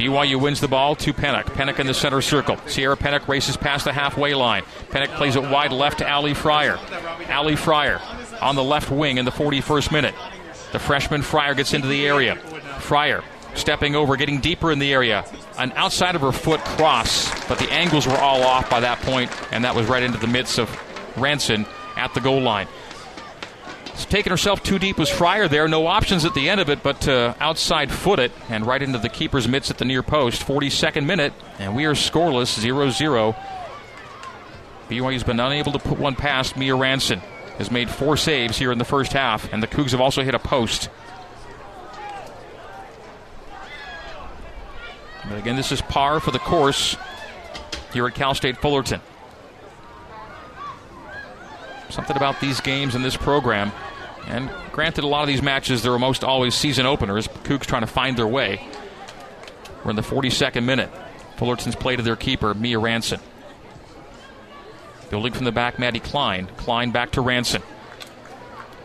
BYU 0.01 0.41
wins 0.41 0.59
the 0.59 0.67
ball 0.67 0.95
to 0.95 1.13
Pennock. 1.13 1.43
Pennock 1.45 1.77
in 1.77 1.85
the 1.85 1.93
center 1.93 2.21
circle. 2.21 2.57
Sierra 2.65 2.97
Pennock 2.97 3.27
races 3.27 3.55
past 3.55 3.85
the 3.85 3.93
halfway 3.93 4.33
line. 4.33 4.63
Pennock 4.89 5.15
plays 5.15 5.35
it 5.35 5.43
wide 5.43 5.71
left 5.71 5.99
to 5.99 6.11
Ali 6.11 6.33
Fryer. 6.33 6.79
Ali 7.29 7.55
Fryer 7.55 8.01
on 8.41 8.55
the 8.55 8.63
left 8.63 8.89
wing 8.89 9.17
in 9.17 9.25
the 9.25 9.31
41st 9.31 9.91
minute. 9.91 10.15
The 10.71 10.79
freshman 10.79 11.21
Fryer 11.21 11.53
gets 11.53 11.75
into 11.75 11.87
the 11.87 12.07
area. 12.07 12.35
Fryer 12.79 13.23
stepping 13.53 13.95
over, 13.95 14.15
getting 14.15 14.39
deeper 14.39 14.71
in 14.71 14.79
the 14.79 14.91
area. 14.91 15.23
An 15.59 15.71
outside 15.75 16.15
of 16.15 16.21
her 16.21 16.31
foot 16.31 16.61
cross, 16.61 17.29
but 17.47 17.59
the 17.59 17.71
angles 17.71 18.07
were 18.07 18.17
all 18.17 18.41
off 18.41 18.69
by 18.71 18.79
that 18.79 18.99
point, 19.01 19.29
and 19.51 19.63
that 19.65 19.75
was 19.75 19.85
right 19.85 20.01
into 20.01 20.17
the 20.17 20.27
midst 20.27 20.57
of 20.57 20.69
Ranson 21.15 21.67
at 21.95 22.11
the 22.15 22.21
goal 22.21 22.41
line. 22.41 22.67
Taking 24.11 24.31
herself 24.31 24.61
too 24.61 24.77
deep 24.77 24.97
was 24.97 25.09
Fryer 25.09 25.47
there. 25.47 25.69
No 25.69 25.87
options 25.87 26.25
at 26.25 26.33
the 26.33 26.49
end 26.49 26.59
of 26.59 26.69
it, 26.69 26.83
but 26.83 27.07
uh, 27.07 27.33
outside 27.39 27.89
foot 27.89 28.19
it 28.19 28.33
and 28.49 28.65
right 28.65 28.81
into 28.81 28.99
the 28.99 29.07
keeper's 29.07 29.47
mitts 29.47 29.71
at 29.71 29.77
the 29.77 29.85
near 29.85 30.03
post. 30.03 30.45
42nd 30.45 31.05
minute, 31.05 31.31
and 31.59 31.75
we 31.75 31.85
are 31.85 31.93
scoreless 31.93 32.59
0 32.59 32.89
0. 32.89 33.35
BYU's 34.89 35.23
been 35.23 35.39
unable 35.39 35.71
to 35.71 35.79
put 35.79 35.97
one 35.97 36.15
past 36.15 36.57
Mia 36.57 36.75
Ranson. 36.75 37.19
Has 37.57 37.71
made 37.71 37.89
four 37.89 38.17
saves 38.17 38.57
here 38.57 38.73
in 38.73 38.79
the 38.79 38.85
first 38.85 39.13
half, 39.13 39.51
and 39.53 39.63
the 39.63 39.67
Cougs 39.67 39.91
have 39.91 40.01
also 40.01 40.23
hit 40.23 40.35
a 40.35 40.39
post. 40.39 40.89
But 45.29 45.37
again, 45.37 45.55
this 45.55 45.71
is 45.71 45.81
par 45.81 46.19
for 46.19 46.31
the 46.31 46.39
course 46.39 46.97
here 47.93 48.05
at 48.07 48.15
Cal 48.15 48.35
State 48.35 48.57
Fullerton. 48.57 48.99
Something 51.91 52.17
about 52.17 52.39
these 52.39 52.61
games 52.61 52.95
and 52.95 53.03
this 53.03 53.17
program. 53.17 53.71
And 54.27 54.49
granted, 54.71 55.03
a 55.03 55.07
lot 55.07 55.21
of 55.21 55.27
these 55.27 55.41
matches, 55.41 55.83
they're 55.83 55.91
almost 55.91 56.23
always 56.23 56.55
season 56.55 56.85
openers. 56.85 57.27
Cougs 57.27 57.65
trying 57.65 57.81
to 57.81 57.87
find 57.87 58.17
their 58.17 58.27
way. 58.27 58.65
We're 59.83 59.91
in 59.91 59.95
the 59.95 60.01
42nd 60.01 60.63
minute. 60.63 60.89
Fullerton's 61.37 61.75
play 61.75 61.95
to 61.95 62.03
their 62.03 62.15
keeper, 62.15 62.53
Mia 62.53 62.79
Ranson. 62.79 63.19
Building 65.09 65.33
from 65.33 65.45
the 65.45 65.51
back, 65.51 65.79
Maddie 65.79 65.99
Klein. 65.99 66.47
Klein 66.57 66.91
back 66.91 67.11
to 67.11 67.21
Ranson. 67.21 67.61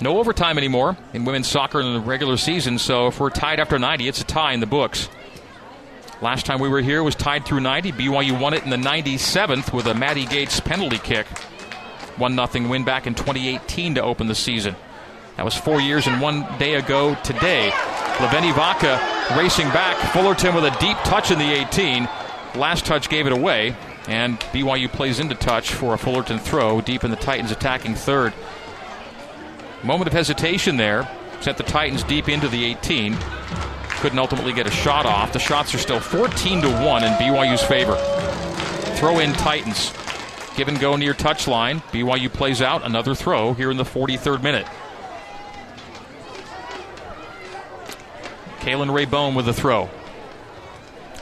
No 0.00 0.18
overtime 0.18 0.58
anymore 0.58 0.96
in 1.14 1.24
women's 1.24 1.46
soccer 1.46 1.80
in 1.80 1.94
the 1.94 2.00
regular 2.00 2.36
season, 2.36 2.78
so 2.78 3.06
if 3.06 3.20
we're 3.20 3.30
tied 3.30 3.60
after 3.60 3.78
90, 3.78 4.08
it's 4.08 4.20
a 4.20 4.24
tie 4.24 4.52
in 4.52 4.60
the 4.60 4.66
books. 4.66 5.08
Last 6.20 6.46
time 6.46 6.60
we 6.60 6.68
were 6.68 6.80
here 6.80 7.02
was 7.02 7.14
tied 7.14 7.44
through 7.44 7.60
90. 7.60 7.92
BYU 7.92 8.40
won 8.40 8.54
it 8.54 8.64
in 8.64 8.70
the 8.70 8.76
97th 8.76 9.72
with 9.72 9.86
a 9.86 9.94
Maddie 9.94 10.26
Gates 10.26 10.60
penalty 10.60 10.98
kick. 10.98 11.26
1 12.18 12.48
0 12.48 12.68
win 12.68 12.84
back 12.84 13.06
in 13.06 13.14
2018 13.14 13.96
to 13.96 14.02
open 14.02 14.26
the 14.26 14.34
season. 14.34 14.74
That 15.36 15.44
was 15.44 15.54
four 15.54 15.80
years 15.80 16.06
and 16.06 16.20
one 16.20 16.46
day 16.58 16.74
ago 16.74 17.14
today. 17.22 17.70
Laveni 18.16 18.54
Vaka 18.54 19.36
racing 19.36 19.68
back. 19.68 19.96
Fullerton 20.12 20.54
with 20.54 20.64
a 20.64 20.76
deep 20.80 20.96
touch 21.04 21.30
in 21.30 21.38
the 21.38 21.52
18. 21.52 22.08
Last 22.54 22.86
touch 22.86 23.10
gave 23.10 23.26
it 23.26 23.32
away, 23.34 23.76
and 24.08 24.40
BYU 24.40 24.90
plays 24.90 25.20
into 25.20 25.34
touch 25.34 25.72
for 25.72 25.92
a 25.92 25.98
Fullerton 25.98 26.38
throw 26.38 26.80
deep 26.80 27.04
in 27.04 27.10
the 27.10 27.16
Titans' 27.16 27.50
attacking 27.50 27.94
third. 27.94 28.32
Moment 29.82 30.08
of 30.08 30.14
hesitation 30.14 30.78
there. 30.78 31.06
Sent 31.42 31.58
the 31.58 31.64
Titans 31.64 32.02
deep 32.02 32.30
into 32.30 32.48
the 32.48 32.64
18. 32.64 33.14
Couldn't 34.00 34.18
ultimately 34.18 34.54
get 34.54 34.66
a 34.66 34.70
shot 34.70 35.04
off. 35.04 35.34
The 35.34 35.38
shots 35.38 35.74
are 35.74 35.78
still 35.78 36.00
14 36.00 36.62
to 36.62 36.70
1 36.70 37.04
in 37.04 37.12
BYU's 37.14 37.62
favor. 37.62 37.96
Throw 38.96 39.18
in 39.18 39.34
Titans. 39.34 39.92
Give 40.56 40.68
and 40.68 40.80
go 40.80 40.96
near 40.96 41.12
touchline. 41.12 41.82
BYU 41.92 42.32
plays 42.32 42.62
out 42.62 42.84
another 42.84 43.14
throw 43.14 43.52
here 43.52 43.70
in 43.70 43.76
the 43.76 43.84
43rd 43.84 44.42
minute. 44.42 44.66
Kaylin 48.60 48.88
Raybone 48.88 49.36
with 49.36 49.46
a 49.48 49.52
throw. 49.52 49.90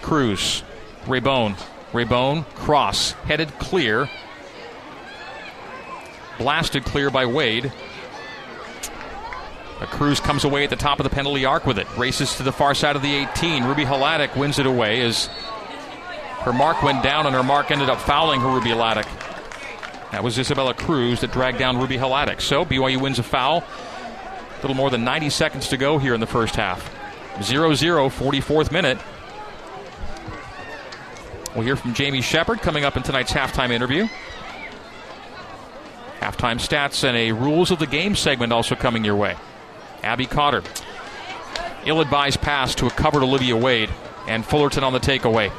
Cruz. 0.02 0.62
Raybone. 1.06 1.60
Raybone. 1.92 2.46
Cross. 2.54 3.12
Headed 3.24 3.50
clear. 3.58 4.08
Blasted 6.38 6.84
clear 6.84 7.10
by 7.10 7.26
Wade. 7.26 7.72
A 9.80 9.86
Cruz 9.86 10.20
comes 10.20 10.44
away 10.44 10.62
at 10.62 10.70
the 10.70 10.76
top 10.76 11.00
of 11.00 11.04
the 11.04 11.10
penalty 11.10 11.44
arc 11.44 11.66
with 11.66 11.78
it. 11.78 11.88
Races 11.98 12.36
to 12.36 12.44
the 12.44 12.52
far 12.52 12.72
side 12.72 12.94
of 12.94 13.02
the 13.02 13.12
18. 13.12 13.64
Ruby 13.64 13.84
Hladek 13.84 14.36
wins 14.36 14.60
it 14.60 14.66
away 14.66 15.00
as 15.00 15.26
her 16.44 16.52
mark 16.52 16.82
went 16.82 17.02
down 17.02 17.26
and 17.26 17.34
her 17.34 17.42
mark 17.42 17.70
ended 17.72 17.90
up 17.90 18.00
fouling 18.00 18.40
Ruby 18.40 18.70
Hladek. 18.70 19.23
That 20.14 20.22
was 20.22 20.38
Isabella 20.38 20.74
Cruz 20.74 21.22
that 21.22 21.32
dragged 21.32 21.58
down 21.58 21.76
Ruby 21.76 21.96
Hladek. 21.96 22.40
So 22.40 22.64
BYU 22.64 23.00
wins 23.00 23.18
a 23.18 23.24
foul. 23.24 23.64
A 23.64 24.60
little 24.62 24.76
more 24.76 24.88
than 24.88 25.02
90 25.02 25.28
seconds 25.28 25.66
to 25.70 25.76
go 25.76 25.98
here 25.98 26.14
in 26.14 26.20
the 26.20 26.26
first 26.26 26.54
half. 26.54 26.88
0 27.42 27.74
0, 27.74 28.08
44th 28.10 28.70
minute. 28.70 28.96
We'll 31.52 31.64
hear 31.64 31.74
from 31.74 31.94
Jamie 31.94 32.20
Shepard 32.20 32.60
coming 32.60 32.84
up 32.84 32.96
in 32.96 33.02
tonight's 33.02 33.32
halftime 33.32 33.70
interview. 33.70 34.06
Halftime 36.20 36.60
stats 36.60 37.02
and 37.02 37.16
a 37.16 37.32
rules 37.32 37.72
of 37.72 37.80
the 37.80 37.86
game 37.88 38.14
segment 38.14 38.52
also 38.52 38.76
coming 38.76 39.04
your 39.04 39.16
way. 39.16 39.34
Abby 40.04 40.26
Cotter. 40.26 40.62
Ill 41.86 42.00
advised 42.00 42.40
pass 42.40 42.76
to 42.76 42.86
a 42.86 42.90
covered 42.90 43.24
Olivia 43.24 43.56
Wade, 43.56 43.90
and 44.28 44.46
Fullerton 44.46 44.84
on 44.84 44.92
the 44.92 45.00
takeaway. 45.00 45.50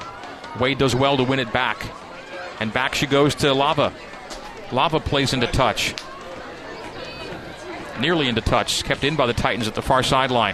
Wade 0.62 0.78
does 0.78 0.96
well 0.96 1.18
to 1.18 1.26
win 1.26 1.40
it 1.40 1.52
back. 1.52 1.86
And 2.62 2.72
back 2.72 2.96
she 2.96 3.06
goes 3.06 3.36
to 3.36 3.54
Lava. 3.54 3.94
Lava 4.76 5.00
plays 5.00 5.32
into 5.34 5.48
touch. 5.48 5.96
Nearly 7.98 8.28
into 8.28 8.42
touch. 8.42 8.84
Kept 8.84 9.06
in 9.06 9.16
by 9.16 9.26
the 9.26 9.34
Titans 9.34 9.70
at 9.70 9.74
the 9.74 9.82
far 9.82 10.04
sideline. 10.04 10.54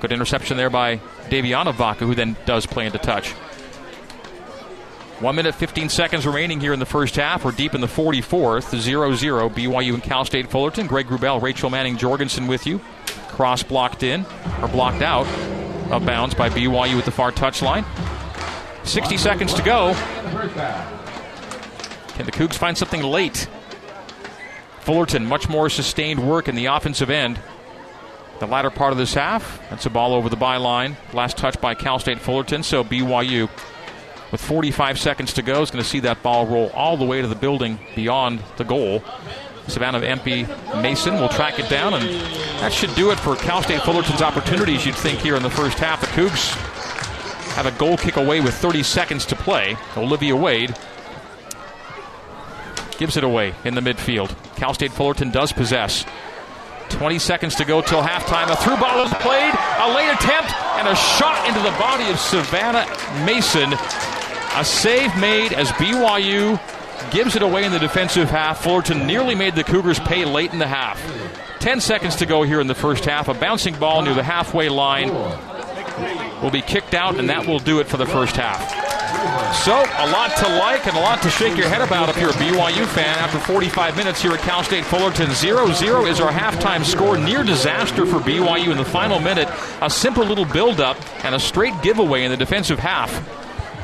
Good 0.00 0.10
interception 0.10 0.56
there 0.56 0.70
by 0.70 0.96
Daviana 1.28 1.74
Vaka, 1.74 2.06
who 2.06 2.14
then 2.14 2.34
does 2.46 2.64
play 2.64 2.86
into 2.86 2.96
touch. 2.96 3.32
One 5.20 5.36
minute, 5.36 5.54
15 5.54 5.90
seconds 5.90 6.26
remaining 6.26 6.60
here 6.60 6.72
in 6.72 6.78
the 6.78 6.86
first 6.86 7.16
half. 7.16 7.44
We're 7.44 7.52
deep 7.52 7.74
in 7.74 7.82
the 7.82 7.86
44th, 7.86 8.74
0 8.78 9.14
0. 9.14 9.48
BYU 9.50 9.94
and 9.94 10.02
Cal 10.02 10.24
State 10.24 10.50
Fullerton. 10.50 10.86
Greg 10.86 11.06
Wrubell, 11.06 11.40
Rachel 11.42 11.68
Manning 11.68 11.98
Jorgensen 11.98 12.46
with 12.46 12.66
you. 12.66 12.80
Cross 13.28 13.64
blocked 13.64 14.02
in, 14.02 14.24
or 14.62 14.68
blocked 14.68 15.02
out 15.02 15.26
of 15.90 16.06
bounds 16.06 16.34
by 16.34 16.48
BYU 16.48 16.98
at 16.98 17.04
the 17.04 17.10
far 17.10 17.32
touchline. 17.32 17.84
60 18.86 19.18
seconds 19.18 19.52
to 19.52 19.62
go. 19.62 19.94
Can 22.16 22.24
the 22.24 22.32
Cougs 22.32 22.54
find 22.54 22.78
something 22.78 23.02
late? 23.02 23.46
Fullerton, 24.80 25.26
much 25.26 25.50
more 25.50 25.68
sustained 25.68 26.26
work 26.26 26.48
in 26.48 26.54
the 26.54 26.64
offensive 26.66 27.10
end. 27.10 27.38
The 28.40 28.46
latter 28.46 28.70
part 28.70 28.92
of 28.92 28.98
this 28.98 29.12
half, 29.12 29.60
that's 29.68 29.84
a 29.84 29.90
ball 29.90 30.14
over 30.14 30.30
the 30.30 30.36
byline. 30.36 30.96
Last 31.12 31.36
touch 31.36 31.60
by 31.60 31.74
Cal 31.74 31.98
State 31.98 32.18
Fullerton. 32.18 32.62
So 32.62 32.82
BYU, 32.82 33.50
with 34.32 34.40
45 34.40 34.98
seconds 34.98 35.34
to 35.34 35.42
go, 35.42 35.60
is 35.60 35.70
going 35.70 35.84
to 35.84 35.88
see 35.88 36.00
that 36.00 36.22
ball 36.22 36.46
roll 36.46 36.70
all 36.70 36.96
the 36.96 37.04
way 37.04 37.20
to 37.20 37.28
the 37.28 37.34
building 37.34 37.78
beyond 37.94 38.42
the 38.56 38.64
goal. 38.64 39.04
Savannah 39.68 40.00
MP 40.00 40.46
Mason 40.80 41.14
will 41.20 41.28
track 41.28 41.58
it 41.58 41.68
down, 41.68 41.92
and 41.92 42.04
that 42.60 42.72
should 42.72 42.94
do 42.94 43.10
it 43.10 43.20
for 43.20 43.36
Cal 43.36 43.62
State 43.62 43.82
Fullerton's 43.82 44.22
opportunities, 44.22 44.86
you'd 44.86 44.94
think, 44.94 45.18
here 45.18 45.36
in 45.36 45.42
the 45.42 45.50
first 45.50 45.78
half. 45.78 46.00
The 46.00 46.06
Cougs 46.06 46.54
have 47.56 47.66
a 47.66 47.72
goal 47.72 47.98
kick 47.98 48.16
away 48.16 48.40
with 48.40 48.54
30 48.54 48.82
seconds 48.82 49.26
to 49.26 49.36
play. 49.36 49.76
Olivia 49.98 50.34
Wade 50.34 50.74
gives 52.98 53.16
it 53.16 53.24
away 53.24 53.54
in 53.64 53.74
the 53.74 53.80
midfield. 53.80 54.34
Cal 54.56 54.74
State 54.74 54.92
Fullerton 54.92 55.30
does 55.30 55.52
possess. 55.52 56.04
20 56.90 57.18
seconds 57.18 57.54
to 57.56 57.64
go 57.64 57.80
till 57.82 58.02
halftime. 58.02 58.50
A 58.50 58.56
through 58.56 58.76
ball 58.76 59.04
is 59.04 59.12
played, 59.14 59.52
a 59.78 59.94
late 59.94 60.12
attempt, 60.12 60.52
and 60.78 60.88
a 60.88 60.94
shot 60.94 61.46
into 61.48 61.60
the 61.60 61.76
body 61.78 62.08
of 62.10 62.18
Savannah 62.18 62.86
Mason. 63.24 63.72
A 64.54 64.64
save 64.64 65.14
made 65.18 65.52
as 65.52 65.70
BYU 65.72 66.60
gives 67.10 67.36
it 67.36 67.42
away 67.42 67.64
in 67.64 67.72
the 67.72 67.78
defensive 67.78 68.30
half. 68.30 68.62
Fullerton 68.62 69.06
nearly 69.06 69.34
made 69.34 69.54
the 69.54 69.64
Cougars 69.64 70.00
pay 70.00 70.24
late 70.24 70.52
in 70.52 70.58
the 70.58 70.66
half. 70.66 71.00
10 71.60 71.80
seconds 71.80 72.16
to 72.16 72.26
go 72.26 72.42
here 72.42 72.60
in 72.60 72.66
the 72.66 72.74
first 72.74 73.04
half. 73.04 73.28
A 73.28 73.34
bouncing 73.34 73.78
ball 73.78 74.02
near 74.02 74.14
the 74.14 74.22
halfway 74.22 74.68
line 74.68 75.12
will 76.42 76.50
be 76.50 76.62
kicked 76.62 76.94
out, 76.94 77.18
and 77.18 77.28
that 77.28 77.46
will 77.46 77.58
do 77.58 77.80
it 77.80 77.88
for 77.88 77.96
the 77.96 78.06
first 78.06 78.36
half. 78.36 78.85
So, 79.64 79.74
a 79.74 80.08
lot 80.10 80.36
to 80.36 80.48
like 80.58 80.86
and 80.86 80.96
a 80.96 81.00
lot 81.00 81.22
to 81.22 81.30
shake 81.30 81.56
your 81.56 81.68
head 81.68 81.80
about 81.80 82.08
if 82.08 82.18
you're 82.20 82.30
a 82.30 82.34
BYU 82.34 82.86
fan 82.86 83.18
after 83.18 83.38
45 83.38 83.96
minutes 83.96 84.22
here 84.22 84.32
at 84.32 84.40
Cal 84.40 84.62
State 84.62 84.84
Fullerton. 84.84 85.32
0 85.32 85.72
0 85.72 86.06
is 86.06 86.20
our 86.20 86.30
halftime 86.30 86.84
score. 86.84 87.16
Near 87.16 87.42
disaster 87.42 88.06
for 88.06 88.18
BYU 88.18 88.70
in 88.70 88.76
the 88.76 88.84
final 88.84 89.18
minute. 89.18 89.48
A 89.82 89.90
simple 89.90 90.24
little 90.24 90.44
build 90.44 90.80
up 90.80 90.96
and 91.24 91.34
a 91.34 91.40
straight 91.40 91.74
giveaway 91.82 92.24
in 92.24 92.30
the 92.30 92.36
defensive 92.36 92.78
half 92.78 93.10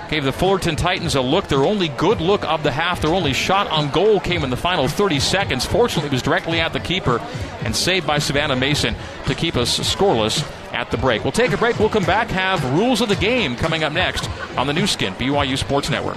gave 0.08 0.24
the 0.24 0.32
Fullerton 0.32 0.76
Titans 0.76 1.14
a 1.14 1.22
look. 1.22 1.48
Their 1.48 1.64
only 1.64 1.88
good 1.88 2.20
look 2.20 2.44
of 2.44 2.62
the 2.62 2.70
half, 2.70 3.00
their 3.00 3.14
only 3.14 3.32
shot 3.32 3.66
on 3.68 3.90
goal 3.90 4.20
came 4.20 4.44
in 4.44 4.50
the 4.50 4.56
final 4.56 4.86
30 4.86 5.18
seconds. 5.20 5.64
Fortunately, 5.64 6.08
it 6.08 6.12
was 6.12 6.22
directly 6.22 6.60
at 6.60 6.72
the 6.72 6.80
keeper 6.80 7.18
and 7.62 7.74
saved 7.74 8.06
by 8.06 8.18
Savannah 8.18 8.56
Mason 8.56 8.94
to 9.26 9.34
keep 9.34 9.56
us 9.56 9.78
scoreless 9.80 10.46
at 10.72 10.90
the 10.90 10.96
break. 10.96 11.24
We'll 11.24 11.32
take 11.32 11.52
a 11.52 11.56
break. 11.56 11.78
We'll 11.78 11.88
come 11.88 12.04
back, 12.04 12.28
have 12.28 12.64
rules 12.74 13.00
of 13.00 13.08
the 13.08 13.16
game 13.16 13.56
coming 13.56 13.84
up 13.84 13.92
next 13.92 14.28
on 14.56 14.66
the 14.66 14.72
Nu 14.72 14.86
Skin, 14.86 15.14
BYU 15.14 15.56
Sports 15.56 15.90
Network. 15.90 16.16